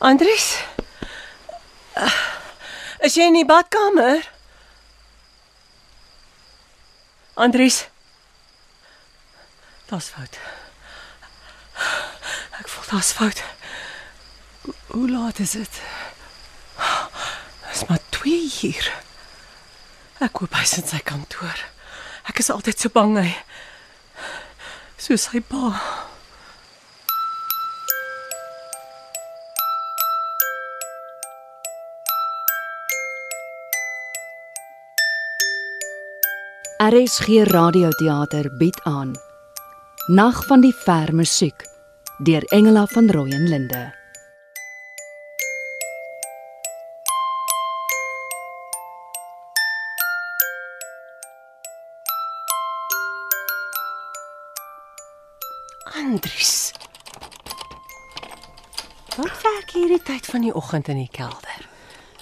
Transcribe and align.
Andries? 0.00 0.56
Is 3.04 3.16
jy 3.16 3.26
in 3.28 3.36
die 3.36 3.46
badkamer? 3.48 4.22
Andries. 7.40 7.82
Daar's 9.90 10.08
fout. 10.14 10.38
Ek 12.60 12.68
voel 12.68 12.88
daar's 12.92 13.12
fout. 13.16 13.42
Hoe- 14.92 15.10
laat 15.10 15.38
is 15.38 15.50
dit? 15.56 15.80
Dis 17.72 17.84
maar 17.88 18.00
2 18.08 18.48
hier. 18.60 18.92
Ek 20.20 20.36
hoop 20.36 20.54
hy's 20.54 20.76
in 20.80 20.86
sy 20.88 21.00
kantoor. 21.04 21.64
Ek 22.28 22.38
is 22.38 22.50
altyd 22.52 22.78
so 22.80 22.88
bang 22.92 23.16
hy 23.16 23.30
soos 25.00 25.28
sy 25.30 25.40
pa. 25.40 25.72
RSG 36.80 37.44
Radioteater 37.44 38.56
bied 38.56 38.80
aan 38.82 39.12
Nag 40.06 40.46
van 40.46 40.62
die 40.64 40.72
ver 40.72 41.10
musiek 41.14 41.66
deur 42.24 42.44
Engela 42.56 42.86
van 42.86 43.10
Rooyen 43.10 43.48
Linde. 43.48 43.94
Andries. 55.92 56.72
Wat 59.16 59.42
werk 59.42 59.70
hierdie 59.76 60.00
tyd 60.02 60.24
van 60.26 60.48
die 60.48 60.54
oggend 60.54 60.88
in 60.88 61.04
die 61.04 61.12
kelder? 61.12 61.68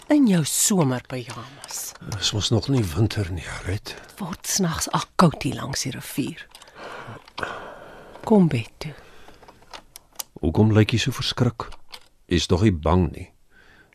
In 0.09 0.27
jou 0.27 0.43
somerpyjamas. 0.45 1.88
Dis 2.01 2.33
mos 2.33 2.51
nog 2.51 2.69
nie 2.69 2.85
winter 2.95 3.31
nie, 3.33 3.47
Red. 3.67 3.95
Word 4.19 4.47
snags 4.47 4.87
al 4.95 5.05
koud 5.17 5.43
hier 5.43 5.59
langs 5.59 5.83
die 5.83 5.93
rivier. 5.93 6.47
Kom 8.25 8.49
bed 8.49 8.71
toe. 8.79 8.95
Hoekom 10.41 10.71
lyk 10.73 10.95
jy 10.95 11.01
so 11.03 11.15
verskrik? 11.17 11.67
Jy's 12.31 12.47
tog 12.47 12.63
nie 12.63 12.75
bang 12.75 13.09
nie. 13.11 13.27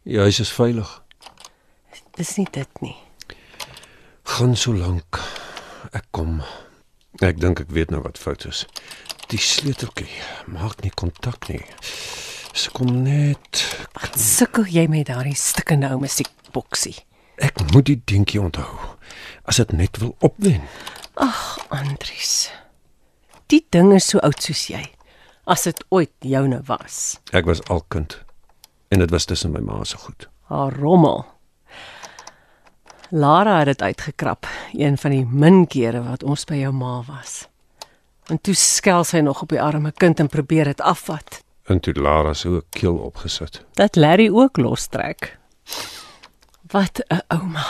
Die 0.04 0.20
huis 0.20 0.42
is 0.44 0.52
veilig. 0.52 0.90
Dis 2.18 2.36
nie 2.38 2.48
dit 2.52 2.82
nie. 2.84 2.96
Gaan 4.36 4.56
so 4.60 4.74
lank. 4.76 5.22
Ek 5.96 6.06
kom. 6.12 6.42
Ek 7.24 7.40
dink 7.40 7.62
ek 7.64 7.72
weet 7.72 7.94
nou 7.94 8.02
wat 8.04 8.20
fout 8.20 8.44
is. 8.50 8.66
Die 9.32 9.40
sleuteltjie 9.40 10.10
maak 10.52 10.84
nie 10.84 10.92
kontak 10.92 11.48
nie. 11.50 11.62
Sy 12.54 12.74
kom 12.76 12.92
net. 13.06 13.64
Wat 13.96 14.20
sukkel 14.20 14.68
jy 14.70 14.86
met 14.92 15.08
daardie 15.10 15.38
stikkende 15.38 15.94
ou 15.94 16.02
musiekboksie? 16.04 16.98
Ek 17.36 17.72
moet 17.74 17.86
die 17.86 18.02
dingetjie 18.06 18.42
onthou. 18.42 18.78
As 19.46 19.58
dit 19.58 19.72
net 19.72 19.98
wil 19.98 20.16
opwen. 20.20 20.62
Ag, 21.14 21.58
Andries. 21.70 22.52
Die 23.48 23.66
ding 23.70 23.94
is 23.94 24.08
so 24.08 24.20
oud 24.20 24.42
soos 24.42 24.68
jy. 24.68 24.84
As 25.46 25.64
dit 25.64 25.84
ooit 25.90 26.12
joune 26.20 26.62
was. 26.66 27.20
Ek 27.32 27.46
was 27.46 27.64
al 27.70 27.84
kind 27.88 28.24
en 28.94 29.00
dit 29.00 29.10
was 29.10 29.26
tussen 29.26 29.52
my 29.52 29.60
ma 29.60 29.84
se 29.84 29.98
goed. 29.98 30.28
Haar 30.42 30.74
rommel. 30.78 31.26
Lara 33.10 33.58
het 33.58 33.66
dit 33.66 33.82
uitgekrap, 33.82 34.48
een 34.74 34.98
van 34.98 35.12
die 35.12 35.26
min 35.26 35.66
kere 35.68 36.04
wat 36.06 36.24
ons 36.24 36.46
by 36.50 36.62
jou 36.62 36.72
ma 36.74 37.00
was. 37.08 37.48
En 38.30 38.40
toe 38.42 38.54
skel 38.58 39.04
sy 39.04 39.22
nog 39.26 39.42
op 39.44 39.50
die 39.54 39.62
arme 39.62 39.92
kind 39.92 40.22
en 40.22 40.30
probeer 40.30 40.72
dit 40.72 40.82
afvat. 40.82 41.42
En 41.70 41.80
toe 41.80 41.94
Lara 41.94 42.34
so 42.34 42.56
'n 42.56 42.64
keel 42.70 42.96
opgesit. 42.96 43.66
Dat 43.74 43.96
Larry 43.96 44.30
ook 44.30 44.58
lostrek. 44.58 45.38
Wat 46.74 47.06
'n 47.08 47.22
ouma. 47.28 47.66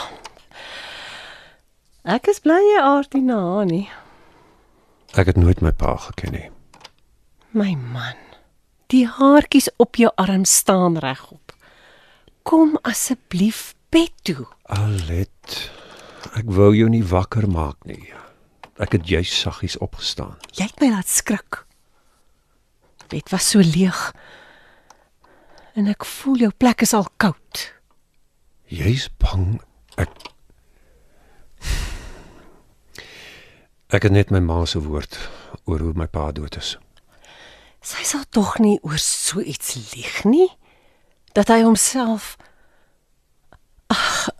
Ek 2.04 2.26
is 2.26 2.40
bly 2.40 2.56
jy 2.56 2.80
aard 2.80 3.12
nie 3.12 3.22
na 3.22 3.64
nie. 3.64 3.90
Ek 5.12 5.26
het 5.26 5.36
nooit 5.36 5.60
my 5.60 5.72
pa 5.72 5.96
geken 5.96 6.32
nie. 6.32 6.50
My 7.50 7.74
man. 7.74 8.16
Die 8.86 9.04
haartjies 9.08 9.68
op 9.76 9.96
jou 9.96 10.10
arm 10.16 10.44
staan 10.44 10.96
regop. 10.98 11.52
Kom 12.42 12.78
asseblief 12.82 13.74
bed 13.88 14.12
toe. 14.22 14.46
Alet, 14.62 15.70
ek 16.34 16.48
wou 16.48 16.72
jou 16.74 16.88
nie 16.88 17.04
wakker 17.04 17.48
maak 17.48 17.84
nie. 17.84 18.12
Ek 18.80 18.92
het 18.92 19.08
juis 19.08 19.40
saggies 19.40 19.76
opgestaan. 19.78 20.36
Jy 20.56 20.64
het 20.64 20.80
my 20.80 20.90
laat 20.90 21.08
skrik. 21.08 21.66
Bed 23.08 23.28
was 23.30 23.50
so 23.50 23.60
leeg. 23.60 24.14
En 25.74 25.86
ek 25.92 26.04
voel 26.04 26.36
jou 26.48 26.52
plek 26.56 26.80
is 26.80 26.94
al 26.94 27.06
koud. 27.16 27.74
Jy's 28.72 29.08
bang 29.20 29.60
ek 30.00 30.10
Ek 33.94 34.02
het 34.02 34.12
net 34.12 34.30
my 34.34 34.40
ma 34.42 34.64
se 34.66 34.80
woord 34.82 35.18
oor 35.70 35.78
hoe 35.84 35.92
my 35.94 36.06
pa 36.10 36.32
dood 36.34 36.56
is. 36.58 36.74
Sy 37.84 38.02
sal 38.08 38.24
tog 38.34 38.56
nie 38.58 38.78
oor 38.82 38.98
so 38.98 39.44
iets 39.44 39.76
lieg 39.92 40.24
nie 40.26 40.48
dat 41.36 41.52
hy 41.52 41.60
homself 41.62 42.34
Ag 43.92 44.30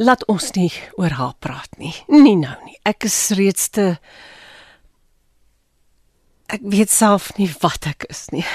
Laat 0.00 0.22
ons 0.32 0.46
nie 0.56 0.70
oor 0.96 1.12
haar 1.12 1.34
praat 1.44 1.74
nie. 1.76 1.92
Nie 2.08 2.36
nou 2.40 2.54
nie. 2.64 2.76
Ek 2.88 3.04
is 3.04 3.18
reeds 3.36 3.68
te 3.68 3.98
Ek 6.50 6.62
weet 6.66 6.90
self 6.90 7.28
nie 7.36 7.50
wat 7.60 7.86
ek 7.86 8.06
is 8.10 8.24
nie. 8.34 8.46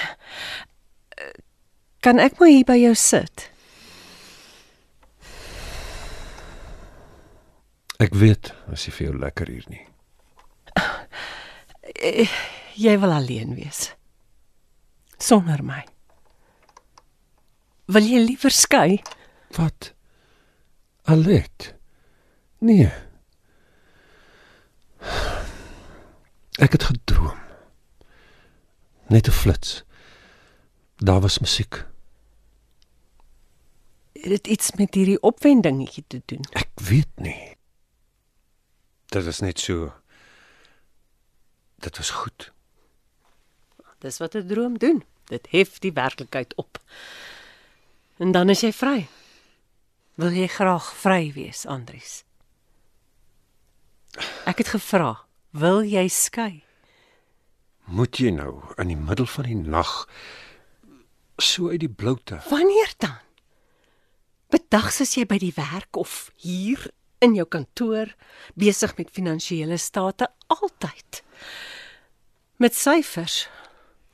Kan 2.03 2.19
ek 2.19 2.39
maar 2.41 2.51
hier 2.51 2.65
by 2.67 2.79
jou 2.81 2.95
sit? 2.97 3.45
Ek 7.99 8.13
weet, 8.13 8.51
as 8.71 8.85
jy 8.85 8.91
vir 8.91 9.07
jou 9.07 9.17
lekker 9.19 9.47
hier 9.47 9.67
nie. 9.71 9.85
Jy 12.75 12.95
wil 12.99 13.13
alleen 13.15 13.55
wees. 13.55 13.93
Sonder 15.21 15.63
my. 15.63 15.85
Wil 17.87 18.03
jy 18.09 18.19
liewer 18.25 18.51
skei? 18.51 18.99
Wat? 19.55 19.93
Alet. 21.07 21.71
Nee. 22.59 22.89
Ek 26.59 26.75
het 26.75 26.83
gedroom. 26.89 27.39
Net 29.07 29.27
'n 29.27 29.31
flits. 29.31 29.83
Daar 30.97 31.21
was 31.21 31.39
musiek. 31.39 31.85
Het 34.13 34.29
dit 34.29 34.47
iets 34.47 34.71
met 34.75 34.93
hierdie 34.93 35.21
opwendingetjie 35.21 36.03
te 36.07 36.21
doen? 36.25 36.43
Ek 36.51 36.71
weet 36.75 37.11
nie. 37.15 37.54
Dit 39.15 39.25
is 39.25 39.39
net 39.39 39.59
so. 39.59 39.93
Dit 41.79 41.97
was 41.97 42.09
goed. 42.09 42.51
Dis 44.03 44.17
wat 44.17 44.35
'n 44.35 44.47
droom 44.47 44.77
doen. 44.77 45.03
Dit 45.25 45.47
hef 45.49 45.79
die 45.79 45.93
werklikheid 45.93 46.55
op. 46.55 46.79
En 48.17 48.31
dan 48.31 48.49
is 48.49 48.61
jy 48.61 48.73
vry. 48.73 49.07
Wil 50.15 50.31
jy 50.31 50.47
graag 50.47 50.95
vry 50.95 51.31
wees, 51.33 51.65
Andries? 51.65 52.23
Ek 54.45 54.57
het 54.57 54.67
gevra, 54.67 55.25
wil 55.49 55.83
jy 55.83 56.07
skei? 56.07 56.63
Moet 57.85 58.17
jy 58.17 58.29
nou 58.29 58.63
in 58.77 58.87
die 58.87 58.97
middel 58.97 59.25
van 59.25 59.43
die 59.43 59.55
nag 59.55 60.09
so 61.37 61.69
uit 61.69 61.79
die 61.79 61.89
bloute? 61.89 62.41
Wanneer 62.49 62.93
dan? 62.97 63.19
Bedags 64.49 65.01
as 65.01 65.15
jy 65.15 65.25
by 65.25 65.37
die 65.37 65.53
werk 65.55 65.95
of 65.95 66.31
hier 66.35 66.91
in 67.25 67.35
jou 67.37 67.45
kantoor 67.49 68.11
besig 68.59 68.93
met 68.99 69.13
finansiële 69.13 69.77
state 69.81 70.29
altyd. 70.53 71.21
Met 72.61 72.77
syfers 72.77 73.45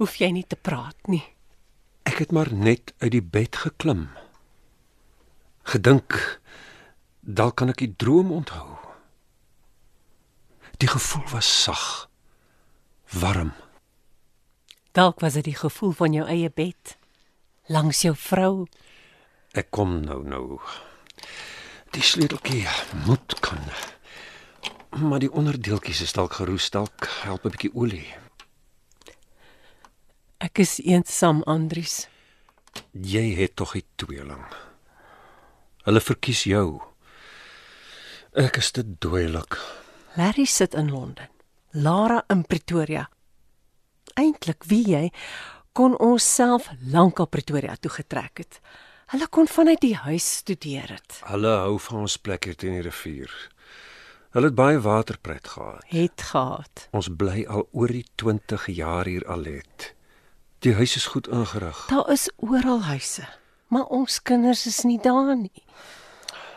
hoef 0.01 0.17
jy 0.21 0.31
nie 0.33 0.47
te 0.47 0.57
praat 0.57 0.97
nie. 1.11 1.23
Ek 2.09 2.23
het 2.23 2.31
maar 2.33 2.49
net 2.53 2.95
uit 3.03 3.11
die 3.13 3.23
bed 3.23 3.59
geklim. 3.63 4.07
Gedink 5.69 6.17
dalk 7.21 7.59
kan 7.61 7.69
ek 7.69 7.83
die 7.83 7.93
droom 7.93 8.31
onthou. 8.33 8.79
Die 10.81 10.89
gevoel 10.89 11.27
was 11.29 11.49
sag, 11.63 11.83
warm. 13.21 13.51
Dalk 14.97 15.21
was 15.21 15.37
dit 15.37 15.51
die 15.51 15.59
gevoel 15.59 15.93
van 15.93 16.15
jou 16.17 16.25
eie 16.25 16.49
bed 16.49 16.97
langs 17.71 18.01
jou 18.03 18.15
vrou. 18.17 18.65
Ek 19.53 19.69
kom 19.69 19.99
nou 20.01 20.23
nou. 20.27 20.57
Die 21.91 22.03
sleuteltjie 22.03 22.67
moet 23.05 23.39
kan. 23.43 23.59
Maar 25.09 25.19
die 25.19 25.31
onderdeeltjies 25.31 26.01
is 26.01 26.13
dalk 26.15 26.37
geroes, 26.39 26.69
dalk 26.71 27.07
help 27.23 27.45
'n 27.45 27.51
bietjie 27.51 27.73
olie. 27.75 28.07
Ek 30.37 30.57
is 30.57 30.79
eensaam, 30.79 31.43
Andries. 31.43 32.07
Jy 32.91 33.35
het 33.35 33.55
tog 33.55 33.75
'n 33.75 33.83
tweeling. 33.95 34.45
Hulle 35.83 36.01
verkies 36.01 36.43
jou. 36.43 36.81
Ek 38.33 38.57
is 38.57 38.71
te 38.71 38.83
doilik. 38.99 39.57
Larry 40.15 40.45
sit 40.45 40.73
in 40.73 40.89
Londen. 40.91 41.29
Lara 41.71 42.23
in 42.27 42.45
Pretoria. 42.45 43.09
Eintlik 44.13 44.63
wie 44.63 44.87
jy 44.87 45.11
kon 45.71 45.97
ons 45.97 46.33
self 46.35 46.69
lankal 46.91 47.27
Pretoria 47.27 47.75
toe 47.75 47.91
getrek 47.91 48.37
het. 48.37 48.59
Hulle 49.11 49.27
kon 49.27 49.47
vanuit 49.51 49.81
die 49.83 49.95
huis 50.05 50.25
studeer 50.37 50.93
het. 50.93 51.17
Hulle 51.27 51.51
hou 51.65 51.75
van 51.83 52.05
ons 52.05 52.13
plek 52.15 52.45
hier 52.47 52.55
teen 52.55 52.77
die 52.77 52.85
rivier. 52.85 53.33
Hulle 54.31 54.47
het 54.47 54.55
baie 54.55 54.79
waterpret 54.79 55.49
gehad. 55.51 55.83
Het 55.91 56.23
gehad. 56.29 56.85
Ons 56.95 57.09
bly 57.19 57.43
al 57.43 57.65
oor 57.75 57.91
die 57.91 58.05
20 58.15 58.69
jaar 58.71 59.09
hier 59.11 59.27
Alet. 59.27 59.89
Die 60.63 60.77
huis 60.79 60.95
is 60.95 61.09
goed 61.11 61.27
ingerig. 61.27 61.83
Daar 61.91 62.07
is 62.13 62.29
oral 62.39 62.85
huise, 62.87 63.27
maar 63.67 63.91
ons 63.91 64.21
kinders 64.23 64.63
is 64.69 64.83
nie 64.87 64.99
daar 65.03 65.35
nie. 65.35 65.65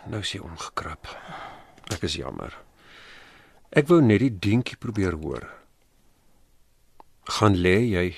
Nou 0.07 0.23
is 0.23 0.37
jy 0.37 0.45
omgekrap. 0.47 1.11
Ek 1.91 2.07
is 2.07 2.21
jammer. 2.23 2.55
Ek 3.75 3.91
wou 3.91 3.99
net 3.99 4.23
die 4.23 4.31
dientjie 4.31 4.79
probeer 4.79 5.19
hoor. 5.19 5.49
Gaan 7.41 7.59
lê 7.59 7.81
jy. 7.83 8.11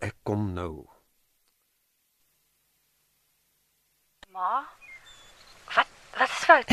Ek 0.00 0.16
kom 0.24 0.54
nou. 0.56 0.86
Ma? 4.38 4.62
Wat 5.74 5.86
wat 6.18 6.28
is 6.28 6.34
fout? 6.34 6.70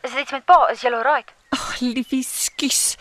Is 0.00 0.10
dit 0.10 0.20
iets 0.20 0.30
met 0.30 0.44
pa? 0.44 0.68
Is 0.72 0.80
jy 0.80 0.92
alright? 0.96 1.32
Ag, 1.52 1.80
liefie, 1.80 2.22
skus. 2.24 2.96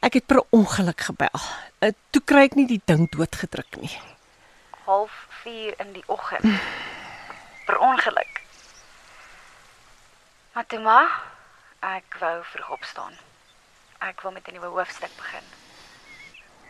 Ek 0.00 0.14
het 0.16 0.26
per 0.26 0.40
ongeluk 0.56 1.04
gebel. 1.04 1.42
Uh, 1.84 1.90
toe 2.16 2.22
kry 2.24 2.46
ek 2.48 2.56
nie 2.56 2.64
die 2.70 2.80
ding 2.88 3.10
doodgedruk 3.12 3.76
nie. 3.82 3.90
Half 4.86 5.12
4 5.42 5.76
in 5.84 5.92
die 5.92 6.04
oggend. 6.08 6.48
Per 7.66 7.76
ongeluk. 7.84 8.40
Maar 10.54 10.68
toe 10.72 10.80
ma, 10.80 11.02
ek 11.90 12.16
wou 12.22 12.38
vroeg 12.54 12.70
opstaan. 12.78 13.20
Ek 14.08 14.24
wil 14.24 14.32
met 14.32 14.48
'n 14.48 14.56
nuwe 14.56 14.72
hoofstuk 14.78 15.12
begin. 15.20 15.44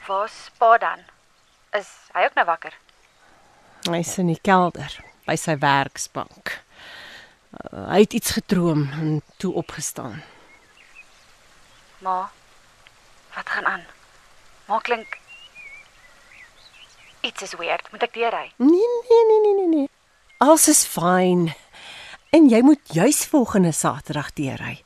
Waar's 0.08 0.50
pa 0.58 0.72
dan? 0.82 1.06
Is 1.78 1.94
hy 2.10 2.26
ook 2.26 2.34
nou 2.34 2.46
wakker? 2.50 2.74
Hy's 3.86 4.18
in 4.18 4.34
die 4.34 4.42
kelder 4.42 5.09
by 5.30 5.38
sy 5.38 5.54
werksbank. 5.62 6.56
Uh, 7.50 7.86
hy 7.92 8.02
het 8.04 8.18
iets 8.18 8.34
gedroom 8.38 8.88
en 8.98 9.22
toe 9.42 9.54
opgestaan. 9.58 10.20
Ma, 12.02 12.30
wat 13.34 13.50
gaan 13.54 13.66
aan? 13.66 13.88
Ma 14.66 14.78
klink 14.78 15.18
Iets 17.20 17.42
is 17.42 17.52
weird. 17.60 17.84
Moet 17.92 18.06
ek 18.06 18.14
deurry? 18.16 18.46
Nee, 18.56 18.92
nee, 19.04 19.24
nee, 19.28 19.40
nee, 19.44 19.54
nee, 19.58 19.68
nee. 19.68 19.88
Alles 20.40 20.70
is 20.72 20.86
fyn. 20.88 21.50
En 22.32 22.46
jy 22.48 22.62
moet 22.64 22.94
juis 22.96 23.26
volgende 23.28 23.74
Saterdag 23.76 24.30
deurry. 24.38 24.78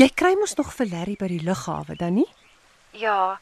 Jy 0.00 0.08
kry 0.10 0.32
mos 0.40 0.56
nog 0.58 0.72
vir 0.74 0.90
Larry 0.90 1.14
by 1.20 1.28
die 1.30 1.44
lughawe 1.46 1.94
dan 2.00 2.18
nie? 2.18 2.26
Ja. 2.98 3.38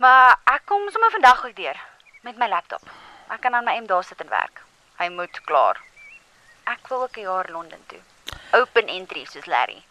Maar 0.00 0.38
ek 0.54 0.64
kom 0.70 0.88
sommer 0.94 1.12
vandag 1.12 1.44
ook 1.44 1.56
deur 1.60 1.76
met 2.24 2.40
my 2.40 2.48
laptop. 2.48 2.88
Ek 3.28 3.44
kan 3.44 3.52
aan 3.52 3.68
my 3.68 3.76
M 3.82 3.90
daar 3.90 4.06
sit 4.06 4.22
en 4.24 4.32
werk. 4.32 4.64
Hy 4.96 5.08
moet 5.12 5.40
klaar. 5.44 5.80
Ek 6.64 6.88
wil 6.88 7.02
ook 7.02 7.16
'n 7.16 7.20
jaar 7.20 7.50
Londen 7.50 7.82
toe. 7.86 8.00
Open 8.52 8.88
entry 8.88 9.24
soos 9.24 9.46
Larry. 9.46 9.84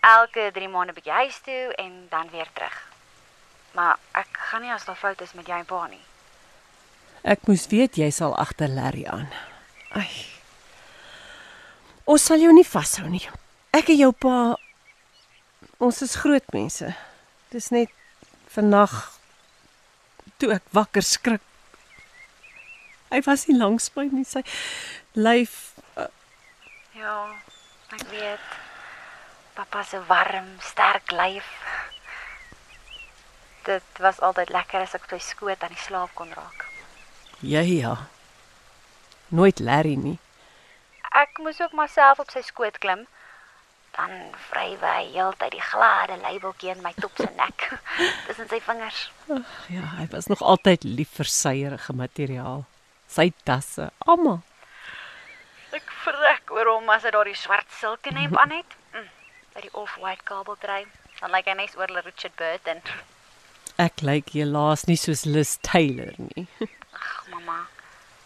Elke 0.00 0.50
3 0.52 0.68
maande 0.68 0.92
bietjie 0.92 1.12
huis 1.12 1.40
toe 1.40 1.74
en 1.74 2.06
dan 2.10 2.30
weer 2.30 2.48
terug. 2.52 2.76
Maar 3.72 3.98
ek 4.12 4.26
gaan 4.32 4.62
nie 4.62 4.72
as 4.72 4.84
daar 4.84 4.96
foute 4.96 5.24
is 5.24 5.32
met 5.32 5.46
jy 5.46 5.58
en 5.58 5.64
pa 5.64 5.86
nie. 5.86 6.04
Ek 7.22 7.46
moes 7.46 7.66
weet 7.66 7.96
jy 7.96 8.10
sal 8.10 8.36
agter 8.36 8.68
Larry 8.68 9.04
aan. 9.04 9.28
Ai. 9.92 10.08
Ons 12.04 12.24
sal 12.24 12.38
jou 12.38 12.52
nie 12.52 12.66
vashou 12.66 13.08
nie. 13.08 13.28
Ek 13.76 13.88
en 13.88 13.96
jou 13.96 14.12
pa 14.12 14.56
ons 15.78 16.02
is 16.02 16.16
groot 16.22 16.52
mense. 16.52 16.94
Dis 17.50 17.70
net 17.70 17.92
vannag 18.54 18.94
toe 20.38 20.54
ek 20.56 20.64
wakker 20.72 21.04
skrik. 21.04 21.44
Hy 23.10 23.20
was 23.26 23.46
nie 23.48 23.56
langs 23.58 23.90
my 23.96 24.06
nie. 24.12 24.24
Sy 24.24 24.42
lyf 25.18 25.56
uh, 25.98 26.08
Ja, 26.94 27.16
ek 27.96 28.06
weet. 28.12 28.48
Pappa 29.56 29.82
se 29.84 29.98
warm, 30.08 30.48
sterk 30.62 31.10
lyf. 31.12 31.48
Dit 33.66 33.98
was 34.00 34.20
altyd 34.24 34.50
lekker 34.54 34.86
as 34.86 34.94
ek 34.96 35.04
op 35.08 35.14
sy 35.16 35.20
skoot 35.32 35.62
aan 35.62 35.74
die 35.74 35.84
slaap 35.84 36.14
kon 36.14 36.30
raak. 36.36 36.66
ja 37.42 37.60
ja. 37.60 37.96
Nooit 39.30 39.58
Larry 39.62 39.94
nie. 39.94 40.18
Ek 41.14 41.38
moes 41.38 41.60
ook 41.60 41.72
myself 41.78 42.18
op 42.18 42.30
sy 42.30 42.42
skoot 42.46 42.78
klim. 42.82 43.04
Dan 43.94 44.10
vrywe 44.50 44.86
hy 44.86 45.06
heeltyd 45.12 45.52
die 45.54 45.62
glade 45.62 46.16
labeltjie 46.22 46.70
in 46.72 46.82
my 46.82 46.92
top 47.00 47.16
se 47.18 47.26
nek 47.36 47.66
tussen 48.26 48.48
sy 48.50 48.60
vingers. 48.62 49.00
Ja, 49.68 49.82
hy 49.98 50.06
was 50.12 50.26
nog 50.30 50.42
altyd 50.42 50.84
lief 50.86 51.16
vir 51.18 51.26
syerige 51.30 51.92
materiaal. 51.94 52.64
Sy 53.10 53.32
tasse, 53.44 53.88
almal. 54.06 54.40
Ek 55.74 55.86
vrek 56.04 56.50
oor 56.54 56.68
hom 56.76 56.90
as 56.94 57.02
hy 57.06 57.10
daardie 57.14 57.36
swart 57.38 57.66
silke 57.80 58.12
hemp 58.14 58.36
aan 58.38 58.52
het. 58.54 58.76
Mm, 58.94 59.08
By 59.54 59.64
die 59.64 59.72
off-white 59.74 60.22
kabeltrui. 60.28 60.84
Dan 61.20 61.34
lyk 61.34 61.48
hy 61.50 61.56
net 61.58 61.74
oor 61.78 61.90
Richard 62.06 62.36
Burton. 62.38 62.78
Ek 63.82 64.02
lyk 64.06 64.30
helaas 64.36 64.86
nie 64.86 64.98
soos 65.00 65.24
Liz 65.26 65.56
Taylor 65.66 66.14
nie. 66.18 66.46
Ag, 66.94 67.26
mamma. 67.32 67.58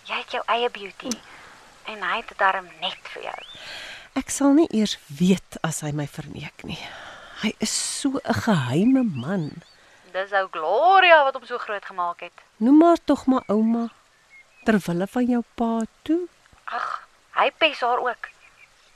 Jy 0.08 0.20
het 0.20 0.36
jou 0.36 0.44
eie 0.52 0.68
beauty. 0.72 1.12
En 1.88 2.04
hy 2.04 2.20
het 2.20 2.28
dit 2.32 2.38
darm 2.40 2.68
net 2.84 3.10
vir 3.14 3.28
jou. 3.30 3.40
Ek 4.20 4.30
sal 4.30 4.52
nie 4.56 4.68
eers 4.76 4.98
weet 5.08 5.58
as 5.66 5.80
hy 5.84 5.92
my 5.96 6.06
verneek 6.06 6.64
nie. 6.68 6.78
Hy 7.42 7.54
is 7.64 7.72
so 7.72 8.20
'n 8.20 8.40
geheime 8.44 9.02
man. 9.04 9.50
Dis 10.12 10.32
ou 10.32 10.46
Gloria 10.52 11.24
wat 11.24 11.34
hom 11.34 11.44
so 11.48 11.58
groot 11.58 11.84
gemaak 11.84 12.20
het. 12.28 12.36
Noem 12.60 12.78
maar 12.78 13.00
tog 13.04 13.26
maar 13.26 13.42
ouma 13.48 13.88
ter 14.64 14.78
wille 14.86 15.06
van 15.06 15.26
jou 15.26 15.42
pa 15.54 15.70
toe. 16.02 16.20
Ag, 16.64 16.88
hy 17.38 17.50
pes 17.58 17.80
haar 17.84 18.00
ook. 18.04 18.30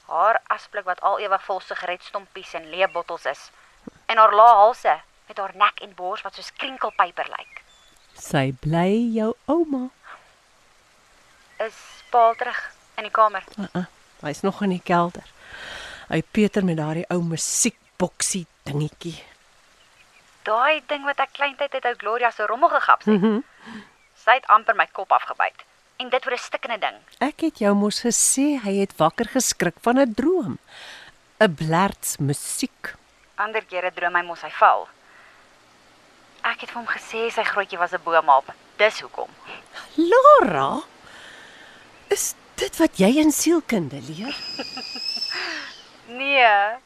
Haar 0.09 0.41
asblik 0.55 0.87
wat 0.89 1.01
al 1.05 1.21
ewig 1.21 1.45
vol 1.45 1.61
sigaretstompies 1.61 2.55
en 2.57 2.71
leebottels 2.71 3.29
is. 3.29 3.51
En 4.07 4.17
haar 4.17 4.35
lae 4.35 4.55
halse 4.63 4.97
met 5.29 5.39
haar 5.39 5.53
nek 5.55 5.81
en 5.85 5.95
bors 5.95 6.25
wat 6.25 6.35
soos 6.35 6.53
krinkelpyper 6.57 7.29
lyk. 7.37 7.63
Sy 8.19 8.51
bly 8.65 8.91
jou 9.15 9.35
ouma. 9.47 9.89
Is 11.63 11.77
Paul 12.11 12.35
terug 12.41 12.59
in 12.97 13.07
die 13.07 13.15
kamer? 13.15 13.45
Uh 13.59 13.67
-uh. 13.73 13.87
Hy's 14.21 14.41
nog 14.41 14.63
in 14.63 14.71
die 14.75 14.83
kelder. 14.83 15.27
Hy 16.09 16.23
Peter 16.31 16.65
met 16.65 16.77
daardie 16.77 17.05
ou 17.13 17.21
musiekboksie 17.23 18.47
dingetjie. 18.63 19.23
Daai 20.43 20.83
ding 20.87 21.05
wat 21.05 21.21
ek 21.21 21.37
kleintyd 21.37 21.75
uit 21.75 21.85
ou 21.85 21.95
Gloria 22.01 22.31
se 22.31 22.47
rommel 22.47 22.69
gegaps 22.69 23.05
het. 23.05 23.21
Mhm. 23.21 23.39
Sy 24.29 24.35
het 24.37 24.49
amper 24.53 24.77
my 24.77 24.85
kop 24.93 25.13
afgebyt. 25.17 25.63
En 25.97 26.11
dit 26.13 26.25
vir 26.25 26.35
'n 26.35 26.39
stikkende 26.39 26.79
ding. 26.79 26.97
Ek 27.25 27.41
het 27.41 27.59
jou 27.59 27.75
mos 27.75 28.01
gesê 28.05 28.61
hy 28.61 28.75
het 28.85 28.93
wakker 28.99 29.29
geskrik 29.33 29.77
van 29.81 29.99
'n 29.99 30.15
droom. 30.15 30.59
'n 31.41 31.55
Blerts 31.55 32.19
musiek. 32.19 32.95
Ander 33.37 33.65
kere 33.65 33.91
droom 33.91 34.15
hy 34.15 34.23
mos 34.23 34.43
hy 34.43 34.51
val. 34.51 34.89
Ek 36.43 36.61
het 36.61 36.71
vir 36.71 36.83
hom 36.83 36.87
gesê 36.87 37.31
sy 37.33 37.43
grootjie 37.43 37.79
was 37.79 37.93
'n 37.93 38.05
boomhaap. 38.05 38.53
Dis 38.77 39.01
hoekom. 39.01 39.31
Laura, 39.97 40.83
is 42.11 42.35
dit 42.57 42.77
wat 42.77 42.99
jy 42.99 43.17
in 43.17 43.33
sielkunde 43.33 44.01
leer? 44.01 44.37
Nee. 46.09 46.77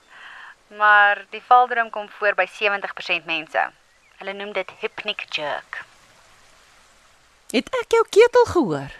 Maar 0.66 1.24
die 1.30 1.42
valdroom 1.42 1.90
kom 1.90 2.08
voor 2.08 2.34
by 2.34 2.46
70% 2.46 3.24
mense. 3.24 3.70
Hulle 4.18 4.32
noem 4.32 4.52
dit 4.52 4.70
hypnic 4.80 5.26
jerk. 5.30 5.84
Het 7.52 7.68
ek 7.82 7.92
jou 7.92 8.04
ketel 8.08 8.44
gehoor? 8.48 8.92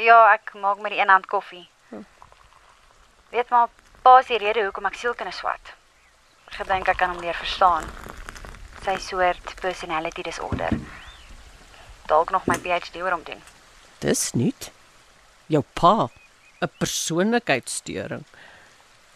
Ja, 0.00 0.32
ek 0.32 0.54
maak 0.56 0.78
met 0.80 0.94
die 0.94 1.00
een 1.00 1.10
hand 1.12 1.26
koffie. 1.28 1.66
Weet 3.28 3.50
maar, 3.52 3.68
pa 4.02 4.14
is 4.22 4.30
die 4.32 4.38
rede 4.40 4.62
hoekom 4.64 4.88
ek 4.88 4.96
sielkunde 4.96 5.34
swat. 5.36 5.74
Gedink 6.56 6.88
ek 6.88 6.96
kan 7.02 7.12
hom 7.12 7.20
leer 7.20 7.36
verstaan. 7.36 7.84
Sy 8.86 8.94
soort 9.04 9.52
personality 9.60 10.24
disorder. 10.24 10.72
Dalk 12.08 12.32
nog 12.32 12.48
my 12.48 12.56
PhD 12.64 12.96
oor 13.02 13.18
hom 13.18 13.26
doen. 13.28 13.44
Dis 14.00 14.32
nuut. 14.32 14.70
Jou 15.52 15.64
pa, 15.76 16.08
'n 16.64 16.72
persoonlikheidssteuring. 16.80 18.24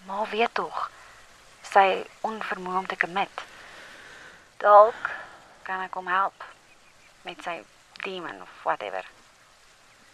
Maar 0.05 0.29
weet 0.37 0.55
tog, 0.55 0.90
sy 1.62 2.05
onvermoë 2.21 2.79
om 2.85 2.87
te 2.87 2.97
commit. 2.97 3.45
Dalk 4.57 5.11
kan 5.62 5.81
ek 5.81 5.95
hom 5.95 6.07
help 6.07 6.45
met 7.25 7.40
sy 7.43 7.62
demon 8.04 8.42
of 8.42 8.52
whatever. 8.64 9.04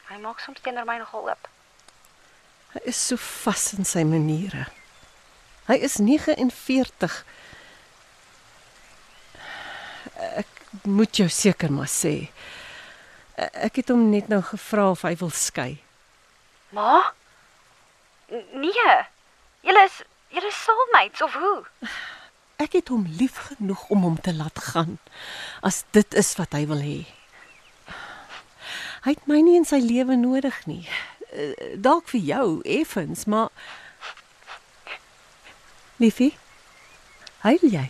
Hy 0.08 0.18
maak 0.22 0.40
soms 0.40 0.62
teenoor 0.62 0.86
my 0.86 0.98
nogal 1.00 1.30
oop. 1.32 1.48
Hy 2.74 2.82
is 2.92 2.98
so 3.00 3.16
vas 3.16 3.72
in 3.74 3.88
sy 3.88 4.04
maniere. 4.06 4.66
Hy 5.66 5.78
is 5.82 5.98
49. 5.98 7.16
Ek 10.42 10.62
moet 10.86 11.18
jou 11.18 11.28
seker 11.32 11.72
maar 11.74 11.90
sê. 11.90 12.28
Ek 13.36 13.82
het 13.82 13.90
hom 13.92 14.06
net 14.12 14.30
nou 14.32 14.42
gevra 14.44 14.90
of 14.94 15.02
hy 15.08 15.14
wil 15.20 15.32
skei. 15.34 15.72
Ma? 16.76 17.00
Nee. 18.30 18.94
Julle 19.66 19.82
is 19.88 19.98
julle 20.34 20.52
soulmates 20.54 21.22
of 21.26 21.34
hoe? 21.34 21.90
Ek 22.62 22.78
het 22.78 22.88
hom 22.88 23.04
lief 23.18 23.36
genoeg 23.50 23.82
om 23.92 24.06
hom 24.06 24.16
te 24.20 24.32
laat 24.34 24.58
gaan 24.70 24.96
as 25.66 25.82
dit 25.96 26.14
is 26.14 26.30
wat 26.38 26.54
hy 26.56 26.64
wil 26.70 26.80
hê. 26.80 27.00
Hy 29.06 29.12
het 29.14 29.26
my 29.30 29.38
nie 29.46 29.54
in 29.54 29.64
sy 29.68 29.78
lewe 29.78 30.16
nodig 30.18 30.56
nie. 30.66 30.82
Eh, 31.30 31.52
Dalk 31.78 32.08
vir 32.10 32.20
jou 32.26 32.46
effens, 32.66 33.24
maar 33.30 33.50
Liefie, 36.02 36.34
huil 37.46 37.62
jy? 37.62 37.86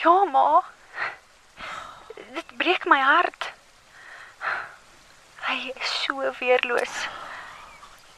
Ja, 0.00 0.12
ma. 0.32 0.62
Dit 2.36 2.54
breek 2.56 2.86
my 2.88 3.00
hart. 3.02 3.50
Hy 5.48 5.58
is 5.74 5.90
so 6.06 6.30
weerloos. 6.38 6.94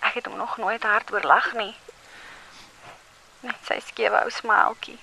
Ek 0.07 0.21
het 0.21 0.29
hom 0.31 0.37
nog 0.39 0.59
nooit 0.63 0.83
hard 0.87 1.11
oorlag 1.15 1.49
nie. 1.59 1.73
Net 3.41 3.59
sy 3.67 3.81
skewe 3.89 4.21
ou 4.23 4.31
smiletjie. 4.31 4.99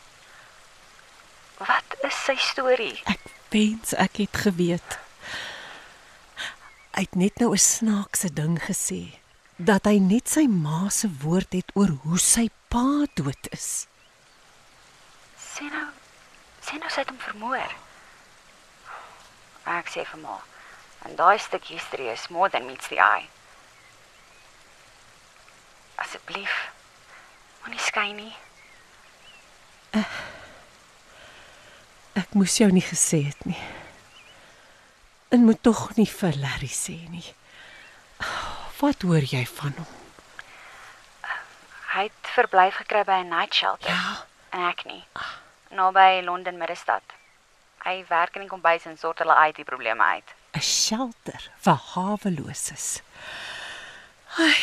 Wat 1.57 1.97
is 2.05 2.15
sy 2.29 2.37
storie? 2.39 2.95
Ek 3.09 3.27
wens 3.51 3.95
ek 3.97 4.21
het 4.23 4.39
geweet. 4.45 4.99
Hy 6.97 7.03
het 7.05 7.15
net 7.15 7.37
nou 7.37 7.53
'n 7.53 7.61
snaakse 7.61 8.33
ding 8.33 8.57
gesê 8.57 9.19
dat 9.57 9.85
hy 9.85 9.99
net 9.99 10.29
sy 10.29 10.47
ma 10.47 10.89
se 10.89 11.07
woord 11.21 11.53
het 11.53 11.69
oor 11.75 11.93
hoe 12.01 12.17
sy 12.17 12.49
pa 12.69 13.05
dood 13.13 13.43
is. 13.51 13.85
Sê 15.37 15.69
nou, 15.69 15.89
sê 16.65 16.73
nou 16.81 16.89
sy 16.89 16.99
het 17.01 17.09
hom 17.09 17.19
vermoor. 17.19 17.71
Ek 19.65 19.87
sê 19.93 20.05
vir 20.09 20.19
ma, 20.25 20.41
en 21.05 21.15
daai 21.15 21.37
stuk 21.39 21.65
history 21.69 22.09
is 22.09 22.29
more 22.29 22.49
than 22.49 22.65
meets 22.65 22.87
the 22.87 22.97
eye. 22.97 23.29
Asseblief, 25.95 26.71
moenie 27.61 27.79
skei 27.79 28.13
nie. 28.13 28.35
Ek 32.13 32.33
moes 32.33 32.57
jou 32.57 32.71
nie 32.71 32.81
gesê 32.81 33.21
het 33.29 33.45
nie. 33.45 33.86
En 35.29 35.43
moet 35.43 35.63
tog 35.63 35.95
nie 35.95 36.07
vir 36.07 36.37
Larry 36.39 36.69
sê 36.71 36.95
nie. 37.11 37.25
Wat 38.79 39.01
hoor 39.01 39.25
jy 39.25 39.43
van 39.57 39.73
hom? 39.77 39.93
Hy 41.93 42.03
het 42.07 42.31
verblyf 42.35 42.75
gekry 42.83 43.03
by 43.03 43.19
'n 43.23 43.29
night 43.29 43.53
shelter. 43.55 43.89
Ja. 43.89 44.25
En 44.49 44.67
ek 44.69 44.85
nie. 44.85 45.03
Naby 45.69 46.21
Londen 46.23 46.57
middestad. 46.57 47.03
Hy 47.83 48.05
werk 48.09 48.35
in 48.35 48.41
die 48.41 48.49
kombuis 48.49 48.85
en 48.85 48.97
sort 48.97 49.19
hulle 49.19 49.35
IT 49.47 49.65
probleme 49.65 50.03
uit. 50.03 50.33
'n 50.53 50.61
Shelter 50.61 51.49
vir 51.57 51.79
haweloses. 51.93 53.01
Ai, 54.37 54.55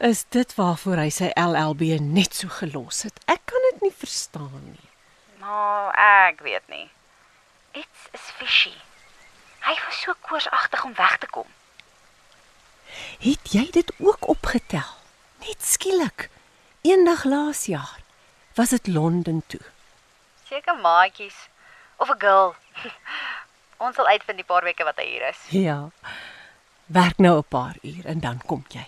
is 0.00 0.24
dit 0.28 0.54
waarvoor 0.54 0.96
hy 0.96 1.10
sy 1.10 1.30
LLB 1.36 1.98
net 2.00 2.34
so 2.34 2.48
gelos 2.48 3.02
het? 3.02 3.20
Ek 3.26 3.40
kan 3.44 3.60
dit 3.70 3.82
nie 3.82 3.94
verstaan 3.98 4.62
nie. 4.72 4.88
Maar 5.38 5.94
ek 6.30 6.40
weet 6.40 6.68
nie. 6.68 6.90
Iets 7.72 8.08
is 8.12 8.30
fishy. 8.38 8.74
Hy 9.62 9.74
was 9.86 10.00
so 10.00 10.12
koorsagtig 10.20 10.84
om 10.84 10.94
weg 10.94 11.18
te 11.18 11.26
kom. 11.26 11.46
Het 13.22 13.52
jy 13.54 13.70
dit 13.70 13.92
ook 13.98 14.28
opgetel? 14.28 14.90
Net 15.46 15.62
skielik. 15.64 16.28
Eendag 16.82 17.24
laas 17.24 17.66
jaar 17.70 18.00
was 18.54 18.74
dit 18.74 18.86
Londen 18.86 19.42
toe. 19.46 19.60
Seker 20.48 20.76
maatjies 20.76 21.48
of 21.96 22.10
'n 22.10 22.18
girl. 22.18 22.54
Ons 23.84 23.96
sal 23.96 24.06
uitvind 24.06 24.38
die 24.38 24.46
paar 24.46 24.62
weke 24.62 24.84
wat 24.84 24.96
hy 24.96 25.06
hier 25.06 25.28
is. 25.28 25.38
Ja. 25.48 25.90
Werk 26.86 27.18
nou 27.18 27.38
'n 27.38 27.48
paar 27.48 27.74
uur 27.82 28.06
en 28.06 28.20
dan 28.20 28.42
kom 28.46 28.64
jy. 28.68 28.86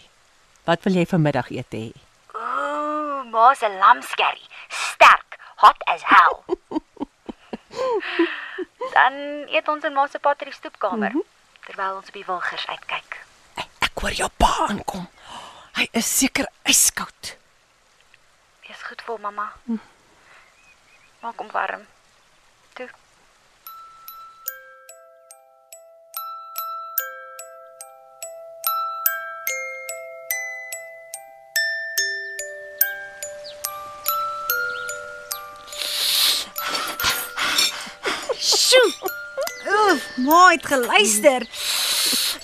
Wat 0.65 0.83
wil 0.83 0.93
jy 0.93 1.07
vanmiddag 1.07 1.51
eet 1.51 1.73
hê? 1.73 1.93
Ooh, 2.35 3.25
ma 3.31 3.55
se 3.55 3.69
lamskerry. 3.69 4.47
Sterk, 4.69 5.39
hot 5.57 5.83
as 5.87 6.03
hell. 6.05 6.45
dan 8.93 9.13
eet 9.49 9.69
ons 9.69 9.85
in 9.85 9.93
ma 9.93 10.07
se 10.07 10.19
patrie 10.19 10.53
stoepkamer 10.53 11.11
mm 11.11 11.21
-hmm. 11.21 11.67
terwyl 11.67 11.97
ons 11.97 12.07
op 12.07 12.13
die 12.13 12.27
wilgers 12.27 12.67
uitkyk. 12.67 13.25
Ek, 13.55 13.69
ek 13.79 13.99
hoor 14.01 14.13
jou 14.13 14.31
pa 14.37 14.67
aankom. 14.69 15.09
Hy 15.75 15.89
is 15.91 16.19
seker 16.19 16.47
yskoud. 16.63 17.37
Wees 18.67 18.83
goed 18.83 19.03
vir 19.03 19.21
mamma. 19.21 19.53
Maak 21.21 21.37
hom 21.37 21.51
warm. 21.51 21.87
Toe. 22.73 22.89
Ma 40.25 40.51
het 40.51 40.67
geluister. 40.67 41.47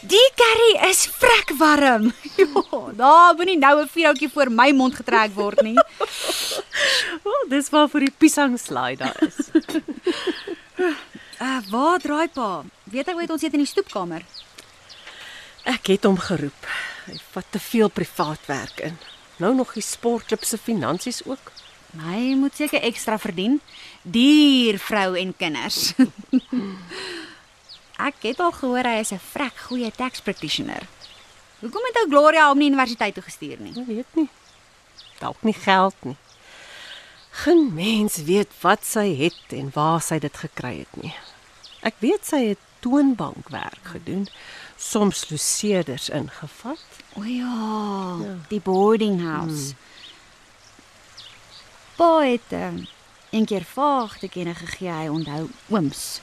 Die 0.00 0.28
curry 0.38 0.90
is 0.90 1.06
vrek 1.20 1.54
warm. 1.58 2.12
Ja, 2.40 2.92
daar 2.96 3.34
moenie 3.36 3.58
nou 3.58 3.82
'n 3.82 3.88
vuurhoutjie 3.88 4.30
voor 4.32 4.50
my 4.50 4.70
mond 4.72 4.94
getrek 4.94 5.34
word 5.34 5.60
nie. 5.62 5.76
O, 7.24 7.30
oh, 7.30 7.48
dis 7.50 7.68
waar 7.68 7.88
vir 7.88 8.00
die 8.00 8.14
piesang 8.18 8.58
slide 8.58 9.04
daar 9.04 9.16
is. 9.20 9.50
Uh, 11.40 11.60
waar 11.74 12.00
draai 12.00 12.28
pa? 12.28 12.64
Weet 12.84 13.06
hy 13.06 13.14
weet 13.14 13.30
ons 13.30 13.42
eet 13.42 13.52
in 13.52 13.64
die 13.64 13.68
stoepkamer. 13.68 14.24
Ek 15.64 15.92
het 15.92 16.04
hom 16.08 16.16
geroep. 16.18 16.68
Hy 17.06 17.18
vat 17.32 17.46
te 17.50 17.60
veel 17.60 17.88
privaat 17.88 18.46
werk 18.46 18.80
in. 18.80 18.96
Nou 19.36 19.54
nog 19.54 19.74
die 19.76 19.84
sportklub 19.84 20.44
se 20.44 20.58
finansies 20.58 21.20
ook. 21.26 21.52
Hy 22.00 22.34
moet 22.38 22.54
seker 22.56 22.82
ekstra 22.86 23.18
verdien. 23.18 23.60
Dier 24.02 24.78
vrou 24.78 25.16
en 25.18 25.36
kinders. 25.36 25.92
Ek 28.00 28.22
het 28.22 28.40
al 28.40 28.52
gehoor 28.56 28.86
hy 28.88 29.00
is 29.00 29.12
'n 29.12 29.20
vrek 29.32 29.56
goeie 29.68 29.90
tax 29.92 30.20
practitioner. 30.20 30.86
Hoekom 31.60 31.84
het 31.84 31.96
ou 32.00 32.08
Gloria 32.08 32.48
hom 32.48 32.58
nie 32.58 32.70
universiteit 32.70 33.14
toe 33.14 33.22
gestuur 33.22 33.60
nie? 33.60 33.74
Ek 33.76 33.86
weet 33.86 34.14
nie. 34.16 34.28
Dalk 35.18 35.42
nie 35.42 35.52
geld 35.52 35.94
nie. 36.00 36.16
Geen 37.30 37.74
mens 37.74 38.16
weet 38.16 38.48
wat 38.60 38.84
sy 38.84 39.16
het 39.16 39.52
en 39.52 39.70
waar 39.74 40.00
sy 40.00 40.18
dit 40.18 40.36
gekry 40.36 40.78
het 40.78 41.02
nie. 41.02 41.14
Ek 41.80 41.94
weet 41.98 42.26
sy 42.26 42.40
het 42.48 42.58
toonbankwerk 42.80 43.92
gedoen, 43.92 44.28
soms 44.76 45.30
loseerders 45.30 46.08
ingevat. 46.08 46.86
O 47.16 47.22
ja, 47.22 48.16
ja. 48.24 48.34
die 48.48 48.60
boarding 48.60 49.20
house. 49.20 49.74
Hmm. 49.74 49.88
Pa 51.96 52.20
het 52.24 52.52
um, 52.56 52.86
een 53.30 53.44
keer 53.44 53.64
vaag 53.64 54.18
te 54.18 54.28
kenne 54.28 54.54
gegee 54.54 54.92
hy 54.92 55.08
onthou 55.12 55.48
ooms. 55.68 56.20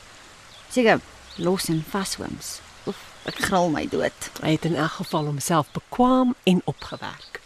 Seker 0.73 1.01
los 1.37 1.69
en 1.69 1.83
vas 1.91 2.15
ooms. 2.19 2.49
Oef, 2.87 2.99
ek 3.29 3.41
gril 3.47 3.69
my 3.73 3.85
dood. 3.91 4.29
Hy 4.41 4.55
het 4.55 4.65
in 4.69 4.75
elk 4.75 4.99
geval 5.01 5.29
homself 5.31 5.69
bekwam 5.75 6.35
en 6.49 6.61
opgewerk. 6.65 7.41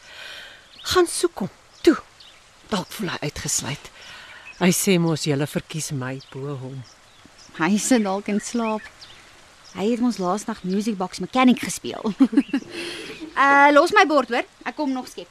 Gaan 0.93 1.07
soek 1.07 1.45
hom. 1.45 1.51
Toe. 1.81 1.97
Dalk 2.71 2.89
voel 2.95 3.13
hy 3.13 3.29
uitgesluit. 3.29 3.91
Hy 4.61 4.71
sê 4.75 4.97
mos 5.01 5.25
jy 5.25 5.37
verkies 5.49 5.91
my 5.91 6.19
bo 6.31 6.55
hom. 6.61 6.81
Hy 7.59 7.77
sit 7.77 8.03
dalk 8.05 8.29
in 8.31 8.39
slaap. 8.39 8.85
Hy 9.75 9.87
het 9.93 10.01
ons 10.03 10.19
laasnag 10.19 10.63
Music 10.67 10.97
Box 10.99 11.19
Mechanic 11.19 11.59
gespeel. 11.63 12.13
uh 13.35 13.69
los 13.75 13.93
my 13.95 14.05
bord 14.07 14.29
hoor. 14.29 14.47
Ek 14.65 14.75
kom 14.75 14.91
nog 14.91 15.07
skep. 15.07 15.27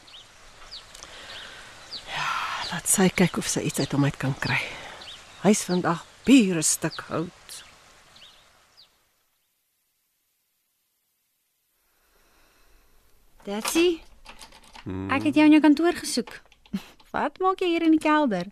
Laat 2.70 2.86
sy 2.86 3.08
kyk 3.10 3.40
of 3.40 3.48
sy 3.50 3.64
iets 3.66 3.82
uit 3.82 3.92
hom 3.96 4.04
uit 4.06 4.16
kan 4.20 4.36
kry. 4.38 4.60
Hy's 5.42 5.64
vandag 5.66 6.04
pure 6.22 6.62
stuk 6.62 7.00
hout. 7.08 7.39
Datsie. 13.50 13.98
Ek 15.10 15.24
het 15.26 15.34
jou 15.34 15.44
in 15.48 15.56
jou 15.56 15.62
kantoor 15.64 15.96
gesoek. 15.98 16.36
Wat 17.14 17.40
maak 17.42 17.62
jy 17.64 17.72
hier 17.72 17.82
in 17.82 17.96
die 17.96 18.02
kelder? 18.02 18.46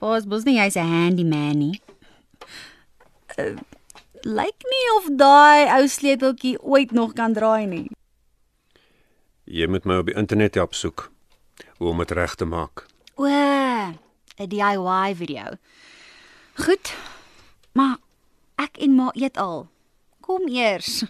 Pa's 0.00 0.26
bos 0.28 0.44
nie 0.44 0.58
jy's 0.58 0.76
'n 0.76 0.84
handyman 0.84 1.56
nie. 1.58 1.80
Uh, 3.38 3.56
Lyk 4.20 4.66
nie 4.68 4.86
of 4.98 5.08
daai 5.16 5.72
ou 5.78 5.88
sleuteltjie 5.88 6.60
ooit 6.60 6.92
nog 6.92 7.14
kan 7.16 7.32
draai 7.32 7.64
nie. 7.66 7.88
Jy 9.48 9.66
moet 9.66 9.88
my 9.88 9.96
op 10.04 10.12
die 10.12 10.16
internet 10.20 10.54
help 10.60 10.74
soek 10.76 11.08
hoe 11.80 11.88
om 11.88 11.98
dit 12.04 12.12
reg 12.12 12.34
te 12.36 12.44
maak. 12.44 12.84
O, 13.16 13.24
'n 13.24 13.96
DIY 14.36 15.14
video. 15.16 15.56
Goed. 16.60 16.92
Maar 17.72 17.96
ek 18.56 18.76
en 18.76 18.94
ma 18.94 19.08
eet 19.14 19.36
al. 19.36 19.68
Kom 20.20 20.48
eers. 20.48 21.04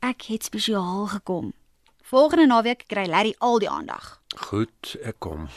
Ek 0.00 0.22
het 0.32 0.44
spesiaal 0.44 1.06
gekom. 1.06 1.52
Volgende 2.02 2.46
naweek 2.46 2.86
kry 2.88 3.04
Larry 3.06 3.34
al 3.38 3.58
die 3.60 3.68
aandag. 3.68 4.16
Goed, 4.48 4.96
ek 5.04 5.18
kom. 5.20 5.48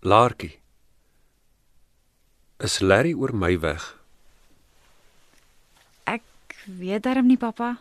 Laartjie. 0.00 0.54
Is 2.56 2.78
Larry 2.80 3.12
oor 3.12 3.34
my 3.36 3.58
weg? 3.60 3.84
Ek 6.08 6.24
weet 6.64 7.04
darm 7.04 7.28
nie, 7.28 7.36
pappa. 7.36 7.74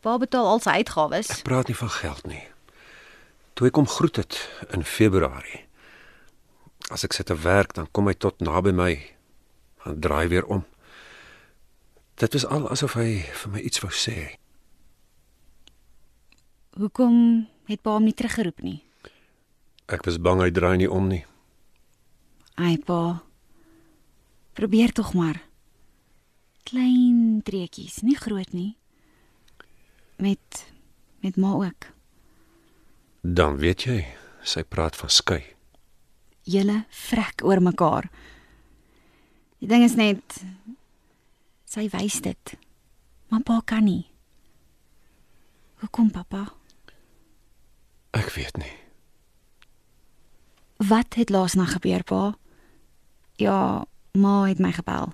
Pa 0.00 0.16
betaal 0.16 0.48
al 0.48 0.64
sy 0.64 0.80
uitgawes. 0.80 1.28
Ek 1.28 1.44
praat 1.44 1.68
nie 1.68 1.76
van 1.76 1.92
geld 1.92 2.24
nie. 2.32 2.42
Toe 3.52 3.68
ek 3.68 3.76
kom 3.76 3.88
groet 3.92 4.16
het 4.22 4.40
in 4.72 4.88
Februarie. 4.88 5.66
As 6.88 7.04
ek 7.04 7.12
sit 7.12 7.28
te 7.28 7.36
werk, 7.36 7.76
dan 7.76 7.92
kom 7.92 8.08
hy 8.08 8.16
tot 8.16 8.40
naby 8.40 8.72
my. 8.72 8.94
Dan 9.84 10.00
draai 10.00 10.32
weer 10.32 10.48
om. 10.48 10.64
Dit 12.20 12.32
was 12.32 12.44
al 12.46 12.68
asof 12.68 12.98
hy 13.00 13.22
vir 13.24 13.52
my 13.54 13.60
iets 13.64 13.80
wou 13.80 13.88
sê. 13.96 14.14
Hoekom 16.76 17.46
het 17.70 17.80
pa 17.80 17.94
hom 17.96 18.04
nie 18.04 18.16
teruggeroep 18.16 18.60
nie? 18.60 18.82
Ek 19.88 20.04
was 20.04 20.20
bang 20.20 20.42
hy 20.44 20.50
draai 20.52 20.76
nie 20.82 20.90
om 20.90 21.08
nie. 21.08 21.22
Ai 22.60 22.76
pa. 22.76 23.22
Probeer 24.52 24.92
tog 24.92 25.14
maar. 25.16 25.40
Klein 26.68 27.40
treetjies, 27.40 28.02
nie 28.04 28.18
groot 28.20 28.52
nie. 28.52 28.74
Met 30.20 30.66
met 31.24 31.40
ma 31.40 31.54
ook. 31.56 31.88
Dan 33.24 33.56
weet 33.64 33.86
jy, 33.88 34.04
sy 34.44 34.60
praat 34.64 34.96
van 34.96 35.08
skei. 35.12 35.40
Julle 36.44 36.84
vrek 37.08 37.40
oor 37.44 37.64
mekaar. 37.64 38.12
Die 39.60 39.68
ding 39.68 39.84
is 39.84 39.96
net 39.96 40.40
sy 41.70 41.86
wys 41.92 42.18
dit. 42.24 42.56
Maar 43.30 43.44
pa 43.46 43.60
kan 43.64 43.84
nie. 43.86 44.08
Hoekom 45.80 46.10
pappa? 46.10 46.48
Ek 48.10 48.32
weet 48.34 48.58
nie. 48.58 48.74
Wat 50.90 51.14
het 51.14 51.30
laasnag 51.30 51.76
gebeur 51.76 52.02
pa? 52.02 52.22
Ja, 53.38 53.86
ma 54.18 54.34
het 54.48 54.58
my 54.58 54.72
gebel. 54.74 55.12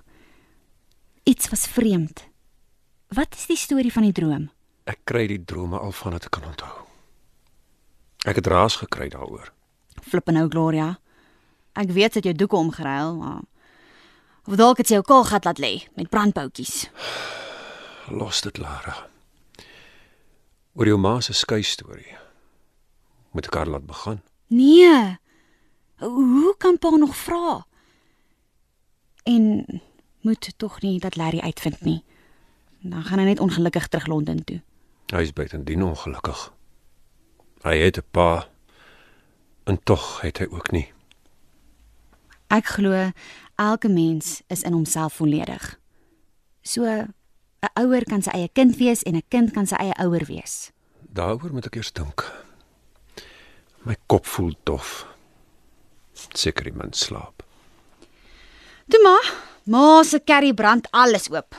Iets 1.27 1.49
was 1.53 1.67
vreemd. 1.67 2.25
Wat 3.13 3.35
is 3.35 3.45
die 3.47 3.59
storie 3.59 3.91
van 3.93 4.07
die 4.07 4.15
droom? 4.15 4.49
Ek 4.87 5.03
kry 5.07 5.27
die 5.27 5.43
drome 5.43 5.79
al 5.79 5.93
van 5.95 6.15
dit 6.17 6.25
ek 6.25 6.33
kan 6.39 6.47
onthou. 6.47 6.87
Ek 8.27 8.39
het 8.39 8.47
raas 8.47 8.79
gekry 8.81 9.11
daaroor. 9.13 9.51
Flippe 10.01 10.33
nou 10.33 10.47
Gloria. 10.49 10.95
Ek 11.77 11.91
weet 11.93 12.17
dit 12.17 12.31
jou 12.31 12.33
doeke 12.35 12.55
omgeruil, 12.57 13.15
maar 13.15 13.43
of 14.47 14.55
dalk 14.55 14.79
het 14.81 14.89
jy 14.89 14.97
jou 14.99 15.05
kaalgat 15.05 15.45
laat 15.45 15.59
lê 15.59 15.73
met 15.99 16.09
brandboutjies. 16.09 16.87
Los 18.07 18.41
dit, 18.41 18.57
Lara. 18.57 18.95
Oor 20.77 20.87
jou 20.87 20.97
ma 20.97 21.19
se 21.21 21.33
skei 21.33 21.63
storie. 21.63 22.15
Moet 23.35 23.49
ek 23.49 23.57
haar 23.59 23.71
laat 23.71 23.85
begin? 23.87 24.21
Nee. 24.47 25.17
Hoe 25.99 26.53
kan 26.57 26.77
pa 26.77 26.89
nog 26.95 27.15
vra? 27.17 27.65
En 29.27 29.65
moet 30.21 30.53
tog 30.57 30.81
nie 30.81 30.99
dat 30.99 31.15
Larry 31.15 31.39
uitvind 31.39 31.81
nie. 31.81 32.03
Dan 32.79 33.03
gaan 33.03 33.19
hy 33.19 33.25
net 33.25 33.39
ongelukkig 33.43 33.87
terug 33.87 34.07
Londen 34.07 34.43
toe. 34.43 34.61
Hy 35.11 35.23
is 35.23 35.33
buitendien 35.33 35.83
ongelukkig. 35.83 36.51
Hy 37.63 37.75
het 37.77 37.97
'n 37.97 38.07
pa 38.11 38.47
en 39.65 39.79
tog 39.83 40.21
het 40.21 40.37
hy 40.37 40.47
ook 40.49 40.71
nie. 40.71 40.93
Ek 42.47 42.65
glo 42.65 43.11
elke 43.57 43.89
mens 43.89 44.41
is 44.47 44.61
in 44.61 44.73
homself 44.73 45.13
volledig. 45.13 45.79
So 46.61 46.83
'n 46.83 47.73
ouer 47.73 48.03
kan 48.03 48.21
sy 48.21 48.29
eie 48.29 48.49
kind 48.53 48.77
wees 48.77 49.03
en 49.03 49.15
'n 49.15 49.23
kind 49.27 49.51
kan 49.51 49.67
sy 49.67 49.75
eie 49.75 49.93
ouer 49.99 50.25
wees. 50.25 50.71
Daaroor 51.13 51.53
moet 51.53 51.65
ek 51.65 51.75
eers 51.75 51.91
dink. 51.91 52.23
My 53.83 53.95
kop 54.05 54.25
voel 54.25 54.53
dof. 54.63 55.07
Seker 56.13 56.63
die 56.63 56.73
mens 56.73 56.99
slaap. 56.99 57.43
Toe 58.87 59.01
maar, 59.03 59.33
ma 59.63 60.03
se 60.03 60.19
curry 60.23 60.53
brand 60.53 60.87
alles 60.91 61.29
oop. 61.31 61.55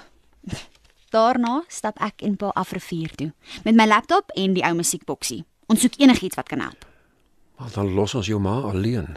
Daarna 1.10 1.62
stap 1.68 2.00
ek 2.04 2.22
en 2.22 2.36
pa 2.36 2.50
af 2.54 2.72
rivier 2.72 3.14
toe 3.16 3.32
met 3.64 3.74
my 3.74 3.86
laptop 3.86 4.30
en 4.36 4.54
die 4.54 4.64
ou 4.64 4.74
musiekboksie. 4.76 5.44
Ons 5.66 5.80
soek 5.80 5.96
enigiets 6.00 6.36
wat 6.36 6.48
kan 6.48 6.60
help. 6.60 6.84
Maar 7.58 7.70
dan 7.74 7.94
los 7.94 8.14
ons 8.14 8.26
jou 8.26 8.40
ma 8.40 8.60
alleen. 8.70 9.16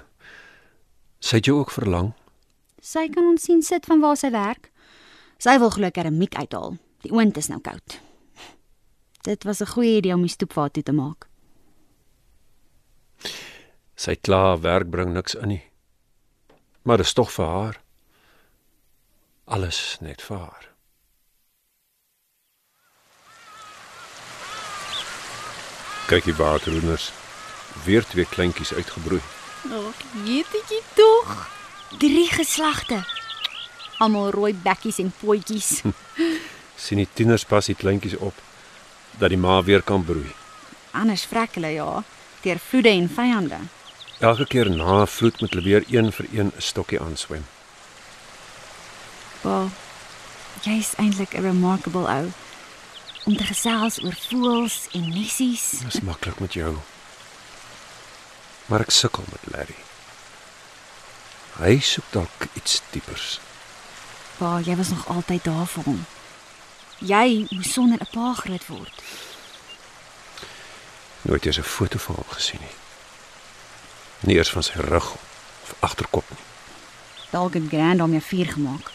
Sy 1.20 1.36
het 1.36 1.46
jou 1.46 1.60
ook 1.60 1.72
verlang. 1.72 2.14
Sy 2.82 3.12
kan 3.14 3.28
ons 3.30 3.44
sien 3.46 3.62
sit 3.62 3.86
van 3.86 4.02
waar 4.02 4.18
sy 4.18 4.32
werk. 4.34 4.72
Sy 5.38 5.54
wil 5.62 5.70
glo 5.70 5.90
keramiek 5.94 6.34
uithaal. 6.34 6.80
Die 7.06 7.14
oond 7.14 7.38
is 7.38 7.50
nou 7.50 7.60
koud. 7.62 8.00
Dit 9.22 9.44
was 9.44 9.62
'n 9.62 9.74
goeie 9.74 9.98
idee 9.98 10.14
om 10.14 10.22
die 10.22 10.30
stoepvaart 10.34 10.74
toe 10.74 10.84
te 10.84 10.92
maak. 10.92 11.28
Sy 13.96 14.16
kla 14.16 14.58
werk 14.60 14.90
bring 14.90 15.14
niks 15.14 15.36
in 15.36 15.48
nie. 15.48 15.64
Maar 16.84 16.98
dit 16.98 17.06
is 17.06 17.14
tog 17.14 17.32
vir 17.32 17.46
haar. 17.46 17.82
Alles 19.46 19.98
net 20.02 20.22
vir 20.22 20.38
haar. 20.38 20.70
Kyk 26.08 26.24
die 26.24 26.36
waterhoenders. 26.36 27.12
Weer 27.86 28.06
twee 28.06 28.26
kleintjies 28.26 28.74
uitgebroei. 28.74 29.22
Ag, 29.70 29.96
jeetjie 30.26 30.82
tog. 30.94 31.61
Drie 31.98 32.30
geslagte. 32.32 33.04
Almal 33.98 34.32
rooi 34.32 34.54
bekkies 34.54 35.00
en 35.00 35.14
potjies. 35.20 35.82
sien 36.84 36.98
die 36.98 37.10
tieners 37.14 37.46
pas 37.46 37.68
die 37.70 37.76
kleintjies 37.76 38.18
op 38.18 38.38
dat 39.20 39.30
die 39.30 39.38
ma 39.38 39.60
weer 39.64 39.84
kan 39.86 40.06
broei. 40.06 40.32
Anders 40.92 41.26
vrek 41.30 41.56
hulle 41.60 41.74
ja, 41.76 42.04
deur 42.42 42.60
vloede 42.60 42.90
en 42.90 43.10
vyande. 43.10 43.60
Elke 44.20 44.46
keer 44.46 44.70
na 44.70 45.02
'n 45.02 45.08
vloed 45.08 45.42
moet 45.42 45.54
hulle 45.54 45.64
weer 45.64 45.84
een 45.90 46.12
vir 46.12 46.26
een 46.32 46.52
'n 46.56 46.62
stokkie 46.62 47.02
aanswem. 47.02 47.46
Wel, 49.42 49.70
jy's 50.62 50.94
eintlik 50.98 51.34
'n 51.34 51.42
remarkable 51.42 52.08
ou 52.08 52.32
om 53.26 53.38
te 53.38 53.44
gesels 53.44 54.02
oor 54.04 54.18
voëls 54.30 54.88
en 54.92 55.10
nessies. 55.10 55.70
Dis 55.86 56.02
maklik 56.02 56.40
met 56.40 56.54
jou. 56.54 56.76
Maar 58.66 58.80
ek 58.80 58.92
sukkel 58.92 59.24
met 59.30 59.54
Larry. 59.54 59.81
Hy 61.60 61.80
soek 61.80 62.06
dalk 62.12 62.48
iets 62.54 62.82
diepers. 62.90 63.40
Pa, 64.38 64.60
jy 64.60 64.76
was 64.76 64.90
nog 64.90 65.08
altyd 65.08 65.44
daar 65.44 65.68
vir 65.68 65.84
hom. 65.84 66.06
Jy 67.00 67.48
moes 67.50 67.74
sonder 67.74 68.00
'n 68.02 68.12
pa 68.12 68.34
groot 68.34 68.68
word. 68.68 69.02
Nooit 71.22 71.46
eens 71.46 71.58
'n 71.58 71.64
foto 71.64 71.98
van 71.98 72.16
hom 72.16 72.30
gesien 72.30 72.60
nie. 72.60 72.76
Nie 74.20 74.36
eers 74.36 74.52
van 74.52 74.64
sy 74.64 74.74
rug 74.74 75.12
of 75.64 75.76
agterkop 75.80 76.30
nie. 76.30 76.46
Dalk 77.30 77.54
het 77.54 77.68
Grand 77.68 78.02
om 78.02 78.12
jou 78.12 78.22
vuur 78.22 78.46
gemaak. 78.46 78.92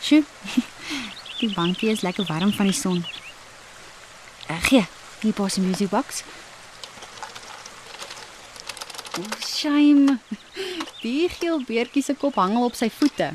Sjoe. 0.00 0.24
Die 1.38 1.54
bankie 1.54 1.90
is 1.90 2.00
lekker 2.00 2.24
warm 2.26 2.52
van 2.52 2.66
die 2.66 2.74
son. 2.74 3.04
Ag 4.46 4.66
gee, 4.66 4.86
hier 5.20 5.32
pas 5.32 5.54
die 5.54 5.62
music 5.62 5.88
box. 5.88 6.22
Oh, 9.18 9.47
shame. 9.58 10.18
Die 11.02 11.28
geel 11.28 11.62
beertjie 11.66 12.02
se 12.02 12.14
kop 12.18 12.38
hangel 12.38 12.68
op 12.68 12.76
sy 12.78 12.90
voete. 12.90 13.32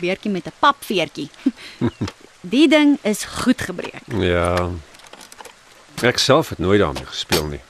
Beertjie 0.00 0.30
met 0.30 0.46
'n 0.46 0.58
papveertjie. 0.58 1.28
Die 2.54 2.68
ding 2.68 2.98
is 3.02 3.24
goed 3.24 3.60
gebreek. 3.60 4.02
Ja. 4.18 4.70
Ek 6.02 6.18
self 6.18 6.48
het 6.48 6.58
nooit 6.58 6.80
daarmee 6.80 7.06
gespeel 7.06 7.46
nie. 7.46 7.60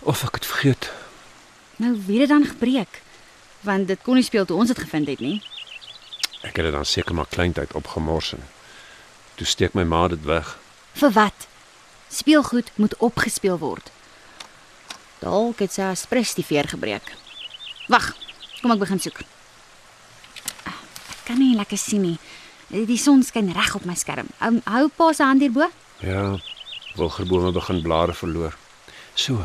Of 0.00 0.24
ek 0.24 0.34
het 0.34 0.46
vergeet. 0.46 0.90
Nou 1.76 1.94
dit 2.06 2.28
dan 2.28 2.44
gebreek? 2.44 3.02
Want 3.60 3.86
dit 3.88 3.98
kon 4.02 4.14
nie 4.14 4.24
speel 4.24 4.44
toe 4.44 4.56
ons 4.56 4.68
dit 4.68 4.78
gevind 4.78 5.06
het 5.06 5.20
nie. 5.20 5.42
Ek 6.42 6.56
het 6.56 6.64
dit 6.64 6.72
dan 6.72 6.84
seker 6.84 7.14
maar 7.14 7.28
kleintyd 7.28 7.72
opgemors 7.72 8.32
en 8.32 8.42
toe 9.34 9.46
steek 9.46 9.72
my 9.72 9.84
ma 9.84 10.08
dit 10.08 10.24
weg. 10.24 10.58
Vir 10.92 11.12
wat? 11.12 11.46
Speelgoed 12.08 12.70
moet 12.74 12.96
opgespeel 12.96 13.58
word. 13.58 13.90
Dalk 15.20 15.58
het 15.60 15.72
sy 15.72 15.82
aspres 15.90 16.34
die 16.34 16.44
veer 16.46 16.68
gebreek. 16.68 17.12
Wag, 17.92 18.14
kom 18.60 18.72
ek 18.74 18.78
begin 18.84 19.00
soek. 19.02 19.20
Ah, 20.64 20.76
Ek 21.10 21.24
kan 21.28 21.38
nie 21.38 21.54
lekker 21.58 21.78
sien 21.78 22.02
nie. 22.02 22.18
Die 22.70 22.98
son 22.98 23.22
skyn 23.26 23.50
reg 23.52 23.74
op 23.74 23.84
my 23.84 23.94
skerm. 23.98 24.28
Um, 24.40 24.60
hou 24.64 24.88
pa 24.94 25.12
se 25.12 25.24
hand 25.26 25.42
hierbo. 25.42 25.66
Ja, 26.00 26.38
wilgerbome 26.96 27.52
begin 27.52 27.82
blare 27.82 28.14
verloor. 28.14 28.56
So. 29.14 29.44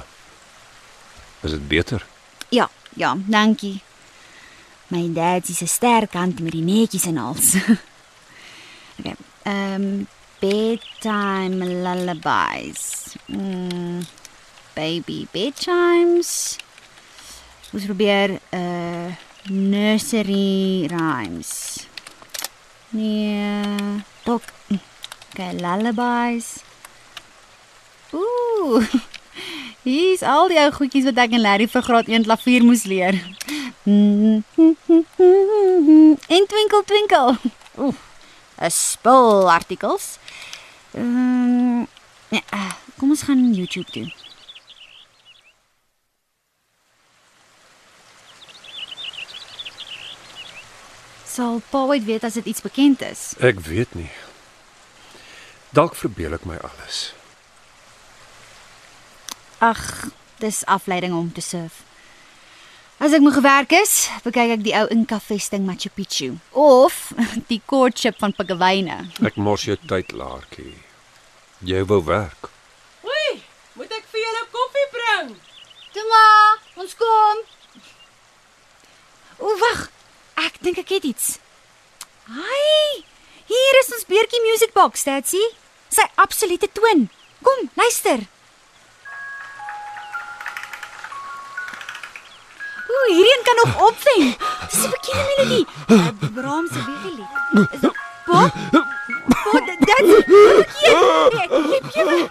Is 1.43 1.51
dit 1.51 1.67
beter? 1.67 2.05
Ja, 2.49 2.69
ja, 2.95 3.15
dankie. 3.27 3.81
My 4.88 5.09
dad 5.13 5.49
is 5.49 5.61
'n 5.61 5.67
sterk 5.67 6.13
hand 6.13 6.39
met 6.39 6.51
die 6.51 6.61
netjies 6.61 7.05
en 7.05 7.17
alles. 7.17 7.55
okay. 8.99 9.15
Ehm 9.43 9.73
um, 9.83 10.07
bedtime 10.39 11.65
lullabies. 11.65 13.15
Mm, 13.25 14.05
baby 14.75 15.25
bedtimes. 15.31 16.57
Ons 17.73 17.85
probeer 17.88 18.39
uh 18.53 19.09
nursery 19.49 20.88
rhymes. 20.89 21.85
Nee, 22.89 23.61
dalk 24.23 24.43
okay, 25.29 25.53
lullabies. 25.53 26.63
Ooh. 28.13 28.81
Hier's 29.85 30.23
al 30.23 30.47
die 30.49 30.57
ou 30.57 30.71
goedjies 30.73 31.05
wat 31.05 31.19
ek 31.27 31.35
en 31.38 31.43
Larry 31.43 31.67
vir 31.69 31.85
graad 31.85 32.09
1 32.09 32.25
klavier 32.25 32.65
moes 32.65 32.88
leer. 32.89 33.19
En 36.35 36.47
twinkel 36.49 36.83
twinkel. 36.89 37.35
Ooh. 37.77 37.93
'n 38.57 38.71
Spul 38.71 39.51
artikels. 39.51 40.17
Ehm 40.91 41.83
um, 41.83 41.88
ja, 42.29 42.41
kom 42.97 43.09
ons 43.09 43.21
gaan 43.27 43.53
YouTube 43.53 43.91
toe. 43.91 44.24
Sal 51.36 51.60
pa 51.69 51.82
ooit 51.89 52.06
weet 52.08 52.24
as 52.24 52.38
dit 52.39 52.45
iets 52.45 52.63
bekend 52.63 53.02
is? 53.04 53.34
Ek 53.43 53.60
weet 53.67 53.91
nie. 53.98 54.12
Dalk 55.76 55.98
verbeel 56.00 56.38
ek 56.38 56.45
my 56.48 56.56
alles. 56.63 57.10
Ag, 59.60 59.82
dis 60.39 60.62
afleiding 60.71 61.12
om 61.17 61.28
te 61.36 61.43
surf. 61.43 61.82
As 63.04 63.12
ek 63.12 63.24
moeg 63.26 63.36
gewerk 63.36 63.74
is, 63.76 63.95
bekyk 64.24 64.54
ek 64.56 64.63
die 64.63 64.76
ou 64.80 64.86
Inca 64.95 65.17
vesting 65.19 65.65
Machu 65.67 65.91
Picchu 65.91 66.30
of 66.56 67.10
die 67.52 67.60
courtship 67.67 68.15
van 68.24 68.32
Pagawyne. 68.38 69.02
Ek 69.19 69.36
mors 69.36 69.65
jou 69.67 69.76
tyd, 69.91 70.15
Laartjie. 70.15 70.78
Jy 71.67 71.82
wou 71.89 72.00
werk. 72.08 72.48
Oei, 73.04 73.41
moet 73.76 73.91
ek 74.00 74.08
vir 74.13 74.24
julle 74.24 74.45
koffie 74.56 74.88
bring? 74.95 75.36
Toma, 75.98 76.24
ons 76.80 76.95
kom. 77.04 77.43
O, 79.43 79.52
wag. 79.65 79.84
Ek 80.45 80.58
dink 80.62 80.77
ek 80.77 80.91
het 80.93 81.05
iets. 81.10 81.25
Hi. 82.29 83.01
Hier 83.49 83.77
is 83.81 83.91
ons 83.95 84.05
beertjie 84.10 84.41
music 84.45 84.73
box, 84.77 85.01
Statsy. 85.05 85.41
Sy 85.93 86.05
absolute 86.21 86.69
toon. 86.77 87.08
Kom, 87.45 87.69
luister. 87.79 88.19
O, 92.86 92.97
hierdie 93.10 93.34
een 93.34 93.45
kan 93.47 93.58
nog 93.62 93.71
opwen. 93.88 94.23
Dis 94.69 94.84
'n 94.86 94.93
bekende 94.93 95.23
melodie. 95.29 95.65
Brahms 96.36 96.71
se 96.73 96.81
dit 96.86 96.93
Pop? 98.25 98.51
Pop, 99.43 99.65
dit 99.65 99.79
dit. 99.86 100.05
Nee, 100.86 100.95
nee, 101.93 102.05
nee. 102.05 102.25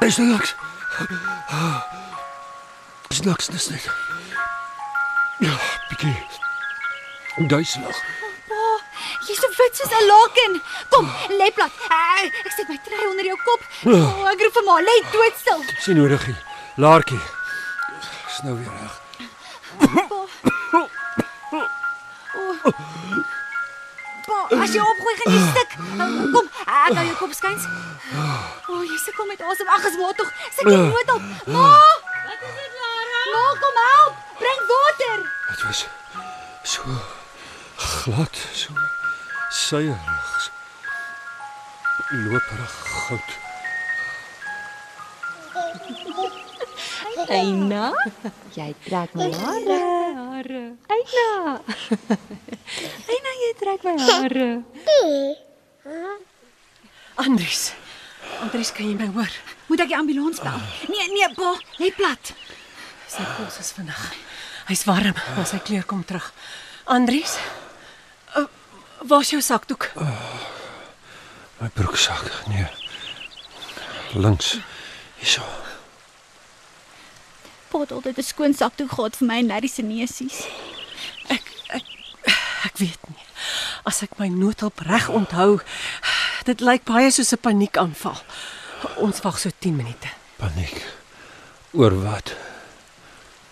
Is 0.00 0.18
er 0.18 0.24
niks? 0.24 0.54
Is 3.22 3.28
niks, 3.28 3.46
dis 3.46 3.68
net. 3.68 3.84
Ja, 5.38 5.54
bietjie. 5.88 6.16
Duiselig. 7.48 7.98
Jy's 9.28 9.38
so 9.38 9.48
wit 9.58 9.76
soos 9.78 9.92
'n 9.94 10.06
laken. 10.10 10.62
Kom, 10.90 11.06
lê 11.38 11.52
plat. 11.54 11.70
Ek 12.46 12.52
sit 12.56 12.68
my 12.68 12.78
trei 12.82 13.06
onder 13.06 13.24
jou 13.24 13.38
kop. 13.44 13.60
Oh, 13.86 14.26
ek 14.26 14.42
roep 14.42 14.54
vir 14.58 14.64
ma, 14.66 14.74
lê 14.88 14.96
doodstil. 15.12 15.62
Sien 15.78 15.96
nodig 15.96 16.26
nie. 16.26 16.36
Laartjie. 16.82 17.22
Is 18.26 18.40
nou 18.42 18.58
weer 18.58 18.74
reg. 18.82 18.94
Pa, 24.26 24.38
as 24.62 24.74
jy 24.74 24.82
opgooi 24.82 25.16
gaan 25.22 25.32
jy 25.32 25.42
stik. 25.50 25.70
Kom, 26.34 26.46
ek 26.66 26.94
hou 26.98 27.06
jou 27.06 27.18
kop 27.22 27.32
skuins. 27.38 27.64
O, 28.66 28.74
oh, 28.74 28.82
jy 28.82 28.98
sukkel 29.06 29.26
met 29.30 29.40
asem. 29.46 29.68
Ag, 29.68 29.84
is 29.86 29.96
maar 29.96 30.14
tog. 30.14 30.32
Sit 30.50 30.66
jy 30.66 30.76
noodhulp. 30.90 31.22
Ma! 31.46 31.70
Wat 32.26 32.42
is 32.48 32.54
dit, 32.58 32.81
Lara? 33.32 33.44
Ma, 33.44 33.60
kom 33.62 33.76
help. 33.86 34.14
Bring 34.38 34.60
water. 34.72 35.18
Dit 35.48 35.62
was 35.66 35.86
so 36.62 36.82
glad, 38.04 38.34
so 38.52 38.72
suierig. 39.50 40.40
so 40.44 40.50
Loperig 42.12 42.76
goud. 43.08 43.28
Eina, 47.32 47.92
jy 48.52 48.74
trek 48.84 49.14
my 49.14 49.28
hare. 49.32 49.78
Hare. 50.18 50.64
Eina. 50.92 51.60
Eina, 53.12 53.32
jy 53.42 53.50
trek 53.60 53.86
my 53.86 53.94
hare. 54.08 54.50
Andries. 57.22 57.72
Andries, 58.42 58.72
kan 58.76 58.88
jy 58.90 58.96
my 58.98 59.08
hoor? 59.14 59.32
Moet 59.68 59.84
ek 59.84 59.92
die 59.92 59.96
ambulans 59.96 60.40
bel? 60.42 60.60
Nee, 60.92 61.08
nee, 61.14 61.28
pa, 61.36 61.54
lê 61.80 61.92
plat. 61.96 62.32
Sy 63.12 63.24
pols 63.36 63.58
is 63.60 63.72
vinnig. 63.76 64.04
Hy's 64.70 64.86
warm, 64.88 65.16
maar 65.36 65.48
sy 65.48 65.58
kleur 65.60 65.84
kom 65.84 66.04
terug. 66.08 66.30
Andries? 66.88 67.34
Uh, 68.38 68.46
waar's 69.04 69.32
jou 69.34 69.40
sakdoek? 69.44 69.90
My 71.60 71.68
broeksak. 71.76 72.30
Nee. 72.48 72.70
Links. 74.16 74.54
Hierso. 75.20 75.44
Pa 77.68 77.78
het 77.84 78.18
'n 78.18 78.22
skoon 78.22 78.54
sakdoek 78.54 78.92
gehad 78.92 79.16
vir 79.16 79.26
my 79.26 79.38
en 79.38 79.46
Larry 79.46 79.68
se 79.68 79.82
neusies. 79.82 80.46
Ek 81.28 81.44
ek 81.68 81.84
ek 82.64 82.76
weet 82.76 83.02
nie. 83.08 83.24
As 83.84 84.02
ek 84.02 84.18
my 84.18 84.28
noodhulp 84.28 84.80
reg 84.80 85.08
onthou, 85.08 85.60
dit 86.44 86.60
lyk 86.60 86.84
baie 86.84 87.10
soos 87.10 87.32
'n 87.32 87.40
paniekaanval. 87.40 88.22
Ons 88.96 89.20
wag 89.20 89.38
so 89.38 89.50
10 89.58 89.76
minute. 89.76 90.08
Paniek. 90.36 90.84
Oor 91.72 92.02
wat? 92.02 92.51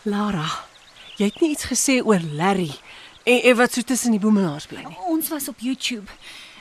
Lara, 0.08 0.46
jy 1.18 1.26
het 1.28 1.40
nie 1.40 1.50
iets 1.54 1.66
gesê 1.68 2.00
oor 2.04 2.20
Larry 2.32 2.70
en, 3.24 3.40
en 3.42 3.56
wat 3.56 3.72
so 3.72 3.82
tussen 3.82 4.14
die 4.16 4.20
boemelaars 4.22 4.66
bly 4.70 4.84
nie. 4.86 4.96
Ons 5.12 5.28
was 5.28 5.48
op 5.48 5.60
YouTube. 5.60 6.08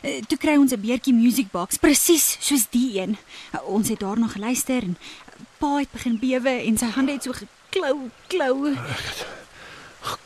Eh, 0.01 0.21
Toe 0.27 0.37
kry 0.37 0.57
ons 0.57 0.71
'n 0.73 0.79
beertjie 0.81 1.13
music 1.13 1.51
box 1.51 1.77
presies 1.77 2.37
soos 2.39 2.67
die 2.69 2.99
een. 2.99 3.17
Eh, 3.53 3.59
Ons 3.67 3.89
het 3.89 3.99
daarna 3.99 4.27
geluister 4.27 4.83
en 4.83 4.97
pa 5.59 5.77
het 5.79 5.91
begin 5.91 6.19
bewe 6.19 6.49
en 6.65 6.77
sy 6.77 6.85
hande 6.85 7.11
het 7.11 7.23
so 7.23 7.31
geklou, 7.33 8.09
klou. 8.27 8.75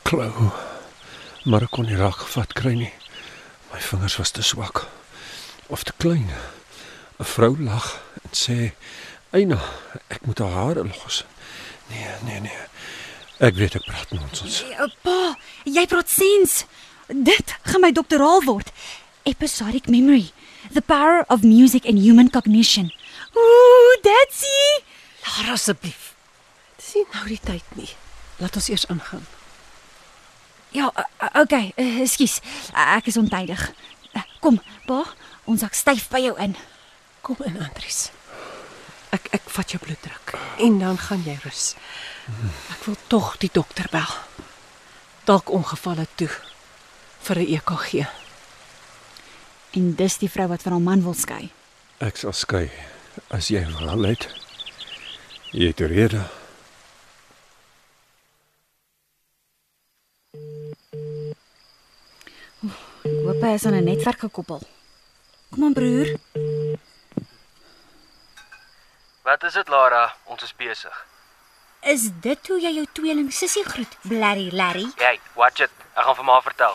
Klou. 0.02 0.50
Maar 1.44 1.62
ek 1.62 1.70
kon 1.70 1.86
nie 1.86 1.96
raak 1.96 2.16
gevat 2.16 2.52
kry 2.52 2.74
nie. 2.74 2.92
My 3.72 3.80
vingers 3.80 4.16
was 4.16 4.30
te 4.30 4.42
swak 4.42 4.86
of 5.66 5.82
te 5.82 5.92
klein. 5.98 6.30
'n 7.18 7.24
Vrou 7.24 7.56
lag 7.60 8.02
en 8.22 8.30
sê: 8.32 8.72
"Eina, 9.32 9.60
ek 10.08 10.26
moet 10.26 10.38
haar 10.38 10.50
hare 10.52 10.84
los." 10.84 11.24
Nee, 11.90 12.06
nee, 12.24 12.40
nee. 12.40 12.58
Ek 13.42 13.56
weet 13.58 13.74
ek 13.74 13.86
praat 13.88 14.10
nonsens. 14.14 14.60
Eh, 14.62 14.86
Pa, 15.02 15.34
jy 15.66 15.84
praat 15.90 16.10
sens. 16.10 16.64
Dit 17.08 17.54
gaan 17.66 17.82
my 17.82 17.90
doktoraal 17.92 18.44
word. 18.46 18.70
Episodic 19.26 19.88
memory. 19.90 20.30
The 20.72 20.82
power 20.82 21.24
of 21.28 21.42
music 21.42 21.84
and 21.88 21.98
human 21.98 22.30
cognition. 22.30 22.92
Ooh, 23.36 23.96
that's 24.02 24.44
it. 24.46 24.84
Lara 25.26 25.56
asseblief. 25.58 26.14
Dis 26.78 26.94
nie 26.94 27.06
nou 27.12 27.26
die 27.28 27.40
tyd 27.42 27.76
nie. 27.78 27.90
Laat 28.40 28.56
ons 28.58 28.68
eers 28.70 28.86
ingaan. 28.92 29.26
Ja, 30.74 30.88
okay, 31.38 31.70
uh, 31.78 32.00
ekskuus. 32.02 32.40
Ek 32.74 33.06
is 33.10 33.18
ontydig. 33.20 33.60
Kom, 34.42 34.58
pa, 34.88 35.02
ons 35.50 35.62
sak 35.62 35.76
styf 35.78 36.08
by 36.12 36.20
jou 36.24 36.34
in. 36.42 36.56
Kom 37.24 37.38
in, 37.46 37.58
Andries. 37.62 38.08
Ek 39.14 39.28
ek 39.36 39.46
vat 39.56 39.70
jou 39.70 39.78
bloeddruk 39.78 40.34
en 40.64 40.78
dan 40.80 40.98
gaan 40.98 41.22
jy 41.26 41.36
rus. 41.44 41.74
Ek 42.72 42.82
wil 42.88 42.96
tog 43.12 43.34
die 43.42 43.50
dokter 43.52 43.86
bel. 43.92 44.10
Dalk 45.28 45.52
ongevalle 45.54 46.06
toe 46.18 46.30
vir 47.26 47.38
'n 47.38 47.46
EKG. 47.56 48.06
En 49.78 49.94
dis 49.94 50.18
die 50.18 50.30
vrou 50.30 50.48
wat 50.48 50.62
van 50.62 50.72
haar 50.72 50.80
man 50.80 51.02
wil 51.02 51.14
skei. 51.14 51.50
Ek 51.98 52.16
sal 52.16 52.32
skei 52.32 52.70
as 53.30 53.48
jy 53.48 53.64
wil 53.66 54.02
het. 54.04 54.28
Jy 55.52 55.66
het 55.66 55.80
rede. 55.80 56.24
Ek 63.04 63.20
hoop 63.26 63.42
hy 63.42 63.52
is 63.54 63.66
aan 63.66 63.74
'n 63.74 63.84
netwerk 63.84 64.18
gekoppel. 64.18 64.60
Kom 65.50 65.64
aan 65.64 65.72
broer. 65.72 66.18
Wat 69.24 69.42
is 69.42 69.52
dit 69.56 69.68
Lara? 69.68 70.14
Ons 70.24 70.42
is 70.42 70.52
besig. 70.56 70.96
Is 71.80 72.02
dit 72.20 72.48
hoe 72.48 72.58
jy 72.60 72.74
jou 72.76 72.84
tweeling 72.92 73.30
sussie 73.32 73.62
groet? 73.64 73.94
Blerry 74.04 74.50
Larry. 74.52 74.84
Jy, 75.00 75.14
watch 75.32 75.62
it. 75.64 75.72
Ek 75.96 76.04
gaan 76.04 76.18
vir 76.18 76.26
ma 76.28 76.34
vertel. 76.44 76.74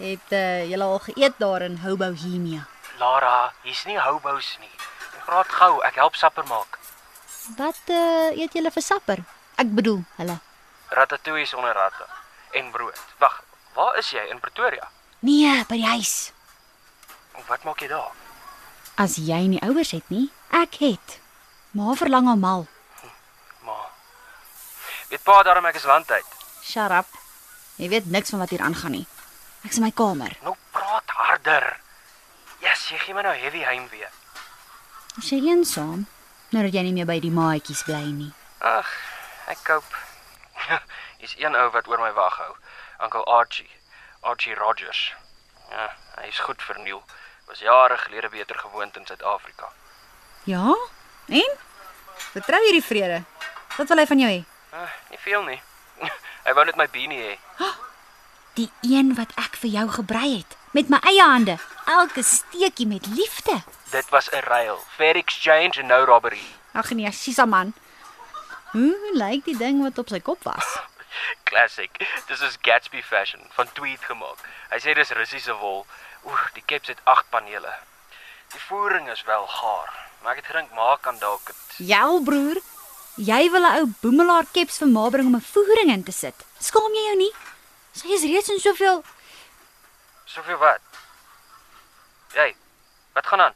Het 0.00 0.34
uh, 0.34 0.64
julle 0.66 0.88
al 0.88 0.98
geëet 1.04 1.38
daar 1.38 1.62
in 1.62 1.76
Hobohemia? 1.84 2.64
Lara, 2.98 3.52
hier's 3.62 3.84
nie 3.86 4.00
hobos 4.02 4.48
nie. 4.58 4.72
Praat 5.28 5.52
gou, 5.60 5.76
ek 5.86 6.00
help 6.02 6.18
sapper 6.18 6.46
maak. 6.50 6.80
Wat 7.60 7.94
uh, 7.94 8.34
eet 8.34 8.58
julle 8.58 8.74
vir 8.74 8.86
sapper? 8.88 9.22
Ek 9.62 9.70
bedoel, 9.78 10.02
hulle. 10.18 10.40
Ratatouille 10.90 11.46
sonder 11.46 11.78
ratte 11.78 12.08
en 12.58 12.72
brood. 12.74 12.98
Wag, 13.22 13.38
waar 13.78 13.94
is 14.02 14.10
jy 14.10 14.26
in 14.34 14.42
Pretoria? 14.42 14.90
Nee, 15.22 15.54
by 15.70 15.78
die 15.78 15.86
huis. 15.86 16.16
Wat 17.46 17.62
maak 17.62 17.86
jy 17.86 17.92
daar? 17.94 18.10
As 18.98 19.20
jy 19.22 19.44
nie 19.54 19.62
ouers 19.62 19.94
het 19.94 20.10
nie, 20.10 20.26
ek 20.50 20.82
het. 20.82 21.18
Ma 21.70 21.94
verlang 21.94 22.28
almal. 22.28 22.66
Ma. 23.64 23.76
Weet 25.08 25.22
pa 25.22 25.42
daarom 25.42 25.66
ek 25.68 25.76
is 25.80 25.84
landtyd. 25.88 26.24
Shut 26.62 26.90
up. 26.90 27.06
Jy 27.76 27.88
weet 27.88 28.10
niks 28.10 28.30
van 28.30 28.38
wat 28.42 28.50
hier 28.50 28.64
aangaan 28.64 28.96
nie. 28.96 29.06
Ek's 29.64 29.76
in 29.76 29.84
my 29.84 29.92
kamer. 29.92 30.36
Nou 30.42 30.56
praat 30.72 31.10
harder. 31.20 31.76
Yes, 32.62 32.88
jy 32.90 32.98
gee 32.98 33.14
my 33.14 33.22
nou 33.22 33.34
heavy 33.36 33.62
heimwee. 33.62 34.08
Is 35.18 35.30
jy 35.30 35.40
eensaam? 35.50 36.06
Nou 36.50 36.64
dat 36.64 36.74
jy 36.74 36.82
nie 36.86 36.94
meer 36.96 37.08
by 37.08 37.18
die 37.20 37.32
maatjies 37.34 37.84
bly 37.86 38.04
nie. 38.10 38.32
Ag, 38.64 38.88
ek 39.52 39.60
koop. 39.66 39.96
Hier's 41.20 41.34
een 41.38 41.56
ou 41.58 41.68
wat 41.74 41.88
oor 41.90 42.00
my 42.02 42.12
wag 42.16 42.38
hou. 42.40 42.54
Uncle 43.04 43.24
Archie. 43.24 43.70
Archie 44.20 44.54
Rogers. 44.58 45.12
Ja, 45.70 45.90
hy's 46.22 46.38
goed 46.42 46.62
verniel. 46.62 47.02
Was 47.48 47.60
jare 47.64 47.96
gelede 47.96 48.28
beter 48.28 48.58
gewoond 48.58 48.96
in 48.96 49.06
Suid-Afrika. 49.06 49.68
Ja? 50.44 50.74
En? 51.28 51.56
Vertrou 52.32 52.60
jy 52.64 52.72
die 52.72 52.84
vrede? 52.84 53.22
Wat 53.76 53.88
wil 53.88 54.00
hy 54.00 54.06
van 54.06 54.22
jou 54.22 54.30
hê? 54.30 54.38
Uh, 54.72 54.86
nie 55.10 55.20
veel 55.22 55.42
nie. 55.44 55.60
Hy 56.46 56.54
wou 56.56 56.64
net 56.64 56.78
my 56.80 56.86
beanie 56.92 57.20
hê. 57.20 57.34
Die 58.58 58.70
een 58.82 59.12
wat 59.14 59.30
ek 59.38 59.54
vir 59.62 59.70
jou 59.70 59.84
gebrei 60.00 60.30
het 60.40 60.56
met 60.74 60.88
my 60.90 60.98
eie 61.06 61.22
hande. 61.22 61.58
Elke 61.86 62.24
steekie 62.26 62.88
met 62.90 63.06
liefde. 63.06 63.60
Dit 63.92 64.08
was 64.10 64.30
'n 64.32 64.42
ruil, 64.48 64.80
fair 64.96 65.16
exchange 65.16 65.78
en 65.80 65.86
no 65.86 66.04
robbery. 66.04 66.42
Ag 66.72 66.90
nee, 66.90 67.12
Sisa 67.12 67.46
man. 67.46 67.74
Hoe 68.72 69.10
lyk 69.12 69.44
die 69.44 69.56
ding 69.56 69.82
wat 69.82 69.98
op 69.98 70.08
sy 70.08 70.20
kop 70.20 70.42
was? 70.42 70.78
Classic. 71.48 71.90
Dis 72.26 72.40
is 72.40 72.58
Gatsby 72.62 73.02
fashion 73.02 73.40
van 73.56 73.72
tweed 73.72 74.02
gemaak. 74.04 74.42
Hy 74.70 74.78
sê 74.82 74.94
dis 74.94 75.10
Russiese 75.10 75.54
wol. 75.54 75.86
Oeh, 76.24 76.44
die 76.54 76.62
caps 76.66 76.88
het 76.88 77.00
8 77.04 77.30
panele. 77.30 77.72
Die 78.52 78.60
voering 78.60 79.08
is 79.10 79.22
wel 79.22 79.46
gaar, 79.46 80.07
maar 80.22 80.32
ek 80.32 80.42
het 80.42 80.50
gedink 80.52 80.74
maak 80.74 81.02
kan 81.02 81.18
dalk 81.18 81.46
dit. 81.46 81.86
Jou 81.88 82.22
broer, 82.24 82.60
jy 83.16 83.50
wil 83.50 83.64
'n 83.66 83.78
ou 83.78 83.86
boemelaar 84.00 84.46
keps 84.52 84.78
vir 84.78 84.88
ma 84.88 85.08
bring 85.10 85.26
om 85.26 85.36
'n 85.36 85.50
voering 85.52 85.90
in 85.90 86.02
te 86.02 86.12
sit. 86.12 86.34
Skaam 86.58 86.92
jy 86.94 87.04
jou 87.08 87.16
nie? 87.16 87.32
Sy 87.92 88.08
is 88.08 88.22
reeds 88.22 88.48
in 88.48 88.58
soveel 88.58 89.02
Soveel 90.28 90.58
wat? 90.58 90.80
Jy, 92.34 92.54
wat 93.12 93.26
gaan 93.26 93.40
aan? 93.40 93.54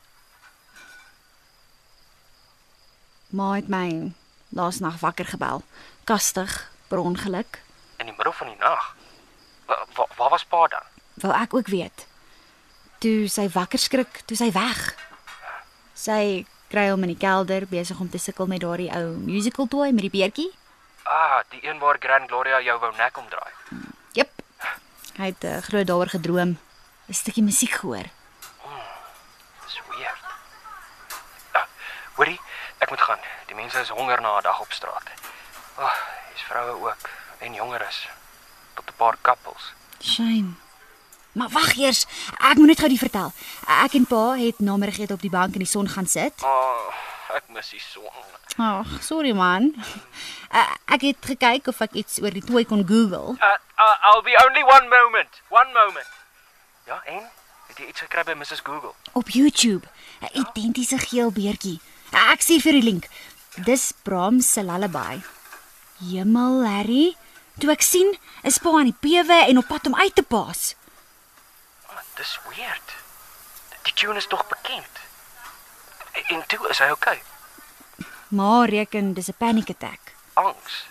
Ma 3.32 3.52
het 3.52 3.68
my 3.68 4.12
laasnag 4.48 5.00
wakker 5.00 5.24
gebel. 5.24 5.62
Kastig, 6.04 6.70
per 6.88 6.98
ongeluk. 6.98 7.60
In 7.96 8.06
die 8.06 8.14
middel 8.16 8.32
van 8.32 8.46
die 8.46 8.56
nag. 8.56 8.96
Waar 9.66 9.86
wa, 9.96 10.06
waar 10.16 10.30
was 10.30 10.44
pa 10.44 10.66
dan? 10.66 10.88
Wou 11.14 11.32
ek 11.36 11.54
ook 11.54 11.68
weet. 11.72 12.06
Toe 12.98 13.28
sy 13.28 13.48
wakker 13.52 13.78
skrik, 13.78 14.22
toe 14.24 14.36
sy 14.36 14.50
weg. 14.52 14.94
Sy 16.02 16.42
kry 16.72 16.88
hom 16.90 17.04
in 17.06 17.12
die 17.12 17.20
kelder 17.20 17.62
besig 17.70 18.00
om 18.02 18.08
te 18.10 18.18
sukkel 18.18 18.48
met 18.50 18.62
daardie 18.64 18.90
ou 18.96 19.12
musical 19.22 19.68
toy 19.70 19.92
met 19.94 20.02
die 20.08 20.10
beertjie. 20.10 20.48
Ah, 21.06 21.42
die 21.52 21.60
een 21.62 21.78
waar 21.78 22.00
Grand 22.02 22.26
Gloria 22.30 22.58
jou 22.64 22.78
wou 22.82 22.90
nek 22.96 23.18
omdraai. 23.20 23.52
Jep. 24.18 24.32
Hy 25.18 25.28
het 25.30 25.44
uh, 25.46 25.58
groot 25.68 25.86
daaroor 25.86 26.10
gedroom. 26.10 26.56
'n 27.06 27.14
Stukkie 27.14 27.42
musiek 27.42 27.70
gehoor. 27.78 28.08
Dis 29.64 29.78
weird. 29.90 30.24
Ah, 31.52 31.66
hoorie, 32.18 32.40
ek 32.78 32.90
moet 32.90 33.00
gaan. 33.06 33.22
Die 33.46 33.54
mense 33.54 33.78
is 33.80 33.94
honger 33.94 34.20
na 34.20 34.38
'n 34.38 34.42
dag 34.42 34.60
op 34.60 34.72
straat. 34.72 35.06
Ag, 35.76 35.86
oh, 35.86 35.96
hier's 36.28 36.46
vroue 36.50 36.74
ook 36.88 37.08
en 37.38 37.54
jongeres. 37.54 38.08
Tot 38.74 38.90
'n 38.90 38.96
paar 38.96 39.16
couples. 39.20 39.72
Shame. 40.00 40.58
Maar 41.32 41.48
wag 41.48 41.76
eers, 41.76 42.06
ek 42.38 42.60
moet 42.60 42.66
net 42.74 42.82
gou 42.82 42.88
die 42.92 43.00
vertel. 43.00 43.32
Ek 43.82 43.94
en 43.96 44.06
pa 44.06 44.34
het 44.36 44.60
namiddag 44.60 45.10
op 45.10 45.22
die 45.24 45.32
bank 45.32 45.56
in 45.56 45.64
die 45.64 45.70
son 45.70 45.88
gaan 45.88 46.06
sit. 46.06 46.44
Oh, 46.44 46.92
ek 47.36 47.48
mis 47.48 47.70
die 47.72 47.80
son. 47.80 48.30
Ag, 48.60 48.98
sorry 49.00 49.32
man. 49.32 49.72
Uh, 50.52 50.68
ek 50.94 51.06
het 51.08 51.30
gekyk 51.32 51.70
of 51.72 51.80
ek 51.80 51.96
iets 51.96 52.20
oor 52.20 52.34
die 52.34 52.44
toy 52.44 52.64
kon 52.68 52.84
Google. 52.84 53.36
Uh, 53.40 53.56
uh, 53.80 53.96
I'll 54.10 54.24
be 54.24 54.36
only 54.44 54.64
one 54.68 54.88
moment. 54.92 55.40
One 55.48 55.72
moment. 55.72 56.10
Ja, 56.84 57.00
en 57.08 57.24
het 57.70 57.80
jy 57.80 57.88
iets 57.88 58.04
gekry 58.04 58.26
by 58.28 58.36
Mrs 58.36 58.60
Google? 58.66 58.92
Op 59.12 59.32
YouTube, 59.32 59.88
'n 60.20 60.36
identiese 60.44 60.98
geel 60.98 61.32
beertjie. 61.32 61.80
Ek 62.12 62.42
sien 62.44 62.60
vir 62.60 62.72
die 62.72 62.84
link. 62.84 63.08
Dis 63.64 63.92
Bram 64.02 64.40
se 64.40 64.62
lullaby. 64.62 65.22
Hemel, 66.04 66.64
Harry. 66.66 67.16
Toe 67.58 67.70
ek 67.72 67.82
sien, 67.82 68.16
is 68.42 68.58
pa 68.58 68.68
aan 68.78 68.90
die 68.92 69.00
pewe 69.00 69.44
en 69.48 69.58
op 69.58 69.66
pad 69.66 69.86
om 69.86 69.96
uit 69.96 70.14
te 70.14 70.22
paas. 70.22 70.74
Dis 72.14 72.38
weird. 72.48 72.94
Die 73.82 73.92
tune 73.94 74.16
is 74.16 74.26
tog 74.26 74.46
bekend. 74.48 75.00
En 76.26 76.46
toe 76.46 76.68
is 76.68 76.78
hy 76.78 76.90
okay. 76.90 77.22
Ma 78.28 78.64
reken 78.64 79.12
dis 79.14 79.28
'n 79.28 79.38
panic 79.38 79.70
attack. 79.70 80.14
Angs. 80.32 80.86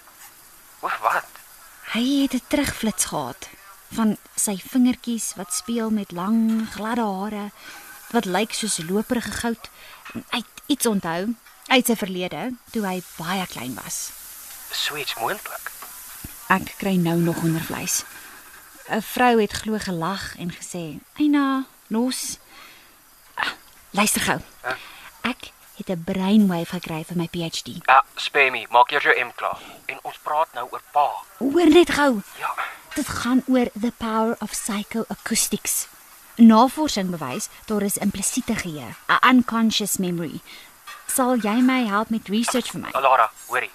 Oor 0.79 0.97
wat? 1.01 1.25
Hy 1.93 2.21
het 2.21 2.33
'n 2.33 2.45
terugflits 2.47 3.05
gehad 3.05 3.49
van 3.91 4.17
sy 4.35 4.57
vingertjies 4.57 5.33
wat 5.35 5.53
speel 5.53 5.89
met 5.89 6.11
lang, 6.11 6.67
gladde 6.71 7.01
hare 7.01 7.51
wat 8.11 8.25
lyk 8.25 8.53
soos 8.53 8.77
loperige 8.77 9.31
goud. 9.31 9.69
En 10.13 10.25
Hy 10.29 10.37
het 10.37 10.61
iets 10.65 10.85
onthou 10.85 11.35
uit 11.67 11.85
sy 11.85 11.95
verlede 11.95 12.51
toe 12.71 12.85
hy 12.87 13.03
baie 13.17 13.47
klein 13.47 13.73
was. 13.83 14.09
Sweets 14.71 15.15
moontlik. 15.15 15.71
Ek 16.47 16.73
kry 16.77 16.95
nou 16.95 17.17
nog 17.19 17.43
ondervleis. 17.43 18.03
'n 18.91 19.01
Vrou 19.01 19.41
het 19.41 19.51
glo 19.51 19.77
gelag 19.77 20.37
en 20.37 20.51
gesê: 20.51 20.99
"Eina, 21.15 21.65
los. 21.87 22.37
Ah, 23.33 23.51
Luister 23.89 24.21
gou. 24.21 24.39
Hæ? 24.61 24.75
Ek 25.21 25.51
het 25.75 25.89
'n 25.89 26.03
brainwave 26.03 26.65
gekry 26.65 27.03
vir 27.07 27.17
my 27.17 27.27
PhD. 27.27 27.67
Ah, 27.85 28.03
spare 28.15 28.51
me, 28.51 28.65
maak 28.69 28.91
eers 28.91 29.03
jou 29.03 29.25
M 29.25 29.31
klaar. 29.35 29.59
En 29.85 29.99
ons 30.01 30.17
praat 30.17 30.53
nou 30.53 30.67
oor 30.71 30.81
pa. 30.91 31.09
Hoor 31.37 31.69
net 31.69 31.89
gou. 31.91 32.21
Ja. 32.37 32.53
Dit 32.93 33.07
gaan 33.07 33.43
oor 33.47 33.69
the 33.79 33.93
power 33.97 34.35
of 34.39 34.49
psychoacoustics. 34.49 35.87
Navorsing 36.35 37.09
bewys 37.09 37.47
daar 37.65 37.81
is 37.81 37.97
implisiete 37.97 38.55
geheue, 38.55 38.95
'n 39.07 39.27
unconscious 39.29 39.97
memory. 39.97 40.41
Sal 41.07 41.35
jy 41.35 41.61
my 41.61 41.85
help 41.85 42.09
met 42.09 42.27
research 42.27 42.71
vir 42.71 42.81
my? 42.81 42.91
Alara, 42.91 43.31
hoorie. 43.47 43.71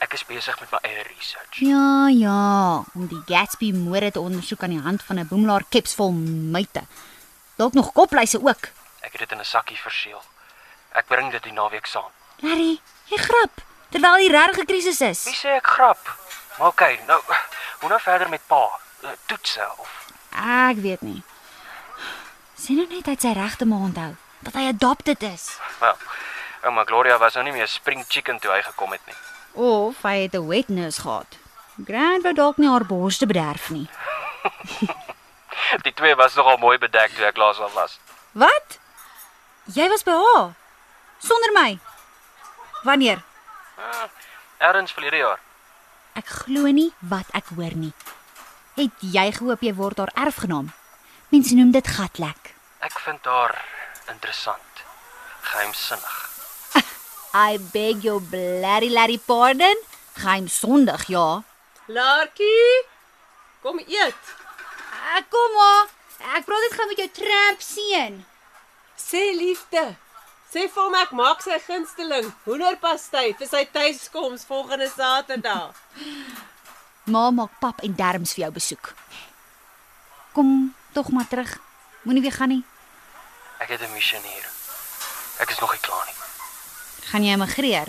Ek 0.00 0.14
is 0.16 0.24
besig 0.24 0.56
met 0.60 0.70
my 0.72 0.78
eie 0.88 1.02
research. 1.04 1.58
Ja, 1.60 2.08
ja, 2.08 2.84
om 2.94 3.06
die 3.10 3.20
Gatsby 3.28 3.72
moorde 3.76 4.10
te 4.16 4.20
ondersoek 4.20 4.62
aan 4.64 4.70
die 4.76 4.80
hand 4.80 5.02
van 5.04 5.18
'n 5.20 5.28
boemelaar 5.28 5.64
keps 5.68 5.94
vol 5.94 6.12
myte. 6.12 6.82
Dalk 7.56 7.72
nog 7.74 7.92
kopluise 7.92 8.40
ook. 8.40 8.68
Ek 9.00 9.12
het 9.12 9.20
dit 9.20 9.32
in 9.32 9.38
'n 9.40 9.44
sakkie 9.44 9.76
verseël. 9.76 10.22
Ek 10.92 11.06
bring 11.06 11.30
dit 11.32 11.42
die 11.42 11.52
naweek 11.52 11.86
saam. 11.86 12.10
Larry, 12.40 12.80
jy 13.10 13.16
grap. 13.16 13.60
Terwyl 13.90 14.16
die 14.16 14.30
regte 14.30 14.64
krisis 14.64 15.00
is. 15.00 15.24
Wie 15.24 15.34
sê 15.34 15.48
ek 15.56 15.66
grap? 15.66 16.16
Maar 16.58 16.68
okay, 16.68 17.00
nou 17.06 17.20
hoe 17.80 17.88
nou 17.88 18.00
verder 18.00 18.28
met 18.28 18.40
pa? 18.46 18.68
Eh, 19.02 19.08
Toetse 19.26 19.68
of 19.78 19.88
Ek 20.32 20.76
weet 20.76 21.00
nie. 21.00 21.22
Sien 22.54 22.76
nou 22.76 22.86
net 22.88 23.08
uit 23.08 23.20
sy 23.20 23.32
regte 23.32 23.64
ma 23.66 23.76
onthou 23.76 24.16
dat 24.40 24.54
hy 24.54 24.68
adopted 24.68 25.22
is. 25.22 25.58
wel. 25.80 25.96
Ouma 26.62 26.84
Gloria 26.84 27.18
was 27.18 27.34
nou 27.34 27.44
nie 27.44 27.52
meer 27.52 27.68
spring 27.68 28.04
chicken 28.08 28.38
toe 28.38 28.50
hy 28.52 28.62
gekom 28.62 28.92
het 28.92 29.06
nie. 29.06 29.14
Of 29.52 30.02
hy 30.02 30.16
het 30.22 30.34
'n 30.34 30.46
wet 30.46 30.68
nurse 30.68 31.00
gehad. 31.00 31.38
Grand 31.84 32.22
wou 32.22 32.34
dalk 32.34 32.56
nie 32.56 32.68
haar 32.68 32.86
borste 32.86 33.26
bederf 33.26 33.70
nie. 33.70 33.88
Die 35.84 35.94
twee 35.94 36.14
was 36.14 36.34
nogal 36.34 36.56
mooi 36.56 36.78
bedek 36.78 37.14
toe 37.14 37.24
ek 37.24 37.36
laas 37.36 37.58
al 37.58 37.70
was. 37.72 37.98
Wat? 38.32 38.78
Jy 39.64 39.88
was 39.88 40.02
by 40.02 40.12
haar 40.12 40.54
sonder 41.18 41.52
my. 41.52 41.78
Wanneer? 42.82 43.22
Erns 44.58 44.92
verlede 44.92 45.16
jaar. 45.16 45.40
Ek 46.12 46.26
glo 46.26 46.66
nie 46.72 46.92
wat 46.98 47.28
ek 47.32 47.52
hoor 47.54 47.76
nie. 47.76 47.92
Het 48.76 48.90
jy 49.00 49.26
gehoop 49.32 49.62
jy 49.62 49.74
word 49.74 49.98
haar 49.98 50.12
erfgenaam? 50.14 50.72
Mense 51.28 51.54
noem 51.54 51.70
dit 51.70 51.86
gatlek. 51.86 52.54
Ek 52.80 52.98
vind 52.98 53.24
haar 53.24 53.54
interessant. 54.08 54.84
Geheimsinnig. 55.40 56.29
I 57.34 57.58
beg 57.72 58.02
your 58.04 58.20
bloody 58.20 58.88
bloody 58.88 59.18
pardon. 59.18 59.76
Geheim 60.14 60.48
sondig, 60.48 61.06
ja. 61.06 61.42
Larkie, 61.86 62.84
kom 63.62 63.78
eet. 63.78 64.34
Ek 65.16 65.30
kom 65.30 65.54
maar. 65.54 65.88
Ek 66.36 66.44
praat 66.44 66.64
net 66.66 66.76
gou 66.76 66.86
met 66.90 67.00
jou 67.00 67.08
tramp 67.20 67.62
seun. 67.64 68.20
Sê 68.98 69.22
liefde. 69.38 69.84
Sê 70.50 70.66
vir 70.66 70.82
hom 70.82 70.96
ek 70.98 71.14
maak 71.14 71.42
sy 71.44 71.56
gunsteling 71.62 72.26
hoenderpastei 72.44 73.30
vir 73.38 73.48
sy 73.48 73.62
tuiskoms 73.72 74.44
volgende 74.48 74.90
Saterdag. 74.90 75.78
Ma 77.12 77.30
maak 77.30 77.54
pap 77.62 77.80
en 77.86 77.94
derms 77.96 78.34
vir 78.34 78.44
jou 78.44 78.52
besoek. 78.58 78.92
Kom 80.34 80.74
tog 80.94 81.10
maar 81.14 81.28
terug. 81.30 81.56
Moenie 82.02 82.22
weer 82.22 82.34
gaan 82.34 82.54
nie. 82.54 82.64
Ek 83.62 83.68
het 83.70 83.82
'n 83.82 83.92
missie 83.94 84.18
hier. 84.18 84.46
Ek 85.38 85.50
is 85.50 85.58
nog 85.58 85.72
nie 85.72 85.80
klaar 85.80 86.06
nie. 86.06 86.19
Gaan 87.10 87.24
jy 87.26 87.32
emigreer 87.34 87.88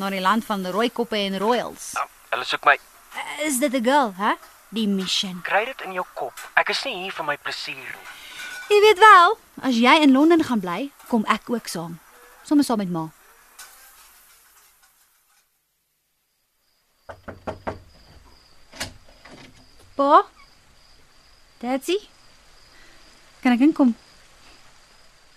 na 0.00 0.08
die 0.08 0.22
land 0.24 0.44
van 0.48 0.62
rooi 0.72 0.88
koppe 0.88 1.18
en 1.20 1.34
royals? 1.36 1.90
Nou, 1.98 2.06
hulle 2.30 2.46
soek 2.48 2.64
my. 2.64 2.78
Is 3.44 3.58
dit 3.60 3.74
'n 3.74 3.84
girl, 3.84 4.14
hè? 4.16 4.32
Die 4.72 4.88
mission. 4.88 5.42
Kry 5.42 5.64
dit 5.64 5.80
in 5.84 5.92
jou 5.92 6.06
kop. 6.14 6.32
Ek 6.54 6.68
is 6.68 6.84
nie 6.84 6.94
hier 7.02 7.12
vir 7.12 7.24
my 7.24 7.36
plesier 7.36 7.76
nie. 7.76 8.08
Jy 8.68 8.80
weet 8.80 8.98
wel, 8.98 9.38
as 9.60 9.74
jy 9.74 10.00
in 10.00 10.12
Londen 10.12 10.44
gaan 10.44 10.60
bly, 10.60 10.90
kom 11.08 11.24
ek 11.28 11.50
ook 11.50 11.68
saam. 11.68 11.98
Sommige 12.44 12.66
saam 12.66 12.78
met 12.78 12.90
ma. 12.90 13.08
Pa? 19.94 20.24
Daddy? 21.58 21.98
Kan 23.42 23.52
ek 23.52 23.60
inkom? 23.60 23.96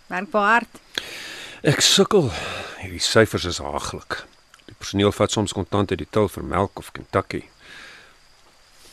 Werk 0.08 0.30
pa 0.30 0.40
hard. 0.40 0.91
Ek 1.62 1.78
sukkel. 1.86 2.32
Hierdie 2.82 3.04
syfers 3.06 3.44
is 3.46 3.60
haaglik. 3.62 4.24
Die 4.66 4.74
personeel 4.74 5.12
vat 5.14 5.30
soms 5.30 5.54
kontant 5.54 5.92
uit 5.94 6.00
die 6.02 6.08
til 6.10 6.26
vir 6.34 6.48
melk 6.50 6.82
of 6.82 6.90
Kentucky. 6.96 7.44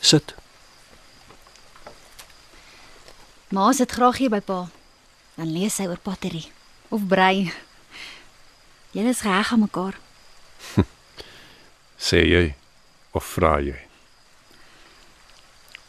Sit. 0.05 0.35
Ma 3.49 3.71
sit 3.73 3.97
graag 3.97 4.21
hier 4.21 4.29
by 4.29 4.43
pa. 4.45 4.59
Dan 5.33 5.49
lees 5.49 5.79
sy 5.79 5.89
oor 5.89 5.97
pottery 5.97 6.45
of 6.93 7.09
brei. 7.09 7.49
Julle 8.93 9.17
is 9.17 9.25
geheg 9.25 9.49
aan 9.49 9.65
mekaar. 9.65 9.97
Sê 12.09 12.21
jy 12.21 12.47
of 13.17 13.25
vra 13.33 13.57
jy? 13.65 13.79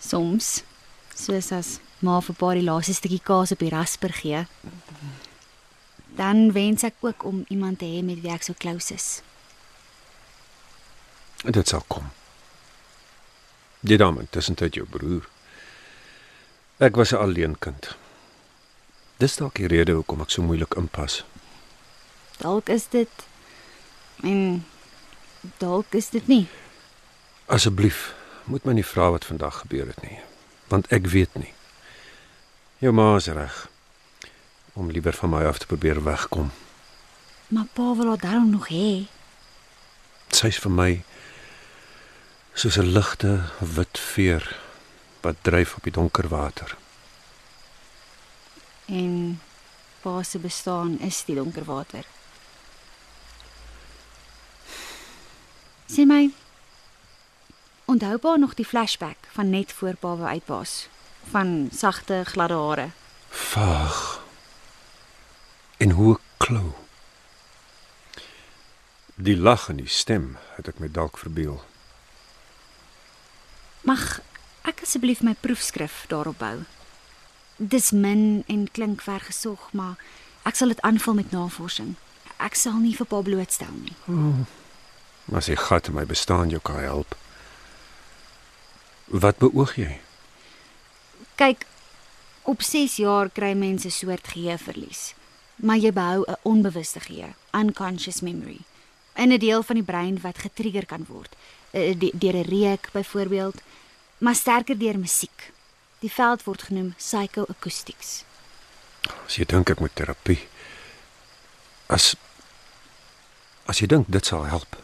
Soms, 0.00 0.62
soos 1.12 1.52
as 1.52 1.76
ma 2.00 2.22
vir 2.24 2.40
pa 2.40 2.56
die 2.56 2.64
laaste 2.64 2.96
stukkie 2.96 3.20
kaas 3.20 3.52
op 3.52 3.60
die 3.60 3.74
rasper 3.74 4.16
gee. 4.16 4.46
Dan 6.16 6.52
wens 6.52 6.82
ek 6.82 6.94
ook 7.00 7.24
om 7.24 7.44
iemand 7.48 7.78
te 7.78 7.84
hê 7.84 8.02
met 8.04 8.20
wie 8.20 8.32
ek 8.32 8.42
so 8.42 8.54
close 8.58 8.94
is. 8.94 9.08
Dit 11.44 11.68
sal 11.68 11.84
kom. 11.86 12.10
Jy 13.80 13.96
dan 13.96 14.18
tussentyd 14.30 14.74
jou 14.76 14.86
broer. 14.86 15.28
Ek 16.78 16.96
was 16.96 17.12
'n 17.12 17.16
alleenkind. 17.16 17.96
Dis 19.16 19.36
dalk 19.36 19.54
die 19.54 19.66
rede 19.66 19.92
hoekom 19.92 20.20
ek 20.20 20.30
so 20.30 20.42
moeilik 20.42 20.74
inpas. 20.74 21.24
Dalk 22.38 22.68
is 22.68 22.88
dit 22.88 23.26
en 24.22 24.64
dalk 25.58 25.94
is 25.94 26.08
dit 26.10 26.26
nie. 26.26 26.48
Asseblief, 27.46 28.14
moet 28.44 28.64
my 28.64 28.72
nie 28.72 28.86
vra 28.86 29.10
wat 29.10 29.24
vandag 29.24 29.58
gebeur 29.58 29.86
het 29.86 30.02
nie, 30.02 30.18
want 30.68 30.86
ek 30.92 31.06
weet 31.06 31.34
nie. 31.34 31.52
Jou 32.78 32.92
ma 32.92 33.16
is 33.16 33.26
reg 33.26 33.68
om 34.72 34.90
liewer 34.90 35.12
van 35.12 35.30
my 35.30 35.44
af 35.44 35.58
te 35.58 35.66
probeer 35.66 36.02
wegkom. 36.02 36.50
Maar 37.48 37.66
pa 37.72 37.94
wil 37.94 38.06
haar 38.06 38.18
daarom 38.18 38.50
nog 38.50 38.68
hê. 38.68 39.06
Sy's 40.30 40.58
vir 40.62 40.70
my 40.70 41.02
soos 42.54 42.76
'n 42.78 42.92
ligte 42.92 43.50
wit 43.58 43.98
veer 43.98 44.44
wat 45.20 45.36
dryf 45.42 45.74
op 45.76 45.82
die 45.82 45.92
donker 45.92 46.28
water. 46.28 46.76
En 48.84 49.40
pa 50.00 50.22
se 50.22 50.38
bestaan 50.38 50.98
is 51.00 51.24
die 51.24 51.34
donker 51.34 51.64
water. 51.64 52.04
Sien 55.86 56.06
my. 56.06 56.30
Onthou 57.84 58.18
pa 58.18 58.36
nog 58.36 58.54
die 58.54 58.64
flashback 58.64 59.16
van 59.32 59.50
net 59.50 59.72
voor 59.72 59.94
pa 59.94 60.16
wou 60.16 60.28
uitpaas 60.28 60.88
van 61.30 61.68
sagte 61.72 62.22
gladde 62.24 62.54
hare. 62.54 62.88
Vaag. 63.28 64.29
En 65.80 65.90
hoe 65.90 66.18
klou. 66.36 66.72
Die 69.14 69.36
lag 69.36 69.68
en 69.68 69.78
die 69.80 69.88
stem 69.88 70.34
het 70.56 70.66
ek 70.68 70.80
my 70.82 70.90
dalk 70.92 71.16
verbeel. 71.16 71.62
Mag 73.88 74.18
ek 74.68 74.82
asseblief 74.84 75.22
my 75.24 75.32
proefskrif 75.40 76.02
daarop 76.10 76.36
bou? 76.42 76.58
Dis 77.56 77.94
min 77.96 78.42
en 78.52 78.66
klink 78.68 79.00
vergesog, 79.06 79.70
maar 79.72 79.96
ek 80.44 80.60
sal 80.60 80.74
dit 80.74 80.82
aanvul 80.84 81.16
met 81.16 81.32
navorsing. 81.32 81.94
Ek 82.36 82.60
sal 82.60 82.76
nie 82.82 82.92
vir 82.96 83.08
pa 83.08 83.22
blootstel 83.24 83.72
nie. 83.72 83.96
As 85.32 85.48
jy 85.48 85.56
gat 85.56 85.88
in 85.88 85.96
my 85.96 86.04
bestaan 86.04 86.52
jou 86.52 86.60
kan 86.60 86.82
help. 86.84 87.16
Wat 89.08 89.40
beoog 89.40 89.78
jy? 89.80 89.96
Kyk, 91.40 91.64
op 92.44 92.60
6 92.68 93.00
jaar 93.00 93.32
kry 93.32 93.54
mense 93.56 93.88
soort 93.96 94.28
geheueverlies, 94.28 95.14
maar 95.62 95.76
jy 95.78 95.92
behou 95.92 96.24
'n 96.26 96.36
onbewuste 96.42 97.00
geheue, 97.00 97.34
unconscious 97.52 98.20
memory, 98.20 98.60
in 99.14 99.32
'n 99.32 99.38
deel 99.38 99.62
van 99.62 99.76
die 99.76 99.84
brein 99.84 100.20
wat 100.20 100.38
getrigger 100.38 100.86
kan 100.86 101.04
word, 101.08 101.34
eh, 101.70 101.98
de- 101.98 102.12
deur 102.14 102.34
'n 102.34 102.48
reuk 102.48 102.88
byvoorbeeld, 102.92 103.60
maar 104.18 104.34
sterker 104.34 104.78
deur 104.78 104.98
musiek. 104.98 105.52
Die 105.98 106.12
veld 106.12 106.44
word 106.44 106.62
genoem 106.62 106.94
psychoacoustics. 106.96 108.24
As 109.26 109.36
jy 109.36 109.44
dink 109.44 109.70
ek 109.70 109.80
moet 109.80 109.94
terapie. 109.94 110.38
As 111.86 112.16
as 113.66 113.78
jy 113.78 113.86
dink 113.86 114.06
dit 114.08 114.26
sal 114.26 114.44
help. 114.44 114.76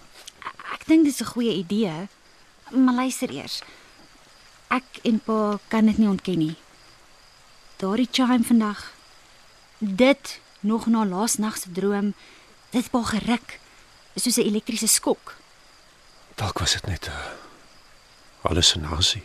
Ek 0.73 0.87
dink 0.87 1.05
dis 1.05 1.21
'n 1.21 1.25
goeie 1.25 1.55
idee, 1.57 2.09
maar 2.71 2.95
luister 2.95 3.31
eers. 3.31 3.63
Ek 4.69 4.85
en 5.05 5.21
pa 5.21 5.59
kan 5.69 5.87
dit 5.87 5.99
nie 5.99 6.09
ontken 6.09 6.39
nie. 6.39 6.57
Daardie 7.77 8.09
chime 8.11 8.43
vandag. 8.45 8.93
Dit 9.79 10.41
nog 10.67 10.87
na 10.87 11.07
laasnag 11.07 11.57
se 11.57 11.73
droom. 11.73 12.15
Dit 12.71 12.83
het 12.83 12.91
pa 12.91 13.03
geruk 13.03 13.61
soos 14.15 14.37
'n 14.37 14.49
elektriese 14.51 14.87
skok. 14.87 15.35
Dalk 16.35 16.59
was 16.59 16.73
dit 16.73 16.87
net 16.87 17.09
'n 17.09 17.13
hallusinasie. 18.41 19.25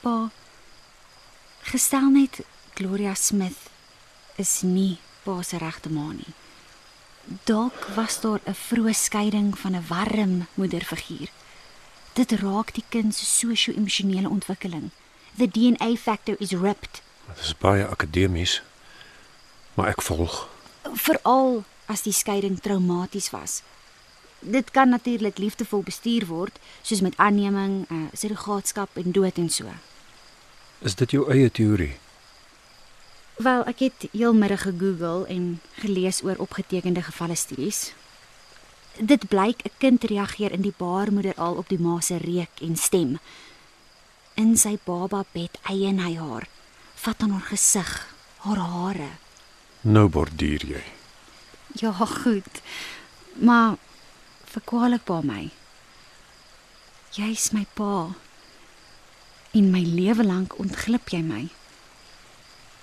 Pa 0.00 0.30
gestel 1.60 2.08
net 2.10 2.40
Gloria 2.74 3.14
Smith 3.14 3.58
is 4.36 4.62
nie 4.62 4.98
pa 5.22 5.42
se 5.42 5.56
regte 5.56 5.90
ma 5.90 6.12
nie. 6.12 6.34
Dalk 7.44 7.88
was 7.94 8.20
daar 8.20 8.40
'n 8.44 8.54
vroeë 8.54 8.94
skeiding 8.94 9.58
van 9.58 9.74
'n 9.74 9.86
warm 9.88 10.46
moederfiguur. 10.54 11.30
Dit 12.12 12.32
raak 12.32 12.74
die 12.74 12.84
kind 12.88 13.14
se 13.14 13.24
sosio-emosionele 13.24 14.28
ontwikkeling. 14.28 14.90
The 15.36 15.48
DNA 15.48 15.96
factor 15.96 16.34
is 16.38 16.50
ripped, 16.52 17.02
Dit 17.28 17.44
is 17.44 17.54
baie 17.58 17.86
akademies. 17.86 18.62
Maar 19.74 19.94
ek 19.94 20.02
volg. 20.02 20.48
veral 20.94 21.64
as 21.86 22.02
die 22.02 22.12
skeiding 22.12 22.60
traumaties 22.60 23.30
was. 23.30 23.62
Dit 24.40 24.70
kan 24.70 24.88
natuurlik 24.88 25.38
liefdevol 25.38 25.82
bestuur 25.82 26.26
word, 26.26 26.58
soos 26.82 27.00
met 27.00 27.16
aanneming, 27.16 27.84
uh, 27.90 28.06
surrogaatskap 28.12 28.96
en 28.96 29.12
dood 29.12 29.38
en 29.38 29.48
so. 29.50 29.72
Is 30.78 30.94
dit 30.94 31.10
jou 31.10 31.26
eie 31.32 31.50
teorie? 31.50 31.96
Wel, 33.38 33.64
ek 33.70 33.82
het 33.86 34.06
heelmiddag 34.12 34.62
gegoogel 34.66 35.26
en 35.26 35.60
gelees 35.82 36.22
oor 36.22 36.38
opgetekende 36.42 37.02
gevalle 37.02 37.34
studies. 37.34 37.92
Dit 38.98 39.28
blyk 39.28 39.62
'n 39.62 39.74
kind 39.78 40.04
reageer 40.04 40.52
in 40.52 40.62
die 40.62 40.74
baarmoeder 40.76 41.34
al 41.34 41.54
op 41.54 41.68
die 41.68 41.78
ma 41.78 42.00
se 42.00 42.16
reuk 42.16 42.60
en 42.60 42.76
stem. 42.76 43.18
In 44.34 44.56
sy 44.56 44.78
baba 44.84 45.24
bed 45.32 45.58
eien 45.62 45.98
hy 45.98 46.14
haar, 46.16 46.48
vat 47.02 47.22
aan 47.22 47.30
haar 47.30 47.48
gesig, 47.50 47.90
haar 48.44 48.56
hare. 48.56 49.10
Nou 49.80 50.08
borduur 50.08 50.64
jy. 50.66 50.82
Ja, 51.78 51.92
goed. 51.92 52.62
Maar 53.38 53.76
verkwalik 54.44 55.04
pa 55.04 55.20
my. 55.22 55.50
Jy's 57.14 57.50
my 57.52 57.66
pa. 57.74 58.08
In 59.50 59.70
my 59.70 59.82
lewe 59.84 60.24
lank 60.24 60.58
ontglip 60.58 61.08
jy 61.14 61.22
my. 61.22 61.46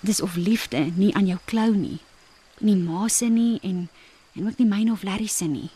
Dis 0.00 0.20
of 0.20 0.34
liefde 0.36 0.90
nie 0.96 1.14
aan 1.14 1.26
jou 1.26 1.38
klou 1.44 1.70
nie. 1.74 2.00
Nie 2.58 2.76
ma 2.76 3.08
se 3.08 3.28
nie 3.28 3.58
en 3.62 3.88
en 4.36 4.46
ook 4.46 4.58
nie 4.60 4.68
myne 4.68 4.92
of 4.92 5.02
Larry 5.02 5.26
se 5.32 5.46
nie. 5.48 5.70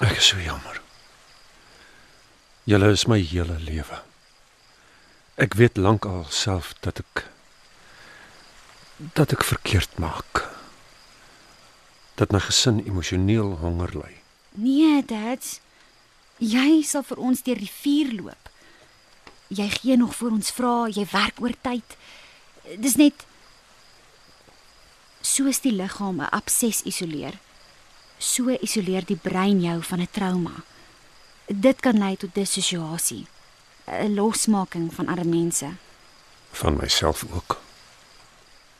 Ek 0.00 0.16
is 0.16 0.30
so 0.32 0.40
jammer. 0.40 0.80
Julle 2.64 2.88
is 2.92 3.04
my 3.06 3.20
hele 3.20 3.58
lewe. 3.60 4.00
Ek 5.34 5.54
weet 5.54 5.76
lank 5.76 6.04
al 6.04 6.26
self 6.28 6.74
dat 6.80 6.98
ek 7.00 7.28
dat 9.16 9.32
ek 9.32 9.42
verkeerd 9.44 9.98
maak. 9.98 10.44
Dat 12.14 12.30
my 12.30 12.38
gesin 12.38 12.82
emosioneel 12.84 13.56
honger 13.58 13.90
ly. 13.96 14.12
Nee, 14.54 15.00
dad. 15.04 15.60
Jy 16.38 16.82
sal 16.86 17.02
vir 17.06 17.18
ons 17.18 17.42
deur 17.42 17.58
die 17.58 17.70
vuur 17.70 18.12
loop. 18.20 18.50
Jy 19.52 19.68
gee 19.80 19.96
nog 19.96 20.14
vir 20.16 20.36
ons 20.36 20.52
vra, 20.54 20.74
jy 20.88 21.04
werk 21.12 21.40
oor 21.40 21.54
tyd. 21.64 21.96
Dis 22.78 22.96
net 23.00 23.26
soos 25.22 25.60
die 25.64 25.72
liggaam 25.72 26.20
'n 26.20 26.30
abses 26.30 26.82
isoleer. 26.84 27.38
So 28.18 28.50
isoleer 28.50 29.04
die 29.04 29.16
brein 29.16 29.60
jou 29.60 29.82
van 29.82 30.00
'n 30.00 30.08
trauma. 30.10 30.64
Dit 31.46 31.80
kan 31.80 31.98
lei 31.98 32.16
tot 32.16 32.34
dissosiasie, 32.34 33.26
'n 33.86 34.14
losmaking 34.14 34.94
van 34.94 35.08
ander 35.08 35.26
mense. 35.26 35.66
van 36.52 36.76
myself 36.76 37.24
ook. 37.32 37.60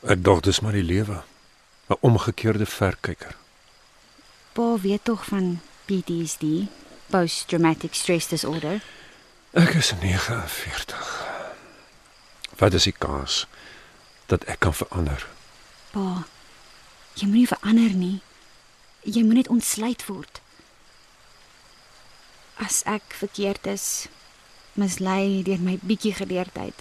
Ek 0.00 0.24
dink 0.24 0.42
dis 0.42 0.60
maar 0.60 0.72
die 0.72 0.82
lewe. 0.82 1.22
'n 1.88 1.96
Omgekeerde 2.00 2.66
verkyker. 2.66 3.36
Pa 4.52 4.78
weet 4.80 5.04
tog 5.04 5.24
van 5.24 5.60
PTSD, 5.84 6.44
post 7.06 7.48
traumatic 7.48 7.94
stress 7.94 8.28
disorder. 8.28 8.82
Ek 9.50 9.74
is 9.74 9.92
49. 10.00 11.26
Wat 12.58 12.72
is 12.72 12.82
die 12.82 12.92
kans 12.98 13.46
dat 14.26 14.44
ek 14.44 14.58
kan 14.58 14.74
verander? 14.74 15.26
Pa, 15.90 16.24
jy 17.14 17.26
moenie 17.26 17.46
verander 17.48 17.92
nie. 17.94 18.20
Jy 19.02 19.22
moet 19.24 19.34
net 19.34 19.48
ontsluit 19.48 20.06
word. 20.06 20.40
As 22.54 22.82
ek 22.84 23.02
verkeerd 23.08 23.66
is, 23.66 24.06
mislei 24.78 25.42
deur 25.44 25.60
my 25.60 25.78
bietjie 25.82 26.14
geleerdheid. 26.16 26.74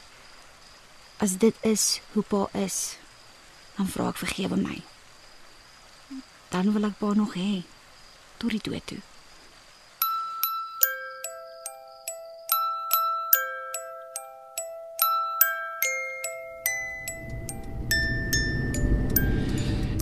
As 1.18 1.38
dit 1.38 1.56
is 1.62 2.02
hoe 2.14 2.24
pa 2.24 2.48
is, 2.58 2.98
dan 3.78 3.88
vra 3.88 4.10
ek 4.10 4.22
vergewe 4.24 4.58
my. 4.58 4.82
Dan 6.52 6.74
wil 6.74 6.90
ek 6.90 7.00
pa 7.00 7.14
nog 7.16 7.36
hê 7.38 7.64
tot 8.42 8.52
die 8.52 8.64
dood 8.64 8.86
toe. 8.90 9.02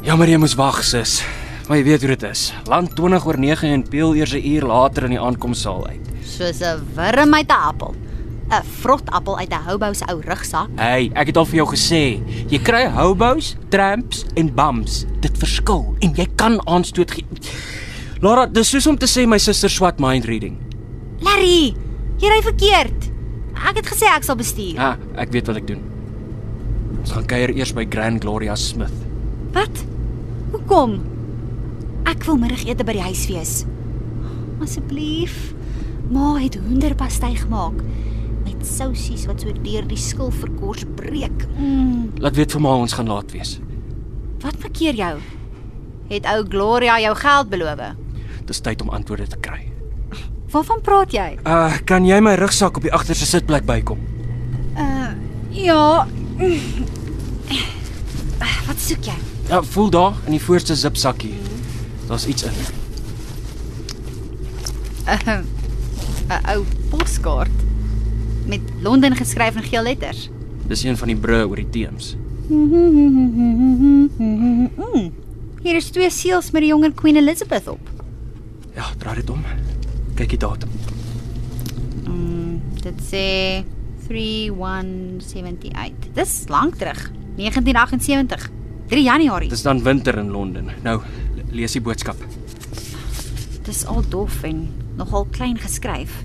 Jammer 0.09 0.29
jy 0.31 0.39
moes 0.41 0.55
wag, 0.57 0.79
sis. 0.81 1.19
Maar 1.67 1.77
jy 1.77 1.83
weet 1.85 2.01
hoe 2.01 2.15
dit 2.15 2.23
is. 2.25 2.47
Land 2.65 2.95
20 2.97 3.25
oor 3.29 3.37
9 3.37 3.69
en 3.69 3.83
peel 3.85 4.15
eers 4.17 4.33
'n 4.33 4.41
uur 4.41 4.65
later 4.65 5.03
in 5.03 5.13
die 5.13 5.19
aankomsaal 5.21 5.87
uit. 5.87 6.07
Soos 6.30 6.61
'n 6.61 6.80
wurm 6.95 7.34
uit 7.34 7.49
'n 7.49 7.61
appel. 7.69 7.95
'n 8.49 8.63
Vrotappel 8.82 9.38
uit 9.38 9.51
'n 9.53 9.63
houbou 9.67 9.93
se 9.93 10.05
ou 10.09 10.21
rugsak. 10.21 10.69
Hey, 10.75 11.11
ek 11.13 11.27
het 11.27 11.38
al 11.38 11.45
vir 11.45 11.55
jou 11.55 11.67
gesê, 11.67 12.21
jy 12.49 12.59
kry 12.59 12.86
hobos, 12.89 13.55
tramps 13.69 14.25
en 14.36 14.53
bums. 14.53 15.05
Dit 15.21 15.38
verskil 15.38 15.95
en 16.01 16.13
jy 16.15 16.27
kan 16.36 16.59
aanstoot 16.65 17.11
gee. 17.11 17.25
Lara, 18.21 18.45
dis 18.45 18.69
soos 18.69 18.88
om 18.88 18.97
te 18.97 19.05
sê 19.05 19.27
my 19.27 19.38
suster 19.38 19.69
swat 19.69 19.99
mind 19.99 20.25
reading. 20.25 20.57
Larry, 21.21 21.75
jy 22.19 22.27
ry 22.30 22.41
verkeerd. 22.41 23.09
Ek 23.55 23.75
het 23.75 23.86
gesê 23.86 24.07
ek 24.07 24.23
sal 24.23 24.36
bestuur. 24.36 24.75
Ja, 24.75 24.97
ek 25.15 25.32
weet 25.32 25.47
wat 25.47 25.57
ek 25.57 25.67
doen. 25.67 25.82
Ons 26.99 27.11
gaan 27.11 27.25
kuier 27.25 27.49
eers 27.55 27.71
by 27.73 27.86
Grand 27.89 28.21
Gloria 28.21 28.55
Smith. 28.55 28.93
Wat? 29.53 29.86
Hoekom? 30.51 30.99
Ek 32.05 32.23
wil 32.25 32.38
middagete 32.38 32.84
by 32.84 32.93
die 32.93 33.01
huis 33.01 33.27
wees. 33.27 33.65
Asseblief. 34.63 35.53
Ma 36.10 36.39
het 36.41 36.57
hoenderpastei 36.57 37.36
gemaak 37.38 37.84
met 38.45 38.66
sousies 38.66 39.28
wat 39.30 39.43
so 39.43 39.53
deur 39.64 39.86
die 39.88 39.99
skilverkors 39.99 40.86
breek. 40.97 41.45
Mm. 41.57 42.10
Laat 42.18 42.38
weet 42.39 42.55
vir 42.55 42.64
my 42.64 42.78
ons 42.82 42.95
gaan 42.97 43.12
laat 43.12 43.32
wees. 43.36 43.60
Wat 44.41 44.57
verkeer 44.57 44.97
jou? 44.97 45.18
Het 46.10 46.26
ou 46.26 46.39
Gloria 46.49 46.97
jou 47.03 47.16
geld 47.16 47.49
beloof? 47.49 47.82
Dis 48.49 48.62
tyd 48.66 48.82
om 48.82 48.89
antwoorde 48.89 49.28
te 49.30 49.38
kry. 49.38 49.68
Waarvan 50.49 50.82
praat 50.82 51.14
jy? 51.14 51.28
Uh, 51.45 51.76
kan 51.86 52.07
jy 52.07 52.18
my 52.26 52.34
rugsak 52.39 52.80
op 52.80 52.88
die 52.88 52.93
agterste 52.93 53.28
sitplek 53.30 53.68
bykom? 53.70 54.01
Uh 54.74 55.14
ja. 55.53 56.07
Wat 58.70 58.82
soek 58.82 59.12
jy? 59.12 59.18
Ja, 59.49 59.62
voel 59.62 59.89
daar 59.93 60.18
in 60.26 60.38
die 60.38 60.41
voorste 60.41 60.76
zipsakkie. 60.76 61.36
Daar's 62.07 62.26
iets 62.26 62.43
in. 62.49 62.57
'n 65.10 65.59
'n 66.30 66.49
ou 66.55 66.63
poskaart 66.89 67.49
met 68.47 68.59
Londen 68.82 69.15
geskryf 69.15 69.55
in 69.55 69.63
geel 69.63 69.84
letters. 69.84 70.30
Dis 70.67 70.84
een 70.84 70.97
van 70.97 71.07
die 71.07 71.17
brûe 71.17 71.47
oor 71.49 71.55
die 71.55 71.69
Theems. 71.69 72.15
Mm, 73.80 75.11
hier 75.63 75.75
is 75.75 75.89
twee 75.93 76.09
seels 76.09 76.51
met 76.51 76.61
die 76.61 76.69
jonger 76.71 76.91
Queen 76.93 77.15
Elizabeth 77.19 77.67
op. 77.67 77.80
Ja, 78.75 78.86
draai 78.97 79.15
dit 79.21 79.30
om. 79.30 79.43
Kyk 80.15 80.30
die 80.30 80.38
datum. 80.41 80.69
Mm, 82.07 82.61
dit 82.82 82.93
sê 83.11 83.63
3178. 84.07 86.09
Dis 86.13 86.43
lank 86.47 86.75
terug. 86.75 87.11
1978. 87.36 88.49
3 88.89 89.03
Januarie. 89.03 89.49
Dis 89.49 89.61
dan 89.61 89.84
winter 89.84 90.17
in 90.17 90.30
Londen. 90.34 90.65
Nou, 90.84 91.01
le- 91.36 91.43
lees 91.51 91.71
die 91.71 91.82
boodskap. 91.82 92.15
Dis 93.63 93.86
al 93.86 94.03
dof 94.09 94.43
en 94.43 94.67
nogal 94.99 95.25
klein 95.31 95.57
geskryf. 95.57 96.23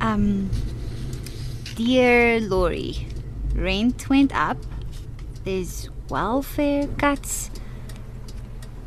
Um 0.00 0.50
Dear 1.74 2.40
Lori, 2.40 3.06
rent 3.56 4.08
went 4.08 4.32
up. 4.36 4.58
There's 5.44 5.88
welfare 6.08 6.86
cuts. 6.98 7.50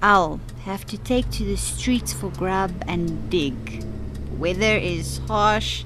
I'll 0.01 0.39
have 0.65 0.85
to 0.93 0.97
take 0.97 1.29
to 1.31 1.43
the 1.43 1.57
streets 1.57 2.13
for 2.13 2.29
grub 2.37 2.71
and 2.87 3.29
dig. 3.29 3.83
Weather 4.37 4.77
is 4.77 5.19
harsh. 5.27 5.83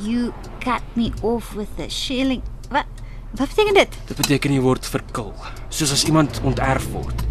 You 0.00 0.32
cut 0.60 0.82
me 0.94 1.12
off 1.22 1.54
with 1.54 1.78
a 1.78 1.90
shilling. 1.90 2.42
Wat? 2.70 2.86
Wat 3.34 3.48
beteken 3.48 3.74
dit? 3.74 3.98
Dit 4.06 4.16
beteken 4.16 4.54
jy 4.54 4.62
word 4.62 4.86
verkil, 4.86 5.34
soos 5.68 5.92
as 5.92 6.06
iemand 6.06 6.40
onterf 6.46 6.86
word. 6.94 7.26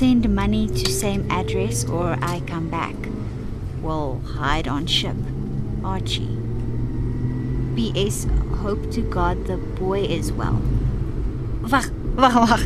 Send 0.00 0.24
money 0.34 0.66
to 0.66 0.90
same 0.90 1.30
address 1.30 1.84
or 1.84 2.16
I 2.22 2.40
come 2.46 2.70
back. 2.70 2.94
We'll 3.82 4.20
hide 4.24 4.66
on 4.66 4.86
ship. 4.86 5.16
Archie. 5.84 6.38
PS 7.76 8.24
hope 8.62 8.90
to 8.92 9.02
God 9.02 9.44
the 9.46 9.58
boy 9.76 10.00
is 10.00 10.32
well. 10.32 10.56
Wag, 11.68 11.90
wag, 12.16 12.34
wag. 12.34 12.64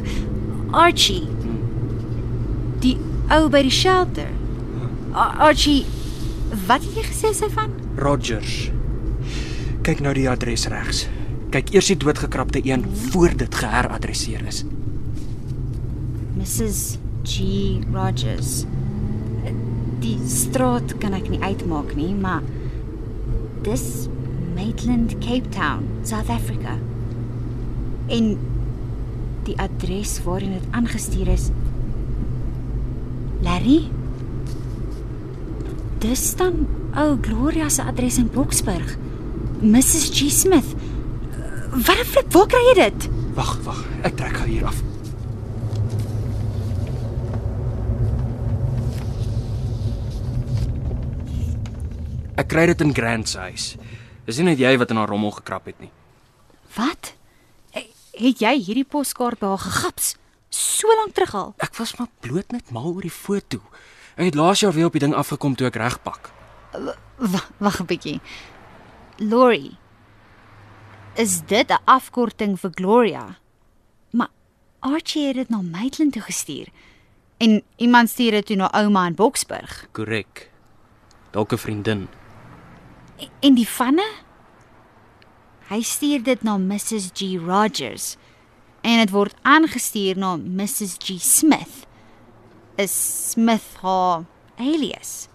Archie. 0.73 1.27
Die 2.79 2.95
ou 3.35 3.49
by 3.51 3.65
die 3.67 3.75
shelter. 3.83 4.31
A- 5.15 5.35
Archie, 5.51 5.83
wat 6.69 6.87
het 6.87 6.95
jy 7.01 7.07
gesê 7.11 7.35
sy 7.35 7.51
van? 7.55 7.75
Rogers. 7.99 8.69
Kyk 9.83 10.05
nou 10.07 10.15
die 10.15 10.29
adres 10.31 10.69
regs. 10.71 11.09
Kyk 11.51 11.75
eers 11.75 11.91
die 11.91 11.99
doodgekrapte 11.99 12.63
een 12.63 12.87
voor 13.11 13.35
dit 13.43 13.59
geheradresseer 13.65 14.47
is. 14.47 14.63
Mrs. 16.39 17.03
G 17.25 17.81
Rogers. 17.93 18.65
Die 20.05 20.19
straat 20.29 20.97
kan 21.01 21.17
ek 21.17 21.31
nie 21.33 21.41
uitmaak 21.41 21.95
nie, 21.97 22.13
maar 22.15 22.45
dis 23.65 24.09
Maitland, 24.55 25.17
Cape 25.25 25.49
Town, 25.49 25.89
South 26.05 26.29
Africa. 26.29 26.77
En 28.13 28.35
die 29.49 29.57
adres 29.61 30.19
waarheen 30.25 30.59
dit 30.59 30.69
aangestuur 30.77 31.29
is 31.33 31.51
Larry? 33.45 33.89
Dis 36.05 36.25
dan 36.37 36.67
ou 36.95 37.17
Gloria 37.21 37.69
se 37.69 37.83
adres 37.83 38.19
in 38.21 38.31
Boksburg. 38.33 38.97
Mrs. 39.61 40.11
G 40.13 40.31
Smith. 40.31 40.75
Wat 41.73 41.99
'n 42.01 42.05
flip, 42.05 42.33
waar 42.33 42.47
kry 42.47 42.65
jy 42.69 42.75
dit? 42.75 43.09
Wag, 43.35 43.59
wag, 43.65 43.85
ek 44.03 44.17
trek 44.17 44.37
gou 44.37 44.49
hier 44.49 44.67
af. 44.67 44.94
Ek 52.45 52.51
kry 52.53 52.67
dit 52.69 52.81
in 52.85 52.93
Grant 52.95 53.29
se 53.31 53.39
huis. 53.41 53.67
Dis 54.29 54.37
nie 54.41 54.51
net 54.51 54.61
jy 54.61 54.75
wat 54.81 54.91
in 54.93 54.99
haar 55.01 55.09
rommel 55.09 55.33
gekrap 55.33 55.65
het 55.71 55.79
nie. 55.81 55.91
Wat? 56.77 57.15
Het 58.15 58.39
jy 58.45 58.53
hierdie 58.63 58.85
poskaart 58.85 59.41
by 59.41 59.49
haar 59.55 59.63
gegaps? 59.65 60.15
So 60.53 60.93
lank 61.01 61.15
terug 61.17 61.33
al. 61.35 61.55
Ek 61.65 61.75
was 61.81 61.97
maar 61.99 62.11
bloot 62.23 62.53
net 62.53 62.69
mal 62.71 62.91
oor 62.93 63.03
die 63.03 63.11
foto. 63.11 63.63
Ek 64.15 64.29
het 64.29 64.37
laas 64.39 64.61
jaar 64.63 64.73
weer 64.77 64.87
op 64.87 64.93
die 64.95 65.01
ding 65.03 65.15
afgekom 65.17 65.57
toe 65.59 65.67
ek 65.71 65.79
regpak. 65.81 66.31
Wa- 66.75 67.49
Wag 67.59 67.81
'n 67.81 67.87
bietjie. 67.87 68.21
Lori. 69.19 69.77
Is 71.17 71.41
dit 71.47 71.71
'n 71.71 71.79
afkorting 71.87 72.59
vir 72.61 72.71
Gloria? 72.75 73.39
Maar 74.13 74.29
Archie 74.81 75.27
het 75.27 75.37
dit 75.37 75.49
na 75.49 75.63
Maitland 75.63 76.13
toe 76.13 76.23
gestuur. 76.23 76.69
En 77.39 77.63
iemand 77.77 78.09
stuur 78.11 78.31
dit 78.31 78.47
toe 78.47 78.57
na 78.57 78.71
ouma 78.73 79.07
in 79.07 79.15
Boksburg. 79.15 79.87
Korrek. 79.93 80.51
Dalk 81.33 81.53
'n 81.53 81.59
vriendin. 81.59 82.09
En- 83.41 83.55
die 83.55 83.69
vanne? 83.69 84.07
Hy 85.69 85.81
stuur 85.83 86.23
dit 86.23 86.43
na 86.43 86.59
Mrs 86.59 87.11
G 87.15 87.37
Rogers 87.41 88.17
en 88.85 88.99
dit 89.01 89.11
word 89.11 89.35
aangestuur 89.43 90.17
na 90.21 90.37
Mrs 90.37 90.97
G 91.01 91.17
Smith. 91.21 91.87
Is 92.77 92.93
Smith 93.31 93.77
haar 93.81 94.25
alias? 94.59 95.29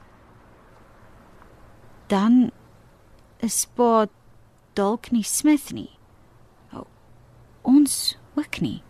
Dan 2.08 2.52
is 3.40 3.66
pa 3.76 4.06
dalk 4.78 5.12
nie 5.12 5.24
Smith 5.24 5.72
nie. 5.74 5.90
O, 6.74 6.86
ons 7.62 8.18
ook 8.36 8.60
nie. 8.62 8.82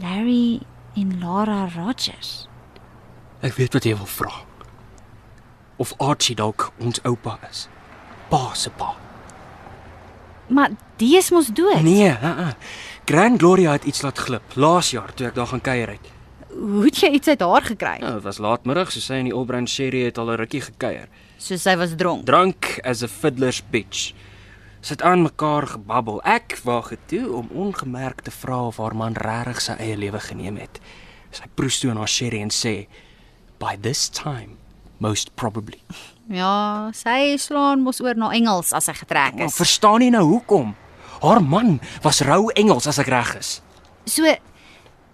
Larry 0.00 0.60
en 0.96 1.18
Laura 1.20 1.66
Rogers. 1.76 2.46
Ek 3.44 3.56
weet 3.56 3.72
wat 3.76 3.84
jy 3.84 3.96
wil 3.96 4.08
vra. 4.08 4.32
Of 5.80 5.94
Archie 5.96 6.36
dalk 6.36 6.68
ons 6.78 7.00
oupa 7.08 7.38
is. 7.48 7.64
Pa 8.28 8.50
se 8.54 8.70
pa. 8.76 8.92
Maar 10.52 10.74
die 11.00 11.14
is 11.16 11.30
mos 11.32 11.48
dood. 11.56 11.80
Nee, 11.82 12.10
uh 12.10 12.22
-uh. 12.22 12.52
Grand 13.04 13.38
Gloria 13.40 13.72
het 13.72 13.84
iets 13.84 14.02
laat 14.02 14.18
glip 14.18 14.42
laas 14.54 14.90
jaar 14.90 15.14
toe 15.14 15.26
ek 15.26 15.34
daar 15.34 15.46
gaan 15.46 15.60
kuier 15.60 15.88
het. 15.88 16.10
Hoe 16.50 16.84
het 16.84 17.00
jy 17.00 17.08
iets 17.08 17.28
uit 17.28 17.40
haar 17.40 17.62
gekry? 17.62 17.96
Ja, 18.00 18.12
dit 18.12 18.22
was 18.22 18.38
laatmiddag, 18.38 18.92
so 18.92 19.00
sy 19.00 19.12
en 19.12 19.24
die 19.24 19.34
Olbrand 19.36 19.68
Sherry 19.68 20.04
het 20.04 20.18
al 20.18 20.30
'n 20.30 20.36
rukkie 20.36 20.60
gekuier. 20.60 21.08
So 21.38 21.56
sy 21.56 21.76
was 21.76 21.94
dronk. 21.96 22.26
Drank 22.26 22.80
as 22.82 23.02
a 23.02 23.08
fiddler's 23.08 23.62
bitch. 23.70 24.12
Het 24.80 25.02
aan 25.02 25.22
mekaar 25.22 25.66
gebabbel. 25.66 26.22
Ek 26.22 26.60
waag 26.64 26.92
toe 27.06 27.32
om 27.32 27.48
ongemerk 27.52 28.20
te 28.20 28.30
vra 28.30 28.66
of 28.66 28.76
haar 28.76 28.96
man 28.96 29.12
regtig 29.12 29.60
sy 29.60 29.72
eie 29.72 29.96
lewe 29.96 30.20
geneem 30.20 30.56
het. 30.56 30.80
Sy 31.30 31.44
proes 31.54 31.78
toe 31.78 31.90
aan 31.90 31.96
haar 31.96 32.08
sherry 32.08 32.40
en 32.40 32.50
sê, 32.50 32.86
"By 33.58 33.76
this 33.80 34.08
time, 34.08 34.59
most 35.00 35.34
probably." 35.36 35.80
Ja, 36.30 36.90
sy 36.94 37.34
slaan 37.42 37.82
mos 37.82 37.98
oor 38.00 38.14
na 38.14 38.30
Engels 38.36 38.72
as 38.72 38.86
sy 38.86 38.94
getrek 38.94 39.40
is. 39.40 39.56
verstaan 39.58 40.04
jy 40.04 40.12
nou 40.14 40.24
hoekom? 40.28 40.76
Haar 41.20 41.42
man 41.42 41.80
was 42.02 42.20
rou 42.22 42.52
Engels 42.54 42.86
as 42.86 42.98
ek 42.98 43.10
reg 43.10 43.34
is. 43.36 43.60
So 44.06 44.24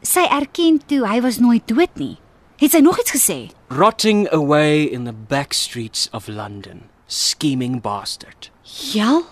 sy 0.03 0.27
erken 0.31 0.79
toe 0.87 1.07
hy 1.07 1.21
was 1.25 1.41
nooit 1.41 1.67
dood 1.67 1.97
nie. 1.97 2.19
Het 2.61 2.73
sy 2.73 2.81
nog 2.81 3.01
iets 3.01 3.13
gesê? 3.13 3.39
Rotting 3.69 4.29
away 4.33 4.85
in 4.85 5.05
the 5.05 5.13
back 5.13 5.53
streets 5.53 6.09
of 6.13 6.29
London. 6.29 6.87
Scheming 7.07 7.81
bastard. 7.81 8.51
Ja. 8.93 9.23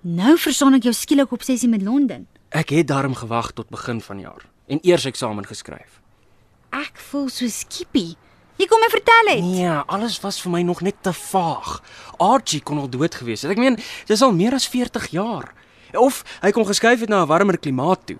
Nou 0.00 0.36
verstaan 0.38 0.74
ek 0.74 0.88
jou 0.88 0.94
skielike 0.96 1.34
obsessie 1.36 1.68
met 1.68 1.82
Londen. 1.82 2.26
Ek 2.50 2.72
het 2.74 2.88
daarom 2.88 3.14
gewag 3.14 3.52
tot 3.52 3.68
begin 3.68 4.00
van 4.00 4.20
jaar 4.20 4.44
en 4.66 4.78
eers 4.82 5.04
eksamen 5.04 5.46
geskryf. 5.46 6.00
Ek 6.70 6.98
voel 7.10 7.28
so 7.28 7.48
skiepie. 7.48 8.16
Jy 8.60 8.66
kom 8.68 8.82
my 8.84 8.90
vertel 8.92 9.28
het. 9.30 9.44
Nee, 9.44 9.70
alles 9.88 10.18
was 10.20 10.36
vir 10.42 10.52
my 10.52 10.60
nog 10.68 10.82
net 10.84 10.98
te 11.00 11.14
vaag. 11.16 11.78
Archie 12.20 12.60
kon 12.60 12.82
al 12.82 12.90
dood 12.92 13.14
gewees 13.16 13.46
het. 13.46 13.54
Ek 13.54 13.60
meen, 13.60 13.78
dis 14.10 14.20
al 14.20 14.34
meer 14.36 14.52
as 14.52 14.68
40 14.68 15.06
jaar. 15.14 15.54
Of 15.96 16.20
hy 16.42 16.50
kon 16.52 16.68
geskuif 16.68 17.00
het 17.00 17.08
na 17.08 17.22
'n 17.22 17.30
warmer 17.30 17.56
klimaat 17.58 18.06
toe. 18.06 18.18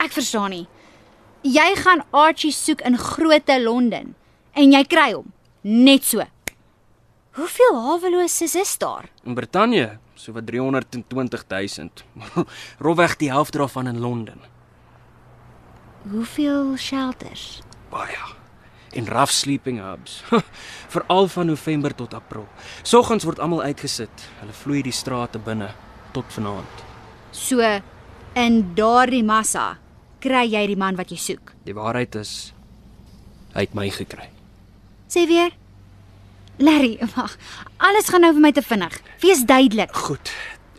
Ek 0.00 0.12
verstaan 0.12 0.50
nie. 0.50 0.66
Jy 1.42 1.74
gaan 1.76 2.04
Archie 2.10 2.52
soek 2.52 2.80
in 2.80 2.96
groote 2.98 3.60
Londen 3.60 4.14
en 4.54 4.72
jy 4.72 4.84
kry 4.84 5.12
hom 5.12 5.32
net 5.62 6.04
so. 6.04 6.24
Hoeveel 7.36 7.74
haweloses 7.74 8.54
is 8.54 8.78
daar? 8.78 9.10
In 9.24 9.34
Brittanje, 9.34 9.98
so 10.14 10.32
wat 10.32 10.46
320 10.46 11.44
000. 11.48 11.90
Rofweg 12.84 13.16
die 13.16 13.30
helfte 13.30 13.58
daarvan 13.58 13.86
in 13.86 14.00
Londen. 14.00 14.40
Hoeveel 16.10 16.76
shelters? 16.76 17.60
Baie. 17.90 18.35
En 18.96 19.08
rough 19.08 19.32
sleeping 19.32 19.80
hubs. 19.80 20.22
Veral 20.94 21.28
van 21.28 21.46
November 21.46 21.94
tot 21.94 22.14
April. 22.14 22.46
Soggens 22.82 23.24
word 23.28 23.40
almal 23.42 23.62
uitgesit. 23.62 24.28
Hulle 24.40 24.56
vloei 24.56 24.82
die 24.86 24.94
strate 24.94 25.38
binne 25.38 25.70
tot 26.16 26.32
vanaand. 26.32 26.84
So 27.36 27.60
in 28.36 28.62
daardie 28.76 29.24
massa 29.24 29.76
kry 30.24 30.46
jy 30.48 30.64
die 30.72 30.78
man 30.80 30.96
wat 30.96 31.12
jy 31.12 31.20
soek. 31.20 31.52
Die 31.68 31.76
waarheid 31.76 32.16
is 32.20 32.52
hy 33.56 33.64
het 33.64 33.76
my 33.76 33.88
gekry. 33.92 34.28
Sê 35.12 35.24
weer. 35.28 35.54
Larry, 36.56 36.96
wag. 37.14 37.36
Alles 37.84 38.08
gaan 38.08 38.24
nou 38.24 38.32
vir 38.36 38.44
my 38.46 38.52
te 38.56 38.62
vinnig. 38.64 38.94
Wees 39.20 39.44
duidelik. 39.48 39.92
Goed. 39.92 40.32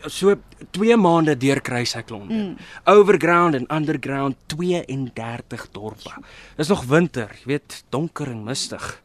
So 0.08 0.34
2 0.70 0.96
maande 0.96 1.36
deur 1.36 1.60
kruis 1.60 1.94
ek 1.98 2.10
Londen. 2.10 2.36
Mm. 2.36 2.56
Overground 2.84 3.54
en 3.54 3.66
underground 3.74 4.36
32 4.46 5.68
dorpe. 5.72 6.14
Dis 6.56 6.68
nog 6.72 6.84
winter, 6.88 7.32
jy 7.42 7.52
weet, 7.54 7.82
donker 7.92 8.30
en 8.32 8.44
mistig. 8.44 9.02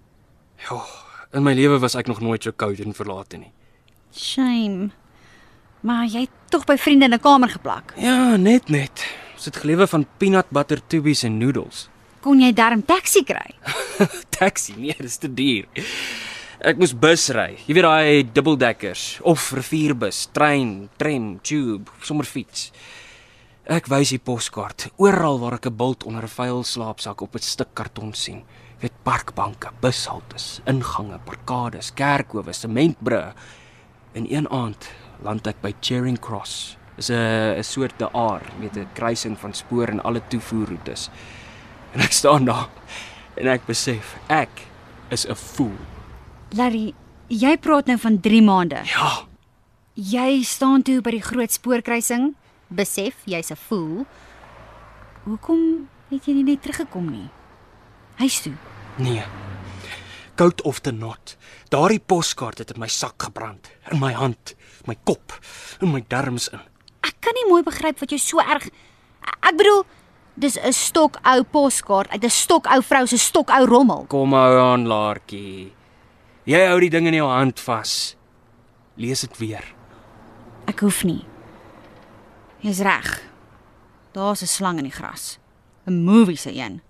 Ja, 0.64 0.80
in 1.34 1.44
my 1.44 1.54
lewe 1.54 1.80
was 1.84 1.96
ek 2.00 2.08
nog 2.08 2.22
nooit 2.24 2.44
so 2.44 2.52
koud 2.56 2.80
en 2.80 2.96
verlate 2.96 3.38
nie. 3.38 3.52
Shame. 4.14 4.92
Maar 5.84 6.06
jy 6.08 6.28
het 6.28 6.52
tog 6.54 6.64
by 6.70 6.78
vriende 6.80 7.06
in 7.06 7.14
'n 7.14 7.20
kamer 7.20 7.50
geplak. 7.50 7.94
Ja, 7.98 8.38
net 8.38 8.70
net. 8.70 9.06
Ons 9.34 9.46
het 9.46 9.58
gelewe 9.58 9.88
van 9.88 10.06
peanut 10.18 10.50
butter 10.50 10.80
tubies 10.88 11.24
en 11.24 11.38
noodles. 11.38 11.90
Kon 12.22 12.40
jy 12.40 12.54
darm 12.54 12.86
taxi 12.86 13.24
kry? 13.24 13.52
Taxi, 14.40 14.74
nee, 14.78 14.96
dis 15.00 15.18
te 15.18 15.34
duur. 15.34 15.66
Ek 16.64 16.78
moes 16.80 16.94
bus 16.96 17.26
ry. 17.36 17.58
Jy 17.68 17.74
weet 17.76 17.84
daai 17.84 18.28
dubbeldekkers 18.32 19.02
of 19.28 19.50
rivierbus, 19.52 20.22
trein, 20.32 20.86
tram, 20.96 21.26
tube, 21.44 21.92
sommer 22.08 22.24
fiets. 22.24 22.70
Ek 23.68 23.90
wys 23.92 24.14
die 24.14 24.20
poskaart 24.24 24.86
oral 24.96 25.42
waar 25.42 25.58
ek 25.58 25.68
'n 25.68 25.76
bult 25.76 26.06
onder 26.08 26.24
'n 26.24 26.36
vuil 26.38 26.64
slaapsak 26.64 27.20
op 27.22 27.36
'n 27.36 27.44
stuk 27.44 27.76
karton 27.76 28.14
sien. 28.14 28.46
Jy 28.80 28.88
weet 28.88 29.04
parkbanke, 29.04 29.72
bushaltes, 29.82 30.62
ingange, 30.66 31.20
parkades, 31.26 31.92
kerkhowe, 31.92 32.54
sementbrûe. 32.54 33.34
In 34.14 34.26
een 34.30 34.48
aand 34.48 34.88
land 35.22 35.48
ek 35.48 35.62
by 35.62 35.74
Charing 35.82 36.20
Cross. 36.20 36.78
Dis 36.96 37.10
'n 37.10 37.58
'n 37.60 37.64
soort 37.64 38.00
de 38.00 38.08
aar, 38.14 38.44
weet 38.60 38.78
'n 38.78 38.88
kruising 38.94 39.38
van 39.38 39.54
spoor 39.54 39.90
en 39.90 40.04
alle 40.04 40.22
toevoerroetes. 40.30 41.10
En 41.94 42.00
ek 42.00 42.12
staan 42.12 42.46
daar 42.46 42.70
en 43.36 43.48
ek 43.48 43.66
besef 43.66 44.16
ek 44.30 44.68
is 45.10 45.28
'n 45.28 45.36
fool. 45.36 45.93
Larry, 46.58 46.94
jy 47.34 47.56
praat 47.62 47.88
nou 47.90 47.98
van 48.02 48.20
3 48.22 48.42
maande. 48.46 48.82
Ja, 48.94 49.12
Jy 49.94 50.42
staan 50.42 50.82
toe 50.82 51.02
by 51.06 51.12
die 51.14 51.22
groot 51.22 51.52
spoorkruising, 51.54 52.32
besef 52.74 53.14
jy's 53.30 53.52
'n 53.52 53.56
fool. 53.56 54.06
Hoekom 55.26 55.88
het 56.10 56.26
jy 56.26 56.34
nie 56.34 56.44
net 56.44 56.62
teruggekom 56.64 57.12
nie? 57.12 57.30
Huis 58.18 58.42
toe. 58.42 58.54
nee. 58.98 59.24
Koud 60.36 60.62
of 60.64 60.80
te 60.80 60.92
not. 60.92 61.38
Daardie 61.70 62.00
poskaart 62.00 62.58
het 62.58 62.72
in 62.74 62.80
my 62.80 62.88
sak 62.88 63.22
gebrand, 63.22 63.70
in 63.92 64.00
my 64.00 64.12
hand, 64.14 64.56
my 64.88 64.96
kop, 65.04 65.32
in 65.82 65.92
my 65.92 66.04
darmes 66.08 66.48
in. 66.50 66.60
Ek 67.04 67.14
kan 67.20 67.34
nie 67.36 67.50
mooi 67.50 67.62
begryp 67.64 68.00
wat 68.00 68.10
jou 68.10 68.18
so 68.20 68.40
erg 68.40 68.68
Ek 69.44 69.56
bedoel, 69.58 69.84
dis 70.36 70.58
'n 70.58 70.74
stokou 70.74 71.44
poskaart 71.44 72.10
uit 72.10 72.24
'n 72.24 72.30
stokou 72.30 72.82
vrou 72.82 73.06
se 73.08 73.18
stokou 73.18 73.66
rommel. 73.66 74.06
Kom 74.10 74.34
hou 74.34 74.60
aan, 74.60 74.88
Laartjie. 74.88 75.72
Jy 76.46 76.60
hou 76.68 76.80
die 76.80 76.90
ding 76.90 77.08
in 77.08 77.14
jou 77.14 77.30
hand 77.30 77.60
vas. 77.60 78.16
Lees 79.00 79.22
dit 79.22 79.38
weer. 79.38 79.64
Ek 80.68 80.80
hoef 80.84 81.04
nie. 81.04 81.24
Jy's 82.64 82.80
reg. 82.84 83.22
Daar's 84.14 84.42
'n 84.44 84.48
slang 84.48 84.78
in 84.78 84.84
die 84.84 84.92
gras. 84.92 85.40
'n 85.88 86.04
Movie 86.04 86.38
se 86.38 86.52
een. 86.54 86.82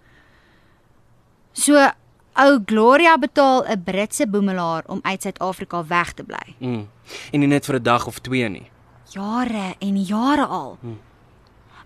So 1.54 1.92
ou 2.36 2.60
Gloria 2.66 3.18
betaal 3.18 3.64
'n 3.66 3.84
Britse 3.84 4.28
boemelaar 4.28 4.84
om 4.88 5.00
uit 5.02 5.22
Suid-Afrika 5.22 5.86
weg 5.88 6.14
te 6.14 6.24
bly. 6.24 6.56
Mm. 6.60 6.90
En 7.32 7.40
nie 7.40 7.48
net 7.48 7.66
vir 7.66 7.76
'n 7.76 7.84
dag 7.84 8.08
of 8.08 8.20
twee 8.20 8.50
nie. 8.50 8.72
Jare 9.10 9.76
en 9.80 10.04
jare 10.04 10.46
al. 10.46 10.78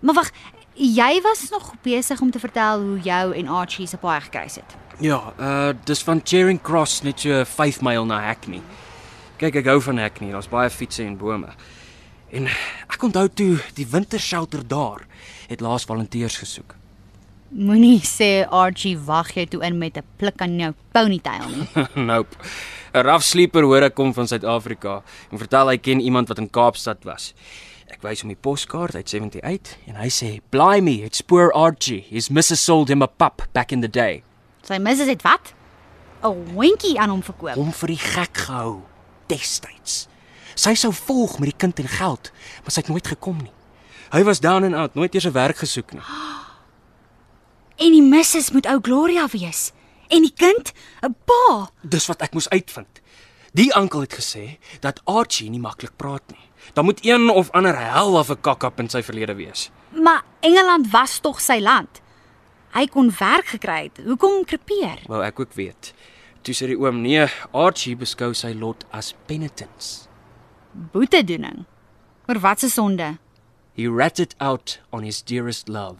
Maar 0.00 0.14
wag, 0.14 0.30
jy 0.78 1.20
was 1.22 1.48
nog 1.50 1.72
besig 1.82 2.20
om 2.20 2.30
te 2.30 2.38
vertel 2.38 2.80
hoe 2.80 3.00
jou 3.00 3.34
en 3.34 3.48
Archie 3.48 3.86
se 3.86 3.96
paai 3.96 4.20
gekruis 4.20 4.54
het. 4.60 4.76
Ja, 5.02 5.32
uh 5.38 5.72
dis 5.84 6.02
van 6.02 6.20
Charing 6.24 6.60
Cross 6.62 7.02
net 7.02 7.20
so 7.20 7.44
5 7.44 7.80
myl 7.82 8.06
na 8.06 8.20
Hackney. 8.20 8.62
Kyk, 9.38 9.60
ek 9.62 9.66
hou 9.70 9.80
van 9.82 9.98
Hackney. 9.98 10.32
Daar's 10.34 10.50
baie 10.50 10.70
fietsse 10.70 11.04
en 11.04 11.16
bome. 11.16 11.52
En 12.30 12.48
ek 12.88 13.02
onthou 13.02 13.28
toe 13.28 13.58
die 13.74 13.86
wintershelter 13.86 14.66
daar 14.66 15.06
het 15.48 15.60
laas 15.60 15.86
volonteërs 15.88 16.36
gesoek. 16.42 16.74
Moenie 17.48 18.00
sê 18.04 18.44
Archie 18.50 18.98
wag 18.98 19.30
jy 19.36 19.46
toe 19.48 19.62
in 19.64 19.78
met 19.78 19.96
'n 19.96 20.04
pluk 20.16 20.42
aan 20.42 20.58
jou 20.58 20.74
ponytail 20.92 21.48
nie. 21.48 21.68
nope. 22.10 22.36
'n 22.94 23.02
Rough 23.04 23.24
sleeper 23.24 23.62
hoor 23.62 23.82
ek 23.82 23.94
kom 23.94 24.12
van 24.14 24.26
Suid-Afrika 24.26 25.02
en 25.30 25.38
vertel 25.38 25.68
hy 25.68 25.78
ken 25.78 26.00
iemand 26.00 26.28
wat 26.28 26.38
in 26.38 26.50
Kaapstad 26.50 27.04
was. 27.04 27.34
Ek 27.88 28.02
wys 28.04 28.20
hom 28.20 28.28
die 28.28 28.36
poskaart 28.40 28.94
uit 28.94 29.08
78 29.08 29.76
en 29.88 29.96
hy 29.96 30.08
sê, 30.08 30.40
"Blimey, 30.50 31.02
it's 31.04 31.20
poor 31.20 31.52
Archie. 31.52 32.04
His 32.08 32.28
missus 32.28 32.60
sold 32.64 32.88
him 32.88 33.02
a 33.02 33.06
pup 33.06 33.42
back 33.52 33.72
in 33.72 33.80
the 33.80 33.88
day." 33.88 34.22
Sy 34.62 34.78
missus 34.78 35.08
het 35.08 35.22
wat? 35.22 35.54
'n 36.22 36.54
Hondjie 36.54 36.98
aan 36.98 37.10
hom 37.10 37.22
verkoop. 37.22 37.54
Hom 37.54 37.72
vir 37.72 37.88
die 37.88 37.98
gek 37.98 38.36
gehou 38.36 38.82
destyds. 39.26 40.08
Sy 40.54 40.74
sou 40.74 40.92
volg 40.92 41.38
met 41.38 41.50
die 41.50 41.58
kind 41.58 41.78
en 41.78 41.88
geld, 41.88 42.32
maar 42.62 42.70
sy 42.70 42.80
het 42.80 42.88
nooit 42.88 43.06
gekom 43.06 43.36
nie. 43.36 43.52
Hy 44.10 44.22
was 44.24 44.40
down 44.40 44.64
and 44.64 44.74
out, 44.74 44.94
nooit 44.94 45.14
eers 45.14 45.26
'n 45.26 45.32
werk 45.32 45.56
gesoek 45.56 45.92
nie. 45.92 46.02
En 47.78 47.92
die 47.92 48.02
missus 48.02 48.50
moet 48.50 48.66
ou 48.66 48.80
Gloria 48.82 49.28
wees. 49.30 49.72
En 50.08 50.22
die 50.22 50.32
kind, 50.34 50.72
'n 51.02 51.14
pa. 51.24 51.70
Dis 51.82 52.06
wat 52.06 52.22
ek 52.22 52.32
moes 52.32 52.48
uitvind. 52.48 53.00
Die 53.52 53.74
oom 53.74 54.00
het 54.00 54.14
gesê 54.14 54.58
dat 54.80 55.00
Archie 55.04 55.50
nie 55.50 55.60
maklik 55.60 55.96
praat 55.96 56.22
nie. 56.26 56.47
Daar 56.72 56.84
moet 56.84 57.04
een 57.04 57.30
of 57.30 57.50
ander 57.50 57.78
hel 57.78 58.14
of 58.14 58.30
'n 58.30 58.40
kakkap 58.40 58.78
in 58.78 58.88
sy 58.88 59.02
verlede 59.02 59.34
wees. 59.34 59.70
Maar 59.90 60.22
Engeland 60.40 60.90
was 60.90 61.18
tog 61.18 61.40
sy 61.40 61.58
land. 61.60 62.00
Hy 62.72 62.86
kon 62.86 63.12
werk 63.18 63.46
gekry 63.46 63.82
het. 63.88 64.04
Hoekom 64.04 64.44
krepeer? 64.44 65.00
Wou 65.06 65.22
ek 65.24 65.40
ook 65.40 65.52
weet. 65.52 65.94
Toe 66.42 66.54
sê 66.54 66.66
die 66.66 66.78
oom: 66.78 67.00
"Nee, 67.00 67.26
Archie 67.52 67.96
beskou 67.96 68.34
sy 68.34 68.52
lot 68.52 68.84
as 68.90 69.14
penitence. 69.26 70.08
Boetedoening. 70.72 71.64
Oor 72.28 72.40
wat 72.40 72.60
se 72.60 72.68
sonde? 72.68 73.18
He 73.74 73.88
ratted 73.88 74.34
out 74.38 74.80
on 74.90 75.02
his 75.02 75.22
dearest 75.22 75.68
love." 75.68 75.96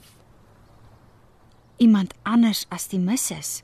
Iemand 1.77 2.15
anders 2.23 2.67
as 2.69 2.89
die 2.89 2.99
missus. 2.99 3.63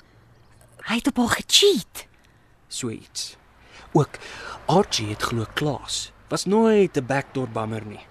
Hy 0.86 0.94
het 0.94 1.06
op 1.06 1.16
haar 1.16 1.28
gecheat. 1.28 2.06
So 2.68 2.90
iets. 2.90 3.36
Ook 3.92 4.18
Archie 4.66 5.08
het 5.08 5.22
glo 5.22 5.46
Klaas 5.54 6.13
was 6.34 6.44
nooit 6.44 6.96
'n 6.96 7.06
backdoor 7.06 7.48
bummer 7.48 7.84
nie. 7.86 8.06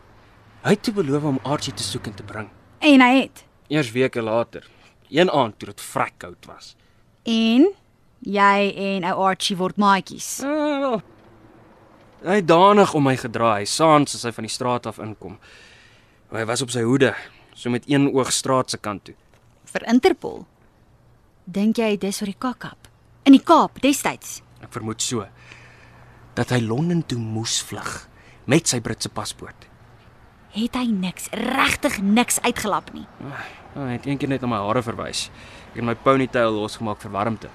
Hy 0.63 0.69
het 0.69 0.83
toe 0.83 0.93
beloof 0.93 1.23
om 1.23 1.39
Archie 1.43 1.73
te 1.73 1.83
soek 1.83 2.05
en 2.05 2.13
te 2.13 2.23
bring. 2.23 2.49
En 2.79 3.01
hy 3.01 3.21
het. 3.21 3.43
Eers 3.67 3.91
weke 3.91 4.21
later, 4.21 4.69
een 5.09 5.31
aand 5.31 5.59
toe 5.59 5.67
dit 5.67 5.81
vrek 5.81 6.13
koud 6.17 6.45
was. 6.45 6.75
En 7.23 7.67
jy 8.19 8.73
en 8.75 9.03
ou 9.03 9.27
Archie 9.29 9.57
word 9.57 9.75
maatjies. 9.77 10.39
Ah, 10.43 10.79
wel. 10.79 11.01
Hy 12.23 12.35
het 12.35 12.47
danig 12.47 12.93
om 12.93 13.03
my 13.03 13.17
gedraai, 13.17 13.65
saans 13.65 14.15
as 14.15 14.23
hy 14.23 14.31
van 14.31 14.43
die 14.43 14.53
straat 14.53 14.85
af 14.85 14.97
inkom. 14.97 15.37
Hy 16.31 16.45
was 16.45 16.61
op 16.61 16.69
sy 16.69 16.81
hoede, 16.81 17.15
so 17.53 17.69
met 17.69 17.83
een 17.89 18.13
oog 18.13 18.31
straat 18.31 18.69
se 18.69 18.77
kant 18.77 19.03
toe. 19.03 19.15
Vir 19.65 19.83
Interpol. 19.87 20.45
Dink 21.43 21.77
jy 21.77 21.97
dis 21.97 22.21
oor 22.21 22.31
die 22.31 22.39
kakkap? 22.39 22.87
In 23.23 23.31
die 23.31 23.43
Kaap 23.43 23.81
destyds. 23.81 24.41
Ek 24.61 24.71
vermoed 24.71 25.01
so 25.01 25.27
dat 26.33 26.49
hy 26.49 26.59
Londen 26.59 27.05
toe 27.05 27.19
moes 27.19 27.61
vlug 27.61 28.12
met 28.45 28.67
sy 28.67 28.79
Britse 28.83 29.09
paspoort. 29.09 29.67
Het 30.53 30.75
hy 30.77 30.85
niks, 30.85 31.29
regtig 31.33 32.01
niks 32.01 32.41
uitgelap 32.45 32.91
nie. 32.93 33.05
Hy 33.73 33.95
het 33.95 34.05
eendag 34.05 34.29
net 34.29 34.41
na 34.41 34.47
my 34.51 34.59
hare 34.61 34.83
verwys. 34.85 35.29
Ek 35.71 35.79
het 35.79 35.87
my 35.87 35.95
ponytail 35.95 36.53
losgemaak 36.53 37.01
vir 37.01 37.11
warmte. 37.11 37.49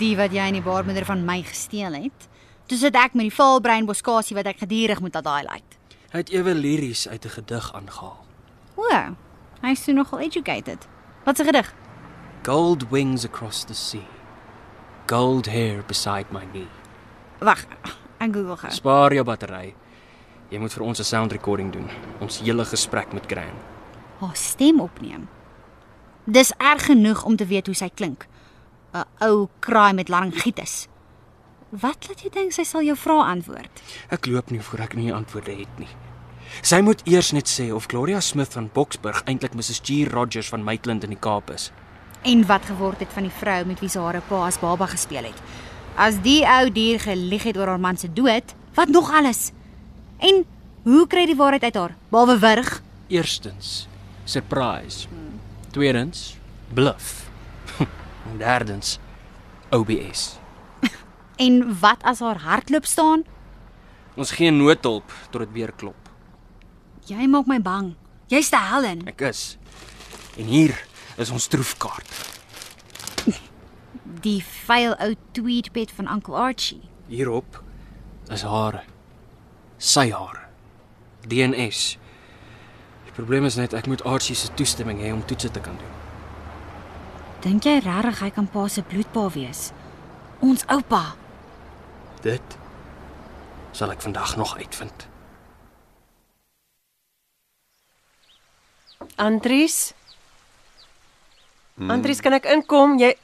Die 0.00 0.12
wat 0.16 0.32
jy 0.32 0.48
in 0.48 0.58
die 0.58 0.64
baarmoeder 0.64 1.06
van 1.08 1.24
my 1.24 1.40
gesteel 1.42 1.96
het. 1.96 2.28
Toe 2.68 2.78
sit 2.78 2.94
ek 2.94 3.16
met 3.16 3.30
die 3.30 3.34
valbrein 3.34 3.88
boskasie 3.88 4.36
wat 4.36 4.46
ek 4.46 4.60
gedurig 4.62 5.00
moet 5.00 5.16
laat 5.16 5.26
highlight. 5.26 5.78
Hy 6.12 6.18
het 6.18 6.32
ewe 6.34 6.54
liries 6.54 7.08
uit 7.08 7.24
'n 7.24 7.34
gedig 7.38 7.72
aangehaal. 7.74 8.18
O. 8.76 9.16
Hy's 9.62 9.84
so 9.84 9.92
nogal 9.92 10.20
educated. 10.20 10.88
Wat 11.24 11.40
'n 11.40 11.44
gedig? 11.44 11.74
Gold 12.42 12.90
wings 12.90 13.24
across 13.24 13.64
the 13.64 13.74
sea. 13.74 14.06
Gold 15.06 15.46
hair 15.46 15.82
beside 15.86 16.26
my 16.30 16.44
knee. 16.52 16.68
Wag, 17.40 17.64
ek 18.18 18.32
Google 18.32 18.56
gou. 18.56 18.70
Spaar 18.70 19.12
jou 19.12 19.24
battery. 19.24 19.74
Jy 20.50 20.58
moet 20.58 20.72
vir 20.74 20.82
ons 20.82 20.98
'n 20.98 21.04
sound 21.04 21.32
recording 21.32 21.72
doen. 21.72 21.88
Ons 22.20 22.40
hele 22.40 22.64
gesprek 22.64 23.12
met 23.12 23.26
Gran. 23.26 23.54
Haar 24.18 24.36
stem 24.36 24.80
opneem. 24.80 25.28
Dis 26.24 26.52
erg 26.58 26.84
genoeg 26.84 27.24
om 27.24 27.36
te 27.36 27.46
weet 27.46 27.66
hoe 27.66 27.74
sy 27.74 27.88
klink. 27.94 28.26
'n 28.92 29.04
Ou 29.20 29.48
kraai 29.60 29.92
met 29.92 30.08
laryngitis. 30.08 30.88
Wat 31.68 32.08
laat 32.08 32.20
jy 32.20 32.30
dink 32.30 32.52
sy 32.52 32.64
sal 32.64 32.82
jou 32.82 32.96
vrae 32.96 33.24
antwoord? 33.24 33.82
Ek 34.10 34.26
loop 34.26 34.50
nie 34.50 34.60
voor 34.60 34.80
ek 34.80 34.94
nie 34.94 35.14
antwoorde 35.14 35.56
het 35.56 35.78
nie. 35.78 35.88
Sy 36.62 36.80
moet 36.80 37.02
eers 37.06 37.32
net 37.32 37.48
sê 37.48 37.72
of 37.72 37.86
Gloria 37.86 38.20
Smith 38.20 38.52
van 38.52 38.70
Boksburg 38.72 39.22
eintlik 39.24 39.54
Mrs. 39.54 39.80
G 39.84 40.08
Rogers 40.10 40.48
van 40.48 40.64
Maitland 40.64 41.04
in 41.04 41.10
die 41.10 41.18
Kaap 41.18 41.50
is. 41.50 41.70
En 42.22 42.46
wat 42.46 42.64
geword 42.64 42.98
het 42.98 43.12
van 43.12 43.22
die 43.22 43.32
vrou 43.32 43.64
met 43.64 43.80
wie 43.80 43.88
sy 43.88 43.98
haar 43.98 44.20
pa 44.28 44.46
as 44.46 44.58
baba 44.58 44.86
gespeel 44.86 45.24
het? 45.24 45.42
As 45.96 46.18
die 46.22 46.42
ou 46.44 46.70
dier 46.70 47.00
gelieg 47.00 47.42
het 47.42 47.56
oor 47.56 47.66
haar 47.66 47.80
man 47.80 47.96
se 47.96 48.12
dood, 48.12 48.54
wat 48.74 48.88
nog 48.88 49.12
alles? 49.12 49.52
En 50.20 50.44
hoe 50.82 51.06
kry 51.06 51.24
die 51.26 51.36
waarheid 51.36 51.62
uit 51.62 51.74
haar? 51.74 51.96
Behalwe 52.12 52.38
wurg? 52.38 52.82
Eerstens, 53.08 53.88
surprise. 54.24 55.08
Tweedens, 55.70 56.36
bluff. 56.74 57.30
en 58.30 58.38
derdens, 58.38 58.98
OBS. 59.70 60.38
En 61.40 61.78
wat 61.80 62.02
as 62.02 62.18
haar 62.20 62.36
hartklop 62.44 62.84
staan? 62.84 63.22
Ons 64.14 64.30
geen 64.36 64.56
noodhulp 64.56 65.12
tot 65.30 65.40
dit 65.40 65.52
weer 65.52 65.72
klop. 65.72 66.10
Jy 67.08 67.24
maak 67.32 67.48
my 67.48 67.56
bang. 67.64 67.94
Jy's 68.28 68.52
te 68.52 68.60
Helen. 68.60 69.06
Ek 69.08 69.24
is. 69.24 69.56
En 70.36 70.44
hier 70.52 70.76
is 71.16 71.32
ons 71.32 71.48
troefkaart. 71.48 72.12
Die 74.20 74.42
vuil 74.44 74.92
ou 75.00 75.14
tweedpet 75.32 75.96
van 75.96 76.12
Uncle 76.12 76.36
Archie. 76.36 76.82
Hierop 77.08 77.62
is 78.28 78.44
hare. 78.44 78.84
Sy 79.80 80.10
hare. 80.12 80.44
DNS. 81.24 81.80
Die 83.06 83.14
probleem 83.16 83.46
is 83.48 83.56
net 83.56 83.72
ek 83.76 83.88
moet 83.88 84.04
Archie 84.04 84.36
se 84.36 84.52
toestemming 84.58 85.00
hê 85.00 85.12
om 85.14 85.22
toetse 85.24 85.48
te 85.50 85.62
kan 85.64 85.76
doen. 85.80 85.96
Dink 87.40 87.64
jy 87.64 87.78
regtig 87.80 88.20
hy 88.20 88.28
kan 88.36 88.48
pa 88.52 88.66
se 88.68 88.84
bloedpa 88.84 89.24
wees? 89.32 89.70
Ons 90.44 90.66
oupa. 90.68 91.14
Dit 92.20 92.58
sal 93.72 93.94
ek 93.94 94.04
vandag 94.04 94.36
nog 94.36 94.52
uitvind. 94.60 95.06
Andries? 99.16 99.94
Andries, 101.80 102.20
kan 102.20 102.36
ek 102.36 102.48
inkom? 102.52 102.98
Jy 103.00 103.14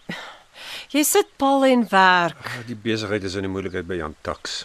jy 0.95 1.03
sit 1.05 1.29
pal 1.37 1.67
en 1.69 1.85
werk. 1.93 2.49
Die 2.69 2.79
besigheid 2.79 3.25
is 3.29 3.37
in 3.37 3.45
die 3.45 3.53
moeilikheid 3.53 3.85
by 3.89 4.01
Jan 4.01 4.17
Tax. 4.25 4.63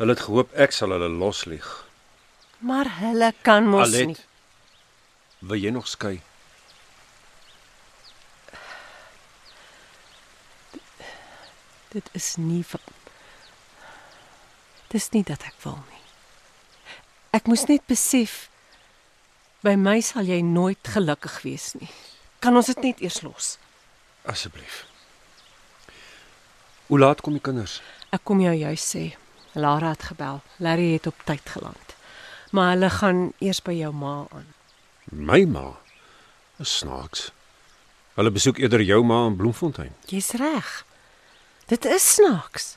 Hulle 0.00 0.14
het 0.16 0.22
gehoop 0.24 0.54
ek 0.56 0.72
sal 0.72 0.94
hulle 0.94 1.10
loslieg. 1.12 1.66
Maar 2.64 2.88
hulle 3.02 3.34
kan 3.44 3.66
mos 3.68 3.90
nie. 3.92 4.06
Alet. 4.06 4.22
Wil 5.44 5.60
jy 5.60 5.72
nog 5.76 5.88
skei? 5.88 6.14
Dit 11.92 12.08
is 12.16 12.30
nie 12.40 12.62
van 12.64 12.80
Dis 14.90 15.10
nie 15.12 15.22
dat 15.22 15.44
ek 15.46 15.54
wil 15.62 15.76
nie. 15.84 16.02
Ek 17.36 17.46
moes 17.46 17.68
net 17.68 17.84
besef 17.86 18.48
by 19.62 19.76
my 19.76 20.00
sal 20.02 20.24
jy 20.26 20.40
nooit 20.42 20.80
gelukkig 20.96 21.42
wees 21.44 21.74
nie. 21.76 21.92
Kan 22.40 22.56
ons 22.56 22.72
dit 22.72 22.86
net 22.88 23.04
eers 23.04 23.20
los? 23.22 23.54
Asseblief. 24.24 24.86
Hoe 26.88 26.98
laat 26.98 27.20
kom 27.20 27.36
die 27.36 27.44
kinders? 27.44 27.82
Ek 28.10 28.24
kom 28.24 28.40
jou 28.42 28.56
juis 28.56 28.92
sê. 28.96 29.10
Lara 29.52 29.88
het 29.88 30.02
gebel. 30.02 30.40
Larry 30.56 30.92
het 30.92 31.06
op 31.06 31.22
tyd 31.24 31.48
geland. 31.48 31.94
Maar 32.50 32.70
hulle 32.70 32.90
gaan 32.90 33.32
eers 33.38 33.62
by 33.62 33.72
jou 33.72 33.92
ma 33.94 34.26
aan. 34.30 34.46
My 35.04 35.44
ma. 35.44 35.78
Is 36.56 36.76
snaaks. 36.76 37.30
Hulle 38.14 38.30
besoek 38.30 38.58
eerder 38.58 38.82
jou 38.82 39.04
ma 39.04 39.26
in 39.26 39.36
Bloemfontein. 39.36 39.94
Jy's 40.06 40.30
reg. 40.30 40.84
Dit 41.66 41.84
is 41.84 42.14
snaaks. 42.14 42.76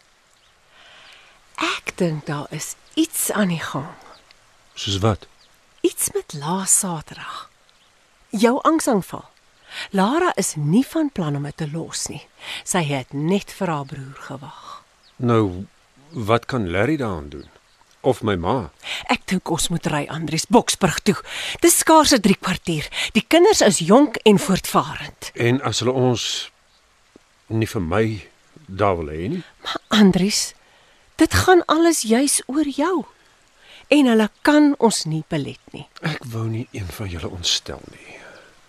Ek 1.56 1.94
dink 1.98 2.26
daar 2.26 2.48
is 2.50 2.76
iets 2.94 3.32
aan 3.32 3.48
die 3.54 3.62
gang. 3.62 3.90
Soos 4.74 4.98
wat? 4.98 5.28
Iets 5.82 6.12
met 6.14 6.34
laas 6.34 6.80
Saterdag. 6.80 7.50
Jou 8.30 8.60
angsaanval. 8.62 9.26
Lara 9.90 10.32
is 10.36 10.56
nie 10.56 10.86
van 10.88 11.12
plan 11.12 11.36
om 11.36 11.44
dit 11.44 11.58
te 11.58 11.72
los 11.72 12.08
nie. 12.08 12.22
Sy 12.64 12.84
het 12.88 13.14
net 13.14 13.52
vir 13.52 13.68
haar 13.68 13.86
broer 13.86 14.20
gewag. 14.30 14.84
Nou, 15.16 15.66
wat 16.14 16.46
kan 16.46 16.70
Larry 16.72 16.98
daaraan 16.98 17.30
doen? 17.30 17.50
Of 18.02 18.22
my 18.22 18.36
ma? 18.36 18.72
Ek 19.08 19.24
dink 19.32 19.50
ons 19.50 19.70
moet 19.72 19.86
ry 19.88 20.04
Andries 20.12 20.46
Boksburg 20.52 21.00
toe. 21.08 21.16
Dis 21.64 21.78
skaars 21.78 22.12
'n 22.12 22.22
3 22.22 22.36
kwartier. 22.36 22.88
Die 23.14 23.26
kinders 23.28 23.62
is 23.62 23.80
jonk 23.80 24.16
en 24.16 24.40
voortvarend. 24.40 25.32
En 25.34 25.62
as 25.62 25.80
hulle 25.80 25.92
ons 25.92 26.52
nie 27.48 27.68
vir 27.68 27.82
my 27.82 28.28
daar 28.68 28.98
wil 28.98 29.08
hê 29.08 29.28
nie? 29.30 29.44
Maar 29.64 29.82
Andries, 29.88 30.54
dit 31.16 31.34
gaan 31.34 31.66
alles 31.66 32.02
juis 32.02 32.42
oor 32.46 32.68
jou. 32.68 33.06
En 33.88 34.06
hulle 34.06 34.30
kan 34.42 34.76
ons 34.78 35.04
nie 35.06 35.24
belet 35.28 35.62
nie. 35.72 35.88
Ek 36.02 36.24
wou 36.24 36.48
nie 36.48 36.68
een 36.72 36.88
van 36.88 37.10
julle 37.10 37.30
ontstel 37.30 37.82
nie. 37.92 38.18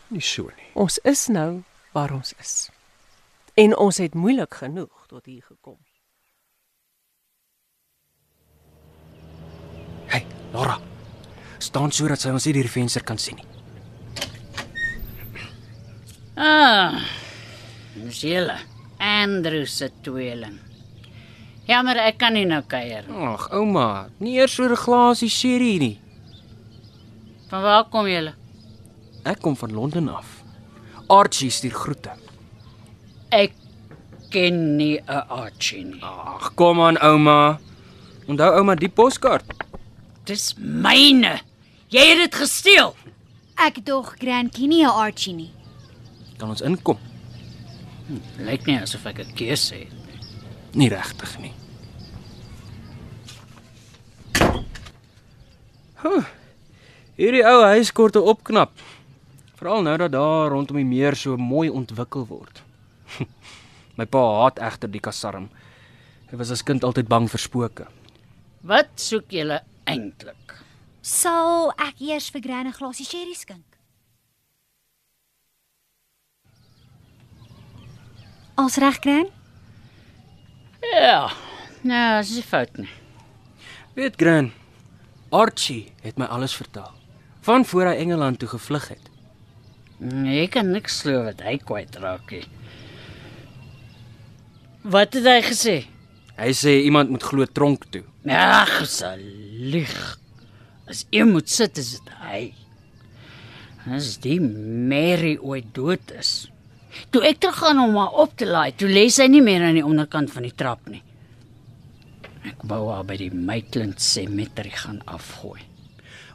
Nie 0.08 0.20
so 0.20 0.42
nie. 0.42 0.70
Ons 0.74 0.98
is 0.98 1.26
nou 1.26 1.62
waar 1.92 2.12
ons 2.12 2.34
is. 2.38 2.70
En 3.54 3.76
ons 3.76 3.96
het 3.96 4.14
moeilik 4.14 4.54
genoeg 4.54 5.06
tot 5.06 5.26
hier 5.26 5.42
gekom. 5.42 5.78
Hey, 10.06 10.26
Laura. 10.52 10.78
Staan 11.58 11.92
sodat 11.92 12.20
sy 12.20 12.30
ons 12.30 12.46
nie 12.46 12.52
deur 12.54 12.68
die 12.68 12.74
venster 12.74 13.02
kan 13.02 13.18
sien 13.18 13.36
nie. 13.36 13.46
Ah. 16.36 17.00
Dis 17.94 18.20
julle. 18.26 18.56
Andrew 18.98 19.66
se 19.66 19.90
tweeling. 20.02 20.58
Jammer 21.68 21.96
ek 22.04 22.18
kan 22.20 22.34
nie 22.36 22.44
nou 22.44 22.60
kuier. 22.68 23.06
Ag, 23.08 23.46
ouma, 23.56 24.08
nie 24.20 24.36
eers 24.36 24.52
so 24.52 24.64
'n 24.64 24.76
glasie 24.76 25.28
sherry 25.28 25.78
nie. 25.78 25.98
Van 27.50 27.62
waar 27.62 27.84
kom 27.88 28.06
julle? 28.06 28.34
Ek 29.24 29.40
kom 29.40 29.56
van 29.56 29.72
Londen 29.72 30.08
af. 30.08 30.42
Archie 31.08 31.50
stuur 31.50 31.72
groete. 31.72 32.10
Ek 33.30 33.52
ken 34.30 34.76
nie 34.76 34.98
'n 34.98 35.22
Archie 35.28 35.84
nie. 35.84 36.02
Ag, 36.02 36.54
kom 36.54 36.80
aan 36.80 36.98
ouma. 36.98 37.58
Onthou 38.26 38.52
ouma 38.58 38.74
die 38.74 38.88
poskaart. 38.88 39.63
Dis 40.24 40.54
myne. 40.56 41.36
Jy 41.92 42.04
het 42.10 42.20
dit 42.22 42.36
gesteel. 42.40 42.94
Ek 43.60 43.82
dog 43.84 44.14
Gran 44.18 44.48
Kenia 44.48 44.88
Archie 44.88 45.34
nie. 45.36 45.50
Kan 46.40 46.54
ons 46.54 46.64
inkom? 46.64 46.98
Lyk 48.40 48.64
nie 48.66 48.78
asof 48.80 49.04
ek 49.06 49.20
'n 49.20 49.34
keuse 49.36 49.74
het. 49.84 49.92
Nie 50.74 50.88
regtig 50.88 51.38
nie. 51.38 51.52
Huh. 56.02 56.24
Hierdie 57.16 57.44
ou 57.44 57.62
huis 57.64 57.92
kort 57.92 58.16
'n 58.16 58.24
opknap. 58.24 58.72
Veral 59.56 59.82
nou 59.82 59.96
dat 59.96 60.12
daar 60.12 60.50
rondom 60.50 60.76
die 60.76 60.84
meer 60.84 61.14
so 61.14 61.36
mooi 61.36 61.68
ontwikkel 61.68 62.26
word. 62.26 62.62
My 63.96 64.04
pa 64.04 64.18
haat 64.40 64.58
egter 64.58 64.90
die 64.90 65.00
kasarm. 65.00 65.48
Hy 66.30 66.36
was 66.36 66.50
as 66.50 66.62
kind 66.62 66.84
altyd 66.84 67.08
bang 67.08 67.28
vir 67.30 67.40
spooke. 67.40 67.86
Wat 68.62 68.88
soek 68.96 69.30
julle 69.30 69.60
eintlik? 69.84 70.56
Sal 71.04 71.72
ek 71.76 72.00
eers 72.00 72.30
vir 72.32 72.40
Gran 72.40 72.66
'n 72.66 72.72
glasie 72.72 73.04
sherry 73.04 73.34
skink? 73.34 73.78
Als 78.54 78.76
reg 78.76 78.98
Gran? 79.00 79.26
Ja. 80.80 81.30
Nou, 81.82 82.20
dis 82.22 82.34
nie 82.34 82.42
fout 82.42 82.76
nie. 82.76 82.88
Weet 83.94 84.16
Gran, 84.16 84.52
Archie 85.30 85.92
het 86.02 86.16
my 86.18 86.24
alles 86.24 86.54
vertel. 86.56 86.90
Van 87.44 87.64
voor 87.64 87.90
hy 87.90 87.96
Engeland 87.96 88.38
toe 88.38 88.48
gevlug 88.48 88.88
het. 88.88 89.10
Nee, 89.98 90.44
ek 90.44 90.54
kan 90.56 90.70
niks 90.72 91.02
glo 91.04 91.24
wat 91.26 91.42
hy 91.44 91.58
kwyt 91.58 91.96
raak 92.02 92.30
nie. 92.30 92.46
Wat 94.82 95.14
het 95.16 95.24
hy 95.28 95.40
gesê? 95.44 95.76
Hy 96.36 96.50
sê 96.56 96.74
iemand 96.84 97.10
moet 97.10 97.22
glo 97.22 97.46
tronk 97.46 97.86
toe. 97.90 98.04
Ag, 98.24 98.86
se 98.88 99.10
lieg. 99.58 100.18
As 100.88 101.04
een 101.10 101.32
moet 101.32 101.50
sit 101.50 101.78
is 101.78 101.90
dit 101.98 102.12
hy. 102.24 102.42
As 103.92 104.16
die 104.24 104.38
Mary 104.40 105.36
ooit 105.36 105.68
dood 105.76 106.12
is. 106.16 106.46
Toe 107.12 107.24
ek 107.26 107.42
teruggaan 107.42 107.82
om 107.82 107.96
haar 107.98 108.16
op 108.24 108.36
te 108.38 108.46
laai, 108.48 108.72
toe 108.78 108.88
lê 108.88 109.08
sy 109.12 109.26
nie 109.28 109.42
meer 109.44 109.64
aan 109.66 109.76
die 109.76 109.84
onderkant 109.84 110.32
van 110.32 110.46
die 110.46 110.54
trap 110.56 110.88
nie. 110.88 111.02
Ek 112.48 112.64
wou 112.68 112.86
haar 112.92 113.04
by 113.08 113.16
die 113.20 113.32
Maitland 113.32 114.00
Cemetery 114.00 114.72
gaan 114.72 115.00
afgooi. 115.04 115.60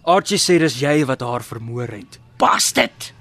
Archie 0.09 0.39
sê 0.41 0.57
dis 0.61 0.79
jy 0.81 1.03
wat 1.09 1.21
haar 1.25 1.45
vermoor 1.45 1.89
het. 1.93 2.19
bastard. 2.39 3.11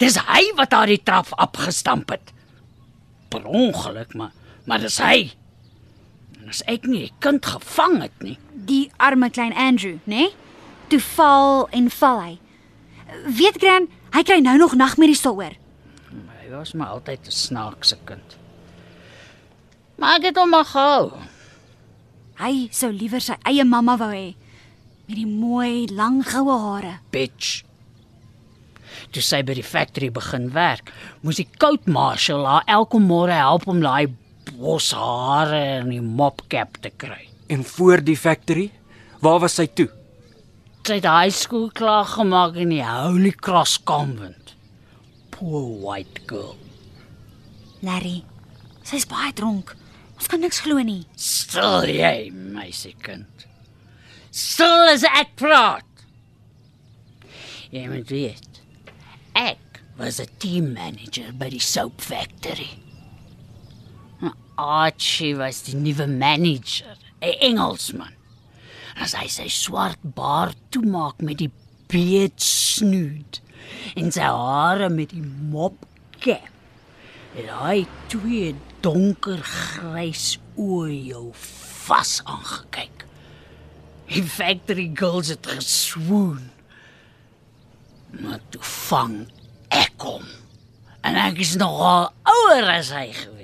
Dis 0.00 0.16
hy 0.16 0.44
wat 0.56 0.72
haar 0.72 0.88
die 0.88 1.02
trap 1.04 1.28
afgestamp 1.36 2.10
het. 2.14 2.32
Per 3.30 3.44
ongeluk, 3.44 4.14
maar 4.14 4.32
maar 4.64 4.80
dis 4.80 4.98
hy. 5.02 5.32
As 6.48 6.62
ek 6.66 6.86
nie 6.86 7.06
die 7.06 7.14
kind 7.22 7.46
gevang 7.46 8.00
het 8.02 8.22
nie. 8.22 8.38
Die 8.54 8.90
arme 8.96 9.30
klein 9.30 9.54
Andrew, 9.54 9.98
né? 10.04 10.28
Nee? 10.28 10.30
Toe 10.90 11.00
val 11.00 11.68
en 11.70 11.90
val 11.90 12.20
hy. 12.20 12.38
Weet 13.26 13.58
Gran, 13.62 13.88
hy 14.14 14.22
kry 14.26 14.40
nou 14.42 14.56
nog 14.58 14.74
nagmerries 14.78 15.22
daaroor. 15.22 15.54
Hy 16.40 16.50
was 16.50 16.72
maar 16.74 16.96
altyd 16.96 17.26
'n 17.26 17.30
snaakse 17.30 17.96
kind. 18.04 18.36
Maar 19.98 20.16
ek 20.16 20.24
het 20.24 20.36
hom 20.36 20.50
maar 20.50 20.64
gehou. 20.64 21.12
Hy 22.40 22.68
sou 22.72 22.92
liewer 22.92 23.20
sy 23.20 23.36
eie 23.44 23.64
mamma 23.64 23.96
wou 23.96 24.10
hê 24.10 24.34
met 25.10 25.16
die 25.18 25.26
mooi 25.26 25.86
lang 25.90 26.22
goue 26.22 26.58
hare. 26.58 26.98
bitch. 27.10 27.64
Toe 29.10 29.22
sy 29.22 29.42
by 29.42 29.54
die 29.54 29.66
factory 29.66 30.10
begin 30.10 30.50
werk, 30.54 30.92
moes 31.22 31.36
die 31.36 31.48
coat 31.58 31.86
marshal 31.86 32.46
haar 32.46 32.62
elke 32.66 32.98
môre 33.02 33.34
help 33.34 33.66
om 33.66 33.80
daai 33.80 34.06
boshare 34.60 35.60
en 35.80 35.88
die 35.92 36.02
mopcap 36.04 36.76
te 36.84 36.92
kry. 36.92 37.22
En 37.50 37.64
voor 37.64 38.04
die 38.04 38.16
factory, 38.18 38.68
waar 39.24 39.40
was 39.42 39.56
sy 39.58 39.66
toe? 39.72 39.88
Sy 40.84 40.98
het 40.98 41.08
high 41.08 41.34
school 41.34 41.68
klaar 41.76 42.06
gemaak 42.08 42.56
in 42.60 42.72
die 42.74 42.84
Holy 42.84 43.32
Cross 43.36 43.78
Convent. 43.88 44.54
Poor 45.32 45.64
white 45.82 46.24
girl. 46.28 46.56
Larry, 47.84 48.20
sy's 48.84 49.06
baie 49.08 49.32
dronk. 49.36 49.74
Ons 50.20 50.28
kan 50.28 50.42
niks 50.44 50.60
glo 50.64 50.82
nie. 50.84 51.04
Stil 51.16 51.88
jy, 51.94 52.28
meisiekind. 52.30 53.46
Stil 54.30 54.92
as 54.92 55.06
ek 55.08 55.32
praat. 55.40 55.86
Jy 57.72 57.86
moet 57.88 58.12
weet, 58.12 58.60
ek 59.38 59.80
was 59.96 60.20
'n 60.20 60.28
team 60.38 60.72
manager 60.74 61.32
by 61.32 61.48
die 61.48 61.62
soap 61.62 62.00
factory. 62.00 62.89
Archie 64.60 65.34
was 65.36 65.62
die 65.62 65.74
nuwe 65.74 66.06
manager, 66.06 66.96
'n 67.22 67.34
Engelsman. 67.48 68.12
As 69.00 69.14
hy 69.16 69.26
sy 69.32 69.48
swart 69.48 70.00
baard 70.02 70.56
toemaak 70.68 71.22
met 71.24 71.40
die 71.40 71.50
beard 71.88 72.36
snood 72.36 73.40
en 73.96 74.12
sy 74.12 74.26
hare 74.26 74.90
met 74.92 75.14
die 75.14 75.24
mopcap. 75.24 76.52
En 77.40 77.48
hy 77.62 77.86
twee 78.12 78.52
donkergrys 78.84 80.36
oë 80.58 80.92
jou 81.08 81.26
vas 81.86 82.20
aangekyk. 82.26 83.06
Die 84.10 84.26
factory 84.26 84.90
girls 84.94 85.30
het 85.32 85.46
geswoon. 85.46 86.50
Maar 88.20 88.40
toe 88.50 88.64
vang 88.90 89.20
ek 89.70 90.02
hom. 90.02 90.26
En 91.06 91.16
ek 91.16 91.38
is 91.40 91.54
nogal 91.56 92.10
ouer 92.28 92.74
as 92.76 92.90
hy 92.92 93.06
gewees. 93.14 93.39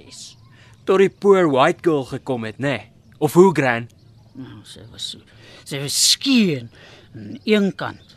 Tot 0.87 1.03
die 1.03 1.11
poor 1.11 1.49
white 1.51 1.83
girl 1.83 2.05
gekom 2.07 2.45
het, 2.47 2.61
nê? 2.63 2.77
Nee? 2.79 2.91
Of 3.19 3.35
hoe 3.35 3.51
gran? 3.55 3.89
Nou, 4.37 4.61
sy 4.69 4.85
was 4.93 5.11
so. 5.15 5.23
Sy 5.67 5.81
was 5.83 5.97
skien 6.13 6.69
aan 7.17 7.39
een 7.49 7.73
kant. 7.75 8.17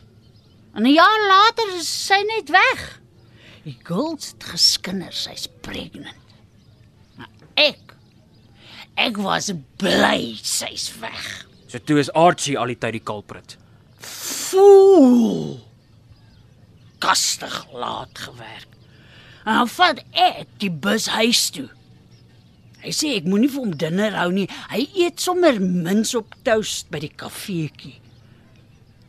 En 0.74 0.86
'n 0.86 0.92
jaar 0.92 1.20
later 1.26 1.76
is 1.76 1.88
sy 2.06 2.20
net 2.26 2.48
weg. 2.48 3.00
Die 3.64 3.78
girls 3.82 4.30
het 4.32 4.44
geskinder 4.44 5.12
sy's 5.12 5.48
pregnant. 5.60 6.16
Maar 7.16 7.28
ek 7.54 7.96
ek 8.96 9.16
was 9.16 9.50
bly 9.76 10.38
sy's 10.42 10.92
weg. 11.00 11.46
So 11.66 11.78
toe 11.78 11.98
is 11.98 12.12
Archie 12.12 12.58
al 12.58 12.66
die 12.66 12.78
tyd 12.78 12.92
die 12.92 13.02
culprit. 13.02 13.56
Fool. 13.98 15.60
Kastig 16.98 17.66
laat 17.72 18.18
gewerk. 18.18 18.68
En 19.44 19.54
dan 19.54 19.68
vat 19.68 20.02
ek 20.12 20.46
die 20.58 20.70
bus 20.70 21.06
huis 21.06 21.50
toe. 21.50 21.68
Hy 22.80 22.92
sê 22.96 23.16
ek 23.18 23.26
moenie 23.28 23.50
vir 23.52 23.64
hom 23.64 23.74
dinner 23.76 24.14
hou 24.16 24.30
nie. 24.32 24.46
Hy 24.72 24.86
eet 25.04 25.20
sommer 25.20 25.58
mins 25.60 26.14
op 26.16 26.34
toast 26.46 26.88
by 26.92 27.02
die 27.02 27.12
kafeetjie. 27.12 27.98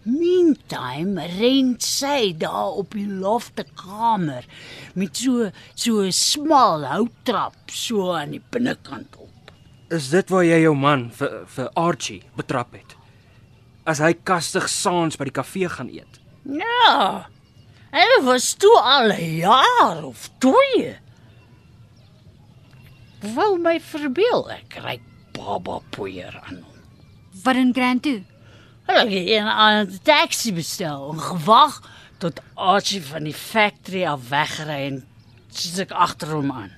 Meantime 0.03 1.27
ren 1.37 1.75
sy 1.83 2.31
daar 2.41 2.79
op 2.81 2.95
die 2.97 3.05
lofte 3.05 3.67
kamer 3.77 4.47
met 4.97 5.17
so 5.17 5.51
so 5.75 6.01
'n 6.01 6.11
smal 6.11 6.85
houttrap 6.89 7.69
so 7.69 8.11
aan 8.13 8.31
die 8.31 8.41
binnekant 8.51 9.15
op. 9.17 9.29
Is 9.91 10.09
dit 10.09 10.29
waar 10.29 10.43
jy 10.43 10.61
jou 10.63 10.75
man 10.75 11.11
vir 11.11 11.45
vir 11.45 11.69
Archie 11.75 12.23
betrap 12.35 12.73
het? 12.73 12.95
As 13.85 13.99
hy 13.99 14.13
kastig 14.13 14.69
saans 14.69 15.17
by 15.17 15.25
die 15.25 15.37
kafee 15.37 15.69
gaan 15.69 15.89
eet. 15.89 16.19
Ja. 16.45 17.27
Hy 17.91 18.23
was 18.23 18.53
toe 18.55 18.77
al 18.79 19.11
'n 19.11 19.37
jaar 19.37 20.03
of 20.03 20.29
2. 20.39 20.97
Wou 23.21 23.57
my 23.61 23.77
verbeel 23.77 24.47
ek 24.49 24.79
ry 24.81 24.95
baba 25.35 25.79
poeier 25.93 26.33
aan 26.41 26.63
hom. 26.63 26.77
Wat 27.43 27.55
in 27.59 27.73
Grand 27.73 28.01
toe? 28.01 28.23
Hulle 28.89 29.03
het 29.05 29.29
een 29.29 29.47
aan 29.47 29.85
'n 29.85 29.99
taxi 30.03 30.53
bestel 30.53 31.11
en 31.13 31.19
gewag 31.19 31.81
tot 32.17 32.41
Archie 32.55 33.03
van 33.03 33.23
die 33.23 33.33
factory 33.33 34.05
af 34.05 34.29
wegry 34.29 34.79
en 34.89 35.05
sit 35.49 35.79
ek 35.79 35.91
agter 35.91 36.33
hom 36.33 36.51
aan. 36.51 36.71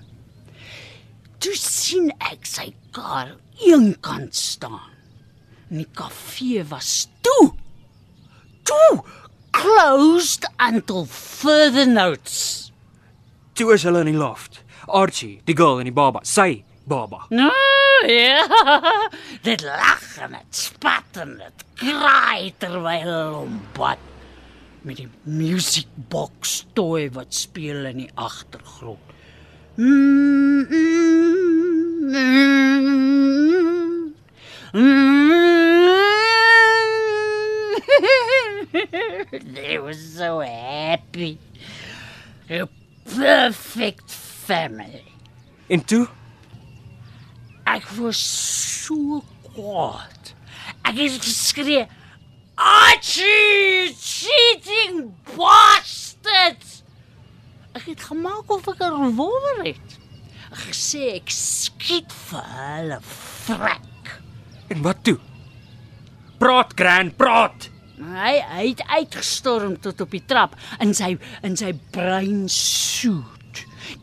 Toe 1.39 1.55
sien 1.55 2.11
ek 2.19 2.45
sy 2.45 2.73
kar 2.91 3.35
eenkant 3.59 4.35
staan. 4.35 4.91
En 5.69 5.77
die 5.77 5.91
kafee 5.93 6.63
was 6.63 7.07
toe. 7.21 7.53
Toe 8.63 9.03
closed 9.51 10.49
until 10.57 11.05
further 11.05 11.87
notice. 11.87 12.71
Toe 13.53 13.73
is 13.73 13.83
hulle 13.83 13.99
in 13.99 14.11
die 14.11 14.17
loft. 14.17 14.62
Archie, 14.88 15.41
die 15.45 15.55
girl 15.55 15.79
en 15.79 15.88
die 15.88 15.95
baba, 15.95 16.19
sy 16.27 16.63
baba. 16.89 17.25
Nou 17.29 17.51
ja, 18.09 18.43
dit 19.47 19.61
lag 19.63 20.03
en 20.23 20.36
dit 20.38 20.63
spat 20.63 21.21
en 21.23 21.38
dit 21.39 21.65
kraai 21.79 22.53
terwyl 22.59 23.13
hom 23.38 23.61
bad 23.77 24.01
met 24.84 24.99
die 24.99 25.09
music 25.23 25.88
box 26.11 26.65
toy 26.75 27.07
wat 27.15 27.31
speel 27.36 27.86
in 27.88 28.03
die 28.03 28.11
agtergrond. 28.19 29.11
Mm, 29.79 30.67
mm, 30.69 32.11
mm, 32.11 32.93
mm. 34.73 35.23
They 39.53 39.77
were 39.77 39.93
so 39.93 40.39
happy. 40.39 41.38
A 42.49 42.67
perfect 43.05 44.22
family. 44.45 45.03
En 45.67 45.83
toe, 45.85 46.07
Ek 47.65 47.85
was 47.97 48.19
so 48.19 49.23
kwaad. 49.53 50.33
Ek 50.83 50.97
het 50.99 51.23
geskree, 51.23 51.87
"Archie, 52.55 53.95
cheating 53.95 55.13
bastard!" 55.35 56.83
Ek 57.73 57.85
het 57.85 58.03
gemaak 58.03 58.51
of 58.51 58.67
ek 58.67 58.79
'n 58.81 59.03
revolver 59.05 59.63
het. 59.63 59.89
Ek 60.51 60.59
gesê 60.69 61.15
ek 61.15 61.29
skiet 61.29 62.11
vir 62.11 62.43
hulle 62.43 62.99
vrek. 63.01 64.21
en 64.69 64.81
wat 64.81 65.03
toe? 65.03 65.17
Praat 66.37 66.71
gran, 66.75 67.15
praat. 67.15 67.69
Hy 67.97 68.39
hy 68.41 68.67
het 68.67 68.83
uitgestorm 68.87 69.79
tot 69.79 70.01
op 70.01 70.11
die 70.11 70.23
trap 70.25 70.55
in 70.79 70.93
sy 70.93 71.17
in 71.43 71.55
sy 71.57 71.73
bruin 71.91 72.49
suit. 72.49 73.32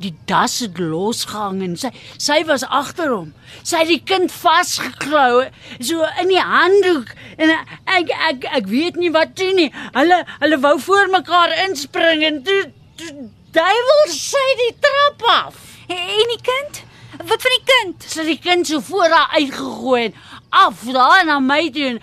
Die 0.03 0.13
das 0.31 0.59
het 0.65 0.79
losgehang 0.79 1.63
en 1.65 1.77
sy 1.81 1.91
sy 2.19 2.41
was 2.49 2.65
agter 2.67 3.13
hom. 3.15 3.33
Sy 3.63 3.83
het 3.83 3.91
die 3.91 4.03
kind 4.13 4.33
vasgeklou 4.33 5.47
so 5.79 6.07
in 6.23 6.33
die 6.33 6.43
handdoek 6.53 7.15
en 7.39 7.55
ek 7.97 8.13
ek 8.31 8.47
ek 8.61 8.71
weet 8.71 9.01
nie 9.01 9.13
wat 9.15 9.37
toe 9.39 9.53
nie. 9.57 9.71
Hulle 9.97 10.23
hulle 10.45 10.61
wou 10.67 10.77
voor 10.87 11.11
mekaar 11.17 11.57
inspring 11.67 12.25
en 12.27 12.43
toe, 12.47 12.63
toe 13.01 13.29
duiwel 13.57 14.07
sy 14.15 14.47
die 14.65 14.73
trap 14.87 15.27
af. 15.35 15.67
En 15.91 16.35
die 16.37 16.43
kind? 16.47 16.85
Wat 17.21 17.43
van 17.43 17.55
die 17.57 17.67
kind? 17.69 18.05
Sy 18.07 18.23
het 18.23 18.31
die 18.31 18.43
kind 18.43 18.69
so 18.69 18.81
voor 18.85 19.11
haar 19.11 19.35
uitgegooi 19.41 20.05
en 20.09 20.19
af 20.51 20.85
daar 20.87 21.25
na 21.27 21.39
my 21.43 21.65
toe 21.75 21.99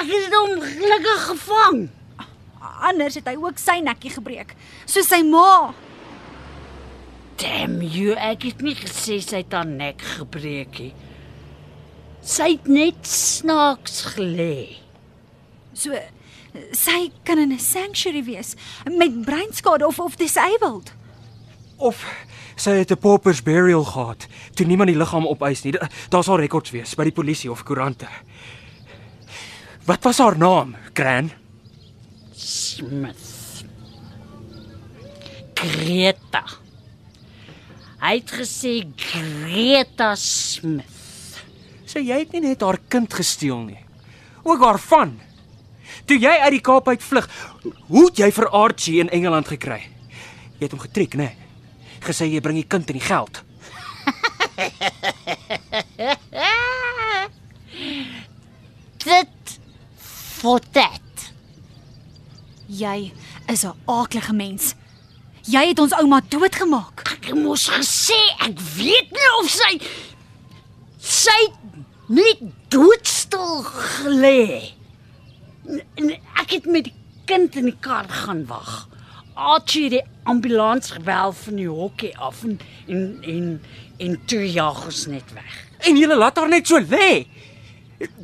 ek 0.00 0.08
het 0.08 0.34
hom 0.34 0.60
gelukkig 0.64 1.24
gevang. 1.28 1.80
Anders 2.80 3.18
het 3.18 3.28
hy 3.28 3.36
ook 3.36 3.60
sy 3.60 3.78
nekkie 3.84 4.12
gebreek, 4.14 4.54
soos 4.88 5.08
sy 5.10 5.20
ma. 5.26 5.72
Damn 7.40 7.80
you, 7.82 8.12
ek 8.18 8.42
het 8.50 8.60
nie 8.64 8.74
gesê 8.76 9.20
sy 9.24 9.40
het 9.42 9.52
haar 9.56 9.66
nek 9.68 10.02
gebreek 10.18 10.78
nie. 10.82 10.92
Sy 12.20 12.50
het 12.58 12.66
net 12.68 13.06
snaaks 13.08 14.02
gelê. 14.14 14.76
So 15.72 15.96
sy 16.76 17.10
kan 17.24 17.38
in 17.38 17.52
'n 17.52 17.58
sanctuary 17.58 18.24
wees 18.24 18.54
met 18.84 19.22
breinskade 19.24 19.86
of 19.86 19.98
of 20.00 20.16
disabled. 20.16 20.92
Of 21.78 22.04
sy 22.56 22.70
het 22.82 22.90
'n 22.92 22.98
paupers 22.98 23.42
burial 23.42 23.84
gehad 23.84 24.26
toe 24.54 24.66
niemand 24.66 24.88
die 24.90 24.96
liggaam 24.98 25.26
opeis 25.26 25.62
nie. 25.62 25.72
Da- 25.72 25.88
Daar 26.10 26.24
sal 26.24 26.36
rekords 26.40 26.70
wees 26.70 26.94
by 26.94 27.04
die 27.04 27.12
polisie 27.12 27.50
of 27.50 27.62
koerante. 27.62 28.06
Wat 29.86 30.02
was 30.04 30.18
haar 30.18 30.36
naam, 30.38 30.76
Gran? 30.92 31.30
Smith. 32.34 33.64
Greta. 35.54 36.44
Hy 38.00 38.14
het 38.16 38.30
gesê 38.32 38.80
Greta 38.96 40.14
Smith. 40.16 40.88
Sê 41.84 42.00
jy 42.00 42.16
het 42.22 42.32
nie 42.32 42.40
net 42.46 42.62
haar 42.64 42.78
kind 42.88 43.12
gesteel 43.12 43.60
nie. 43.66 43.80
Ook 44.46 44.62
haar 44.64 44.80
van. 44.80 45.20
Toe 46.08 46.16
jy 46.16 46.32
uit 46.46 46.54
die 46.56 46.64
Kaap 46.64 46.88
uit 46.88 47.02
vlug, 47.04 47.28
hoe 47.90 48.04
het 48.06 48.16
jy 48.22 48.30
vir 48.32 48.48
Archie 48.56 49.00
in 49.04 49.12
Engeland 49.12 49.48
gekry? 49.52 49.82
Jy 50.56 50.64
het 50.64 50.72
hom 50.72 50.80
getrek, 50.80 51.12
né? 51.18 51.28
Nee? 51.28 51.36
Gesê 52.00 52.24
jy 52.30 52.40
bring 52.40 52.56
die 52.56 52.68
kind 52.68 52.88
en 52.88 52.96
die 52.96 53.04
geld. 53.04 53.34
Dit 59.04 59.60
for 60.00 60.60
that. 60.72 61.00
Jy 62.66 63.12
is 63.48 63.64
'n 63.64 63.76
aaklige 63.84 64.32
mens. 64.32 64.74
Jy 65.50 65.62
het 65.72 65.80
ons 65.82 65.94
ouma 65.98 66.20
doodgemaak. 66.30 67.02
Ek 67.16 67.32
moes 67.34 67.66
gesê 67.72 68.18
ek 68.44 68.60
weet 68.76 69.10
nie 69.14 69.30
of 69.40 69.48
sy 69.50 69.70
sy 71.00 71.38
net 72.12 72.42
doodstil 72.70 73.64
gelê. 73.66 74.74
Ek 76.38 76.54
het 76.54 76.68
met 76.70 76.86
die 76.90 76.94
kind 77.30 77.56
in 77.58 77.70
die 77.70 77.78
kar 77.82 78.06
gaan 78.10 78.44
wag. 78.50 78.86
Archie 79.34 79.86
het 79.88 79.96
die 79.96 80.04
ambulans 80.28 80.92
gebel 80.94 81.32
van 81.32 81.58
die 81.58 81.70
hokkie 81.70 82.12
af 82.18 82.44
en 82.46 82.58
en 82.86 83.02
en, 83.34 83.50
en 83.98 84.16
toe 84.30 84.44
jag 84.44 84.84
ons 84.86 85.06
net 85.10 85.34
weg. 85.34 85.58
En 85.88 85.98
jy 85.98 86.10
laat 86.12 86.38
haar 86.38 86.52
net 86.52 86.68
so 86.68 86.78
lê. 86.78 87.26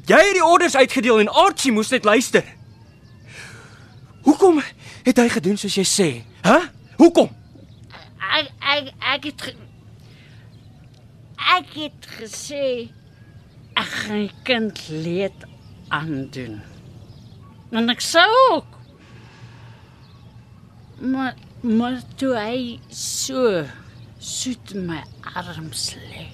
Jy 0.06 0.22
het 0.22 0.36
die 0.38 0.44
orders 0.44 0.76
uitgedeel 0.76 1.24
en 1.24 1.34
Archie 1.46 1.72
moes 1.72 1.90
net 1.90 2.04
luister. 2.04 2.44
Hoekom 4.28 4.62
het 5.06 5.18
hy 5.18 5.28
gedoen 5.32 5.58
soos 5.58 5.74
jy 5.74 5.86
sê? 5.86 6.10
Hæ? 6.46 6.54
Huh? 6.54 6.72
Hoekom? 6.96 7.28
Ek 8.36 8.48
ek 8.60 8.92
ek 9.14 9.26
het 9.28 9.42
ge, 9.46 9.52
ek 11.56 11.74
het 11.76 12.08
gesê 12.16 12.68
ek 13.76 13.90
gaan 14.00 14.22
die 14.24 14.38
kind 14.48 14.80
leed 14.88 15.44
aandoen. 15.92 16.62
En 17.76 17.92
ek 17.92 18.00
sou 18.04 18.24
ook. 18.52 18.70
Maar 21.12 21.34
maar 21.60 22.00
toe 22.16 22.32
hy 22.38 22.58
so 22.88 23.66
soet 24.22 24.72
in 24.72 24.86
my 24.88 25.02
arms 25.34 25.90
lê. 26.08 26.26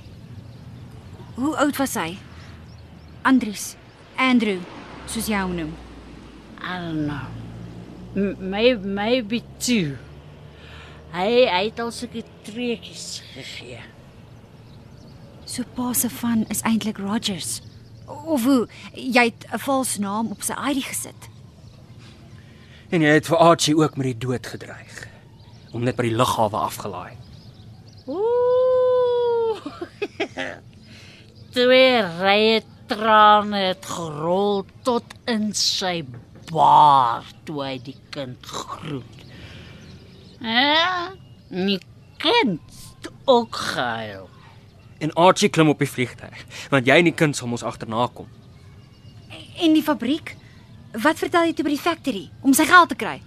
Hoe 1.35 1.57
oud 1.57 1.77
was 1.81 1.97
hy? 1.99 2.15
Andries, 3.27 3.73
Andrew, 4.21 4.61
soos 5.11 5.31
jy 5.31 5.43
hom 5.43 5.57
noem. 5.59 5.75
I 6.63 6.79
don't 6.79 7.07
know. 7.07 7.27
M 8.15 8.51
maybe 8.51 8.87
maybe 8.87 9.43
two. 9.59 9.97
Hy 11.13 11.45
hy 11.45 11.65
het 11.69 11.81
al 11.83 11.91
sulke 11.93 12.23
treetjies 12.47 13.21
gegee. 13.35 13.83
So 15.45 15.65
pa 15.77 15.93
se 15.93 16.09
van 16.09 16.47
is 16.49 16.63
eintlik 16.65 16.99
Rogers. 17.03 17.61
Of 18.09 18.45
hoe 18.45 18.69
jy 18.95 19.25
het 19.29 19.45
'n 19.53 19.59
vals 19.59 19.99
naam 19.99 20.31
op 20.31 20.43
sy 20.43 20.57
ID 20.71 20.85
gesit. 20.85 21.29
En 22.89 23.01
jy 23.01 23.09
het 23.09 23.27
vir 23.27 23.37
Archie 23.37 23.77
ook 23.77 23.97
met 23.97 24.07
die 24.07 24.19
dood 24.19 24.47
gedreig. 24.47 25.09
Om 25.73 25.83
net 25.83 25.97
by 25.97 26.03
die 26.03 26.17
lughawe 26.17 26.57
afgelaai. 26.57 27.13
Ooh. 28.07 29.61
Twee 31.57 32.03
rye 32.21 32.63
trane 32.87 33.57
het 33.57 33.85
gerol 33.87 34.65
tot 34.83 35.05
in 35.25 35.53
sy 35.53 36.05
baard 36.51 37.35
toe 37.45 37.63
hy 37.65 37.79
die 37.79 37.97
kind 38.11 38.47
groet. 38.47 39.22
Ja, 40.43 41.13
my 41.49 41.79
kind 42.19 42.61
het 43.01 43.11
ook 43.25 43.57
gehuil. 43.57 44.29
En 44.99 45.13
Archie 45.13 45.49
klim 45.49 45.69
op 45.69 45.79
die 45.79 45.91
vliegtuig, 45.91 46.45
want 46.71 46.87
jy 46.87 46.97
en 46.99 47.11
die 47.11 47.15
kind 47.15 47.37
sal 47.37 47.51
ons 47.51 47.63
agterna 47.67 48.09
kom. 48.15 48.27
En 49.63 49.75
die 49.75 49.83
fabriek? 49.83 50.35
Wat 51.03 51.19
vertel 51.19 51.49
jy 51.49 51.55
toe 51.57 51.67
by 51.67 51.75
die 51.75 51.83
factory 51.83 52.23
om 52.43 52.55
sy 52.55 52.67
geld 52.69 52.91
te 52.93 52.99
kry? 52.99 53.21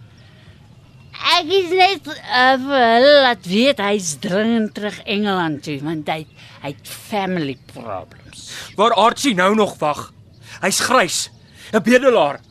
Ek 1.35 1.47
is 1.55 1.71
net 1.71 2.09
uh, 2.11 2.55
vir 2.59 2.83
hulle 2.83 3.13
laat 3.23 3.47
weet 3.47 3.79
hy's 3.81 4.11
dringend 4.23 4.73
terug 4.75 4.97
Engeland 5.07 5.63
toe 5.65 5.77
want 5.83 6.11
hy 6.11 6.25
hy 6.65 6.73
het 6.73 6.91
family 6.91 7.55
problems. 7.71 8.49
Waar 8.75 8.95
Archie 8.99 9.35
nou 9.37 9.53
nog 9.55 9.77
wag. 9.79 10.09
Hy's 10.61 10.79
grys, 10.83 11.29
'n 11.71 11.81
bedelaar. 11.83 12.41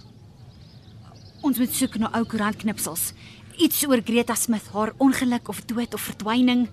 Ons 1.44 1.58
moet 1.60 1.74
soek 1.74 1.98
na 2.00 2.08
ou 2.16 2.24
koerantknipsels. 2.24 3.12
Iets 3.56 3.84
oor 3.86 4.00
Greta 4.04 4.34
Smith, 4.34 4.66
haar 4.72 4.92
ongeluk 4.98 5.48
of 5.48 5.60
dood 5.66 5.94
of 5.94 6.00
verdwyning. 6.00 6.68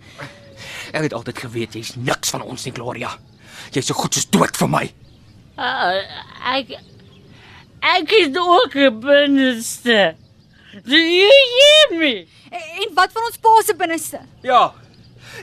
Ek 0.92 1.06
het 1.06 1.14
altyd 1.14 1.38
geweet 1.38 1.74
jy's 1.78 1.96
niks 1.96 2.30
van 2.34 2.42
ons 2.42 2.66
nie, 2.66 2.74
Gloria. 2.74 3.12
Jy's 3.72 3.86
so 3.90 3.98
goed 3.98 4.14
soos 4.14 4.30
dood 4.30 4.58
vir 4.58 4.70
my. 4.70 4.86
Uh, 5.58 6.02
ek 6.56 6.74
ek 7.82 8.12
is 8.12 8.38
ook 8.38 8.76
'n 8.76 9.00
binneste. 9.00 10.16
Do 10.86 10.96
you 10.96 11.32
hear 11.58 12.00
me? 12.00 12.28
En 12.52 12.94
wat 12.94 13.12
van 13.12 13.24
ons 13.24 13.38
pa 13.38 13.62
se 13.66 13.76
binneste? 13.76 14.20
Ja. 14.42 14.74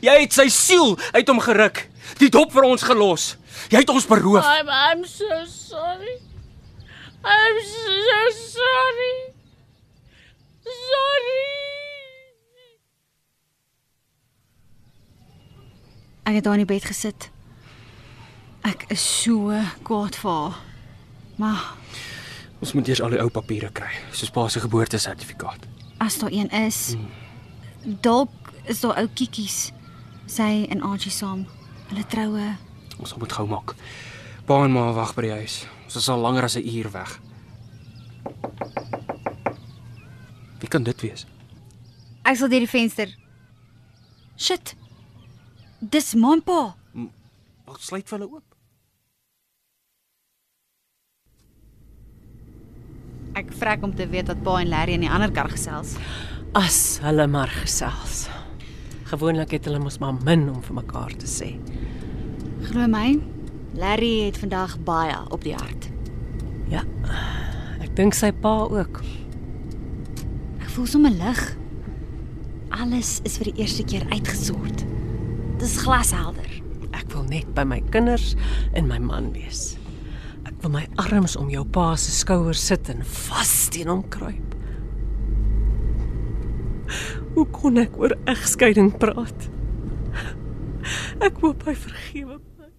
Jy 0.00 0.20
het 0.20 0.32
sy 0.32 0.48
siel 0.48 0.98
uit 1.12 1.28
hom 1.28 1.40
geruk. 1.40 1.88
Die 2.18 2.28
dop 2.28 2.52
vir 2.52 2.62
ons 2.62 2.82
gelos. 2.82 3.36
Jy 3.68 3.78
het 3.78 3.88
ons 3.88 4.06
beroof. 4.06 4.44
I'm 4.44 4.68
I'm 4.68 5.04
so 5.04 5.44
sorry. 5.46 6.18
I'm 7.24 7.58
so 7.64 8.20
sorry. 8.30 9.37
Sorry. 10.68 11.46
Ek 16.28 16.34
het 16.34 16.44
daar 16.44 16.58
in 16.58 16.64
die 16.66 16.68
bed 16.74 16.84
gesit. 16.84 17.30
Ek 18.68 18.84
is 18.92 19.00
so 19.22 19.54
kwaad 19.86 20.16
vir 20.20 20.30
haar. 20.30 20.58
Maar 21.38 21.62
Ons 22.58 22.72
moet 22.74 22.88
eers 22.90 23.00
al 23.00 23.12
die 23.14 23.20
ou 23.22 23.28
papiere 23.30 23.68
kry, 23.70 23.92
soos 24.10 24.32
pa 24.34 24.48
se 24.50 24.58
geboortesertifikaat. 24.60 25.66
as 26.02 26.16
daar 26.18 26.30
een 26.32 26.50
is, 26.50 26.96
dalk 28.02 28.30
is 28.66 28.80
daar 28.80 28.98
ou 28.98 29.06
kiekies. 29.14 29.70
Sy 30.26 30.66
en 30.70 30.82
Archie 30.82 31.10
saam. 31.12 31.46
Hulle 31.88 32.04
troue. 32.06 32.56
Ons 32.98 33.14
moet 33.16 33.32
gou 33.32 33.46
maak. 33.48 33.74
Pa 34.46 34.64
en 34.64 34.72
ma 34.72 34.92
wag 34.92 35.14
by 35.14 35.22
die 35.22 35.30
huis. 35.30 35.66
Ons 35.84 35.96
is 35.96 36.08
al 36.08 36.18
langer 36.20 36.42
as 36.44 36.56
'n 36.56 36.66
uur 36.68 36.90
weg. 36.90 37.20
Wie 40.60 40.68
kan 40.68 40.82
dit 40.86 41.00
wees? 41.06 41.26
Ek 42.26 42.36
sal 42.36 42.50
deur 42.50 42.64
die 42.64 42.70
venster. 42.70 43.12
Shit. 44.38 44.74
Dis 45.80 46.14
my 46.18 46.38
pa. 46.44 46.74
Wat 47.68 47.82
sluit 47.84 48.10
hulle 48.10 48.26
oop? 48.26 48.44
Ek 53.38 53.52
vrek 53.54 53.84
om 53.86 53.92
te 53.94 54.08
weet 54.10 54.30
wat 54.32 54.40
pa 54.42 54.56
en 54.62 54.70
Larry 54.72 54.96
in 54.98 55.04
die 55.06 55.12
ander 55.12 55.30
kar 55.34 55.50
gesels. 55.52 55.94
As 56.58 56.98
hulle 57.04 57.28
maar 57.30 57.52
gesels. 57.52 58.26
Gewoonlik 59.12 59.54
het 59.54 59.68
hulle 59.68 59.78
mos 59.80 60.00
maar 60.02 60.16
min 60.26 60.48
om 60.50 60.62
vir 60.64 60.80
mekaar 60.80 61.14
te 61.20 61.28
sê. 61.30 61.52
Glo 62.66 62.88
my, 62.90 63.14
Larry 63.78 64.26
het 64.26 64.40
vandag 64.42 64.74
baie 64.84 65.14
op 65.30 65.46
die 65.46 65.54
hart. 65.54 65.90
Ja. 66.72 66.82
Ek 67.84 67.94
dink 67.96 68.16
sy 68.16 68.32
pa 68.42 68.56
ook. 68.66 69.00
Voel 70.78 70.86
sommer 70.86 71.10
lig. 71.10 71.38
Alles 72.70 73.16
is 73.26 73.34
vir 73.40 73.48
die 73.48 73.64
eerste 73.64 73.82
keer 73.82 74.04
uitgesort. 74.12 74.84
Dis 75.58 75.72
glashelder. 75.82 76.46
Ek 76.94 77.08
wil 77.10 77.24
net 77.26 77.48
by 77.56 77.64
my 77.66 77.80
kinders 77.90 78.36
en 78.78 78.86
my 78.86 79.00
man 79.02 79.32
wees. 79.34 79.72
Ek 80.46 80.54
wil 80.62 80.70
my 80.76 80.84
arms 81.02 81.34
om 81.34 81.50
jou 81.50 81.64
pa 81.66 81.88
se 81.98 82.14
skouers 82.14 82.62
sit 82.70 82.86
en 82.94 83.02
vas 83.02 83.56
teen 83.74 83.90
hom 83.90 84.04
kruip. 84.06 84.54
Hoe 87.34 87.48
kon 87.58 87.82
ek 87.82 87.98
oor 87.98 88.14
egskeiding 88.30 88.92
praat? 89.02 89.50
Ek 91.26 91.42
hoop 91.42 91.66
hy 91.66 91.74
vergewe 91.74 92.38
my. 92.38 92.70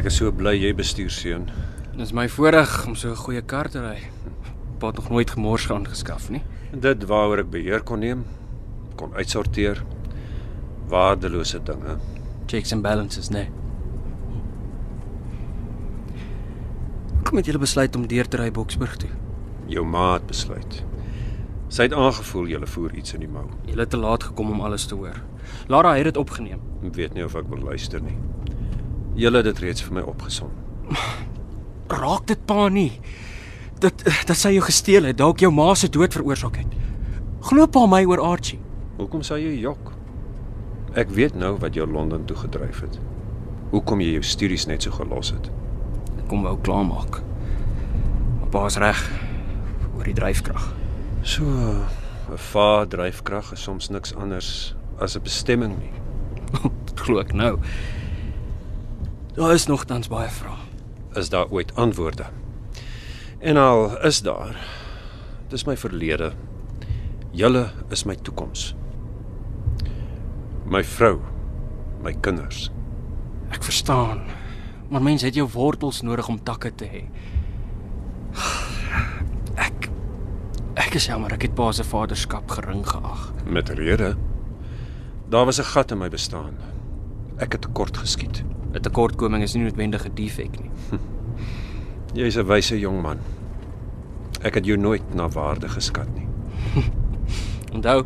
Ek 0.00 0.08
is 0.08 0.16
so 0.24 0.32
bly 0.32 0.56
jy 0.56 0.72
bestuur 0.72 1.12
seun. 1.12 1.50
Dis 1.94 2.10
my 2.10 2.24
voorreg 2.26 2.72
om 2.86 2.94
so 2.98 3.10
'n 3.10 3.16
goeie 3.16 3.42
kar 3.42 3.68
te 3.70 3.80
ry. 3.80 3.98
Pa 4.78 4.86
het 4.86 4.96
nog 4.96 5.10
nooit 5.10 5.30
gemors 5.30 5.66
gaan 5.66 5.86
geskaf 5.86 6.30
nie. 6.30 6.42
Dit 6.72 7.04
waaroor 7.04 7.38
ek 7.38 7.50
beheer 7.50 7.82
kon 7.82 7.98
neem, 7.98 8.24
kon 8.96 9.14
uitsorteer. 9.14 9.84
Waardelose 10.88 11.62
dinge. 11.62 11.96
Checks 12.46 12.72
and 12.72 12.82
balances, 12.82 13.28
nee. 13.28 13.48
Kom 17.22 17.36
het 17.36 17.46
julle 17.46 17.58
besluit 17.58 17.96
om 17.96 18.06
deur 18.06 18.28
te 18.28 18.36
ry 18.36 18.50
Boksburg 18.50 18.96
toe. 18.96 19.10
Jou 19.66 19.86
ma 19.86 20.12
het 20.12 20.26
besluit. 20.26 20.84
Sy 21.68 21.82
het 21.82 21.92
aangevoel 21.92 22.46
jy 22.46 22.66
voer 22.66 22.94
iets 22.94 23.14
in 23.14 23.20
die 23.20 23.28
mou. 23.28 23.46
Julle 23.66 23.80
het 23.80 23.90
te 23.90 23.96
laat 23.96 24.22
gekom 24.22 24.50
om 24.50 24.60
alles 24.60 24.86
te 24.86 24.94
hoor. 24.94 25.22
Lara 25.68 25.94
het 25.94 26.04
dit 26.04 26.16
opgeneem. 26.16 26.60
Ek 26.84 26.94
weet 26.94 27.14
nie 27.14 27.24
of 27.24 27.34
ek 27.34 27.48
wil 27.48 27.62
luister 27.62 28.00
nie. 28.02 28.18
Julle 29.14 29.36
het 29.36 29.44
dit 29.44 29.58
reeds 29.58 29.82
vir 29.82 29.94
my 29.94 30.00
opgesom. 30.00 30.50
Raak 31.88 32.26
dit 32.26 32.46
pa 32.46 32.68
nie. 32.68 33.00
dat 33.84 34.04
dat 34.26 34.36
sy 34.38 34.54
jou 34.56 34.64
gesteel 34.64 35.08
het, 35.08 35.18
dalk 35.18 35.42
jou 35.42 35.50
ma 35.52 35.74
se 35.76 35.90
dood 35.92 36.14
veroorsaak 36.14 36.56
het. 36.62 36.76
Glo 37.48 37.66
pa 37.68 37.84
my 37.90 38.04
oor 38.08 38.22
Archie. 38.22 38.60
Hoekom 38.96 39.24
sou 39.26 39.38
jy 39.40 39.58
jok? 39.60 39.92
Ek 40.96 41.10
weet 41.12 41.34
nou 41.34 41.56
wat 41.60 41.74
jou 41.74 41.86
Londen 41.90 42.24
toe 42.28 42.36
gedryf 42.38 42.80
het. 42.86 42.98
Hoekom 43.74 44.00
jy 44.00 44.14
jou 44.14 44.22
studies 44.24 44.68
net 44.70 44.86
so 44.86 44.94
gelos 44.94 45.32
het. 45.34 45.50
Ek 46.16 46.28
kom 46.30 46.46
wou 46.46 46.54
klaarmaak. 46.64 47.20
Maar 48.40 48.50
pa 48.54 48.64
is 48.70 48.78
reg 48.80 49.02
oor 49.96 50.06
die 50.06 50.16
dryfkrag. 50.16 50.70
So 51.22 51.44
'n 51.44 52.38
vaar 52.52 52.86
dryfkrag 52.86 53.52
is 53.52 53.62
soms 53.62 53.90
niks 53.90 54.14
anders 54.14 54.74
as 54.98 55.16
'n 55.16 55.22
bestemming 55.22 55.76
nie. 55.78 55.92
Glo 57.04 57.18
ek 57.20 57.34
nou. 57.34 57.58
Daar 59.34 59.52
is 59.52 59.66
nogtans 59.66 60.08
baie 60.08 60.30
vrae. 60.30 60.63
Is 61.14 61.28
daar 61.28 61.46
ooit 61.50 61.74
antwoorde? 61.74 62.24
En 63.38 63.56
al 63.56 64.02
is 64.02 64.22
daar, 64.22 64.56
dis 65.48 65.64
my 65.64 65.76
verlede. 65.76 66.32
Julle 67.30 67.70
is 67.88 68.04
my 68.04 68.16
toekoms. 68.16 68.74
My 70.64 70.84
vrou, 70.84 71.20
my 72.02 72.14
kinders. 72.20 72.70
Ek 73.54 73.62
verstaan. 73.62 74.24
Maar 74.88 75.02
mense 75.02 75.26
het 75.26 75.34
jou 75.34 75.48
wortels 75.52 76.02
nodig 76.02 76.28
om 76.28 76.42
takke 76.42 76.74
te 76.74 76.88
hê. 76.90 77.04
Ek 79.54 79.90
ek 80.74 80.98
is 80.98 81.06
jammer 81.06 81.32
ek 81.36 81.46
het 81.46 81.54
pa 81.54 81.70
se 81.72 81.84
vaderskap 81.86 82.50
gering 82.50 82.82
geag. 82.86 83.28
Met 83.46 83.70
rede. 83.70 84.16
Daar 85.30 85.44
was 85.44 85.60
'n 85.60 85.70
gat 85.70 85.90
in 85.90 85.98
my 85.98 86.08
bestaan. 86.08 86.73
Ek 87.38 87.52
het 87.52 87.60
tekort 87.60 87.96
geskiet. 87.96 88.44
'n 88.74 88.82
Tekortkoming 88.82 89.42
is 89.42 89.54
nie 89.54 89.62
noodwendig 89.62 90.06
'n 90.06 90.14
defek 90.14 90.60
nie. 90.60 90.70
Jy's 92.14 92.36
'n 92.36 92.46
wyse 92.46 92.78
jong 92.78 93.02
man. 93.02 93.18
Ek 94.42 94.54
het 94.54 94.66
jou 94.66 94.78
nooit 94.78 95.14
na 95.14 95.28
waarde 95.28 95.68
geskat 95.68 96.08
nie. 96.14 96.26
Onthou, 97.74 98.04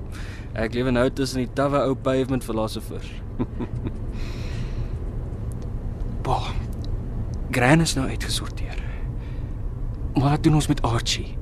ek 0.54 0.74
lewe 0.74 0.90
nou 0.90 1.10
tussen 1.10 1.38
die 1.38 1.52
tawwe 1.52 1.88
ou 1.88 1.94
pavement 1.94 2.44
philosophers. 2.44 3.08
pa. 6.24 6.40
Gran 7.50 7.80
is 7.80 7.94
nou 7.94 8.08
uitgesorteer. 8.08 8.82
Maar 10.14 10.30
wat 10.30 10.42
doen 10.42 10.54
ons 10.54 10.68
met 10.68 10.82
Archie? 10.82 11.36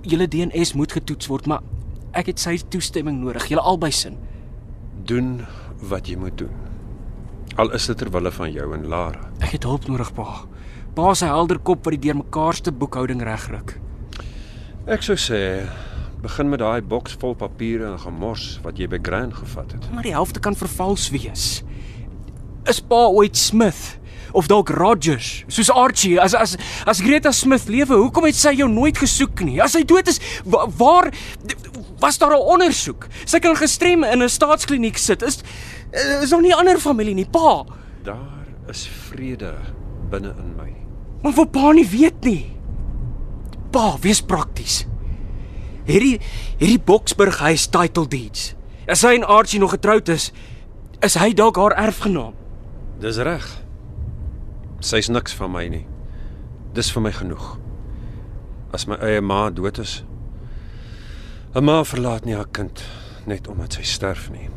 Julle 0.00 0.28
DNS 0.28 0.72
moet 0.72 0.92
getoets 0.92 1.26
word, 1.26 1.46
maar 1.46 1.60
ek 2.12 2.26
het 2.26 2.40
sy 2.40 2.56
toestemming 2.68 3.20
nodig. 3.20 3.48
Julle 3.48 3.62
albei 3.62 3.92
sin. 3.92 4.16
Doen 5.04 5.44
wat 5.80 6.08
jy 6.08 6.16
moet 6.16 6.38
doen. 6.38 6.65
Al 7.56 7.72
is 7.72 7.86
dit 7.88 7.96
ter 7.96 8.10
wille 8.12 8.28
van 8.36 8.50
jou 8.52 8.66
en 8.76 8.82
Lara. 8.84 9.30
Ek 9.40 9.54
het 9.54 9.64
hulp 9.64 9.86
nodig, 9.88 10.10
pa. 10.12 10.42
Pa 10.92 11.14
se 11.16 11.24
helder 11.24 11.56
kop 11.64 11.86
wat 11.86 11.94
die 11.94 12.02
deurmekaarste 12.04 12.72
boekhouding 12.76 13.22
regryk. 13.24 13.78
Ek 14.92 15.04
sou 15.06 15.16
sê 15.16 15.40
begin 16.20 16.50
met 16.52 16.60
daai 16.60 16.84
boks 16.84 17.16
vol 17.20 17.32
papiere 17.38 17.88
en 17.88 17.96
gemors 18.02 18.58
wat 18.64 18.76
jy 18.76 18.90
by 18.92 19.00
Grand 19.00 19.32
gevat 19.38 19.72
het. 19.72 19.86
Maar 19.94 20.04
die 20.04 20.12
helfte 20.12 20.42
kan 20.44 20.56
vervals 20.58 21.08
wees. 21.14 21.46
Is 22.68 22.82
pa 22.84 23.06
ooit 23.08 23.40
Smith 23.40 23.96
of 24.36 24.50
dalk 24.52 24.68
Rogers, 24.76 25.46
soos 25.48 25.72
Archie? 25.72 26.18
As 26.20 26.36
as 26.36 26.58
as 26.84 27.00
Greta 27.00 27.32
Smith 27.32 27.70
lewe, 27.72 27.96
hoekom 28.02 28.28
het 28.28 28.36
sy 28.36 28.52
jou 28.58 28.68
nooit 28.68 29.00
gesoek 29.00 29.40
nie? 29.48 29.62
As 29.64 29.72
sy 29.78 29.84
dood 29.88 30.12
is, 30.12 30.20
wa, 30.44 30.66
waar 30.76 31.08
was 32.04 32.18
daar 32.20 32.36
'n 32.36 32.48
ondersoek? 32.52 33.08
Sy 33.24 33.40
kan 33.40 33.56
gestrem 33.56 34.04
in 34.04 34.22
'n 34.22 34.28
staatskliniek 34.28 34.98
sit. 34.98 35.22
Is 35.22 35.40
is 35.92 36.30
nog 36.30 36.40
nie 36.40 36.54
ander 36.54 36.78
familie 36.78 37.14
nie, 37.14 37.26
pa. 37.26 37.64
Daar 38.02 38.46
is 38.68 38.86
vrede 38.88 39.54
binne 40.10 40.34
in 40.38 40.54
my. 40.56 40.70
Maar 41.22 41.32
wat 41.32 41.52
pa 41.52 41.72
nie 41.72 41.86
weet 41.88 42.24
nie. 42.24 42.56
Pa, 43.70 43.96
wees 44.00 44.22
prakties. 44.22 44.84
Hierdie 45.86 46.18
hierdie 46.58 46.80
Boksburg 46.82 47.38
huis 47.38 47.66
title 47.70 48.06
deeds. 48.10 48.54
As 48.90 49.02
hy 49.06 49.16
en 49.18 49.26
Archie 49.26 49.60
nog 49.62 49.74
getroud 49.74 50.08
is, 50.08 50.30
is 51.02 51.16
hy 51.18 51.32
dalk 51.34 51.58
haar 51.60 51.74
erfgenaam. 51.86 52.34
Dis 53.02 53.18
reg. 53.22 53.46
Sy's 54.80 55.10
niks 55.10 55.34
van 55.36 55.52
my 55.52 55.66
nie. 55.70 55.84
Dis 56.74 56.90
vir 56.94 57.02
my 57.06 57.12
genoeg. 57.14 57.56
As 58.74 58.86
my 58.90 58.98
eie 59.00 59.22
ma 59.22 59.48
dood 59.50 59.78
is, 59.78 60.02
'n 61.54 61.64
ma 61.64 61.82
verlaat 61.84 62.24
nie 62.24 62.34
haar 62.34 62.50
kind 62.52 62.82
net 63.26 63.48
omdat 63.48 63.72
sy 63.72 63.82
sterf 63.82 64.30
nie. 64.30 64.48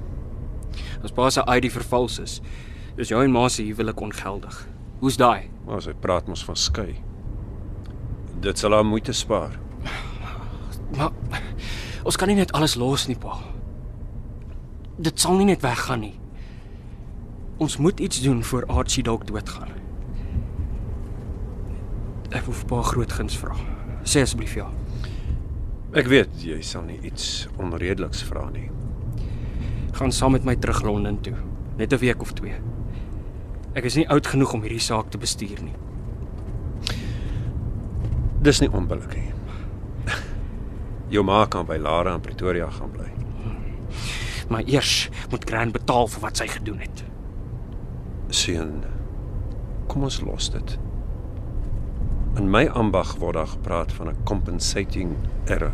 As 1.04 1.14
pa 1.16 1.30
se 1.32 1.44
ID 1.48 1.70
vervals 1.72 2.20
is, 2.20 2.40
is 3.00 3.12
jou 3.12 3.22
en 3.24 3.32
ma 3.32 3.48
se 3.50 3.64
huwelik 3.64 4.02
ongeldig. 4.04 4.68
Hoe's 5.00 5.18
daai? 5.18 5.50
Maar 5.66 5.82
sy 5.86 5.94
praat 5.96 6.28
mos 6.28 6.44
van 6.44 6.58
skei. 6.60 6.98
Dit 8.44 8.60
sal 8.60 8.76
haar 8.76 8.88
moeite 8.88 9.16
spaar. 9.16 9.56
Maar 10.98 11.12
ons 12.04 12.18
kan 12.18 12.28
nie 12.32 12.40
net 12.40 12.52
alles 12.58 12.76
los 12.80 13.08
nie, 13.08 13.18
pa. 13.20 13.38
Dit 15.00 15.20
sal 15.20 15.38
nie 15.40 15.48
net 15.52 15.64
weggaan 15.64 16.04
nie. 16.04 16.16
Ons 17.60 17.78
moet 17.78 18.00
iets 18.00 18.22
doen 18.24 18.44
voor 18.44 18.66
Archie 18.72 19.04
dalk 19.04 19.28
doodgaan. 19.28 19.72
Ek 22.30 22.46
wil 22.46 22.56
vir 22.56 22.68
pa 22.70 22.82
groot 22.86 23.14
guns 23.16 23.38
vra. 23.40 23.56
Sê 24.08 24.24
asseblief 24.24 24.58
ja. 24.60 24.68
Ek 25.98 26.08
weet 26.12 26.44
jy 26.46 26.60
sal 26.64 26.84
nie 26.86 27.00
iets 27.08 27.48
onredeliks 27.58 28.22
vra 28.28 28.46
nie. 28.54 28.68
Gaan 29.92 30.12
saam 30.12 30.32
met 30.32 30.44
my 30.44 30.56
terug 30.56 30.82
Londen 30.82 31.22
toe, 31.22 31.36
net 31.78 31.94
'n 31.94 31.98
week 31.98 32.22
of 32.22 32.34
twee. 32.34 32.56
Ek 33.74 33.84
is 33.84 33.96
nie 33.96 34.10
oud 34.10 34.28
genoeg 34.28 34.54
om 34.54 34.62
hierdie 34.62 34.80
saak 34.80 35.10
te 35.10 35.18
bestuur 35.18 35.62
nie. 35.64 35.76
Dis 38.42 38.60
nie 38.60 38.72
onbillik 38.72 39.16
nie. 39.16 39.34
Jou 41.14 41.24
ma 41.24 41.46
kan 41.46 41.66
by 41.66 41.78
Lara 41.78 42.14
in 42.14 42.22
Pretoria 42.22 42.70
gaan 42.70 42.92
bly. 42.92 43.10
Maar 44.50 44.64
eers 44.66 45.10
moet 45.30 45.46
Gran 45.50 45.72
betaal 45.72 46.08
vir 46.08 46.22
wat 46.22 46.38
sy 46.38 46.48
gedoen 46.48 46.80
het. 46.80 47.04
Seun, 48.30 48.84
kom 49.88 50.04
ons 50.04 50.22
los 50.22 50.50
dit. 50.54 50.78
In 52.38 52.50
my 52.50 52.68
ambag 52.68 53.16
word 53.18 53.36
daar 53.36 53.48
gepraat 53.48 53.94
van 53.94 54.10
'n 54.10 54.24
compensating 54.24 55.16
error. 55.46 55.74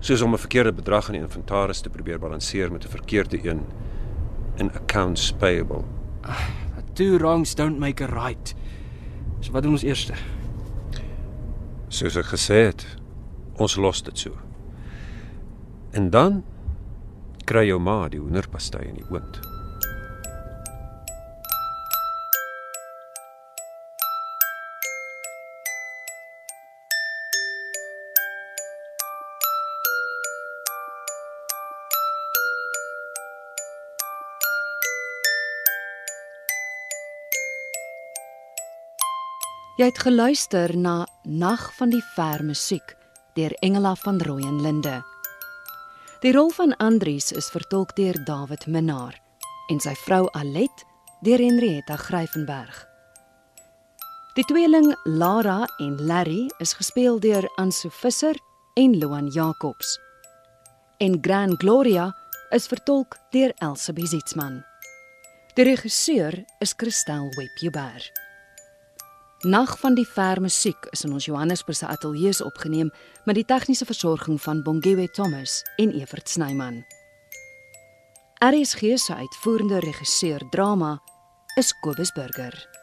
Soos 0.00 0.22
om 0.22 0.32
'n 0.34 0.38
verkeerde 0.38 0.72
bedrag 0.72 1.08
in 1.08 1.12
die 1.12 1.22
inventaris 1.22 1.80
te 1.80 1.90
probeer 1.90 2.18
balanseer 2.18 2.72
met 2.72 2.84
'n 2.84 2.88
verkeerde 2.88 3.48
een 3.48 3.66
in 4.56 4.72
accounts 4.72 5.32
payable. 5.32 5.84
Two 6.92 7.18
wrongs 7.18 7.54
don't 7.54 7.78
make 7.78 8.04
a 8.04 8.06
right. 8.06 8.54
So 9.40 9.52
wat 9.52 9.62
doen 9.62 9.72
ons 9.72 9.82
eers? 9.82 10.10
Soos 11.88 12.16
ek 12.16 12.24
gesê 12.24 12.54
het, 12.54 12.86
ons 13.56 13.76
los 13.76 14.02
dit 14.02 14.18
so. 14.18 14.30
En 15.90 16.10
dan 16.10 16.44
kry 17.44 17.66
jou 17.66 17.78
ma 17.80 18.08
die 18.08 18.20
hoenderpastei 18.20 18.88
in 18.88 18.94
die 18.94 19.06
oond. 19.10 19.57
Jy 39.78 39.86
het 39.92 39.98
geluister 40.02 40.72
na 40.74 41.06
Nag 41.22 41.68
van 41.76 41.92
die 41.94 42.02
ver 42.16 42.42
musiek 42.42 42.96
deur 43.38 43.52
Engela 43.62 43.92
van 43.94 44.18
Rooyen 44.26 44.58
Linde. 44.62 44.96
Die 46.18 46.32
rol 46.34 46.50
van 46.50 46.74
Andries 46.82 47.30
is 47.30 47.46
vertolk 47.54 47.94
deur 47.94 48.18
David 48.26 48.66
Minnar 48.66 49.14
en 49.70 49.78
sy 49.78 49.94
vrou 50.02 50.24
Alet 50.34 50.82
deur 51.22 51.38
Henrietta 51.38 51.94
Gryvenberg. 51.94 52.82
Die 54.34 54.48
tweeling 54.50 54.90
Lara 55.04 55.62
en 55.78 55.94
Larry 56.10 56.50
is 56.58 56.74
gespeel 56.74 57.22
deur 57.22 57.46
Ansu 57.62 57.94
Visser 58.02 58.34
en 58.74 58.98
Loan 58.98 59.30
Jacobs. 59.30 59.94
En 60.98 61.20
Grand 61.22 61.54
Gloria 61.62 62.10
is 62.50 62.66
vertolk 62.66 63.14
deur 63.30 63.54
Elsje 63.62 63.94
Bezitsman. 63.94 64.64
Die 65.54 65.70
regisseur 65.70 66.42
is 66.58 66.74
Christel 66.74 67.30
Webber. 67.38 68.26
Nag 69.42 69.78
van 69.78 69.94
die 69.94 70.06
ver 70.06 70.40
musiek 70.42 70.88
is 70.90 71.04
in 71.06 71.12
ons 71.14 71.28
Johannesburgse 71.28 71.86
ateljee 71.86 72.32
se 72.32 72.44
opgeneem 72.44 72.90
met 73.24 73.36
die 73.38 73.44
tegniese 73.44 73.86
versorging 73.86 74.40
van 74.42 74.62
Bongwe 74.66 75.06
Thomas 75.14 75.62
en 75.76 75.92
Evert 75.94 76.28
Snyman. 76.28 76.82
RSG 78.42 78.98
se 78.98 79.14
uitvoerende 79.14 79.78
regisseur 79.78 80.42
drama 80.50 80.98
is 81.54 81.72
Kobus 81.80 82.12
Burger. 82.12 82.77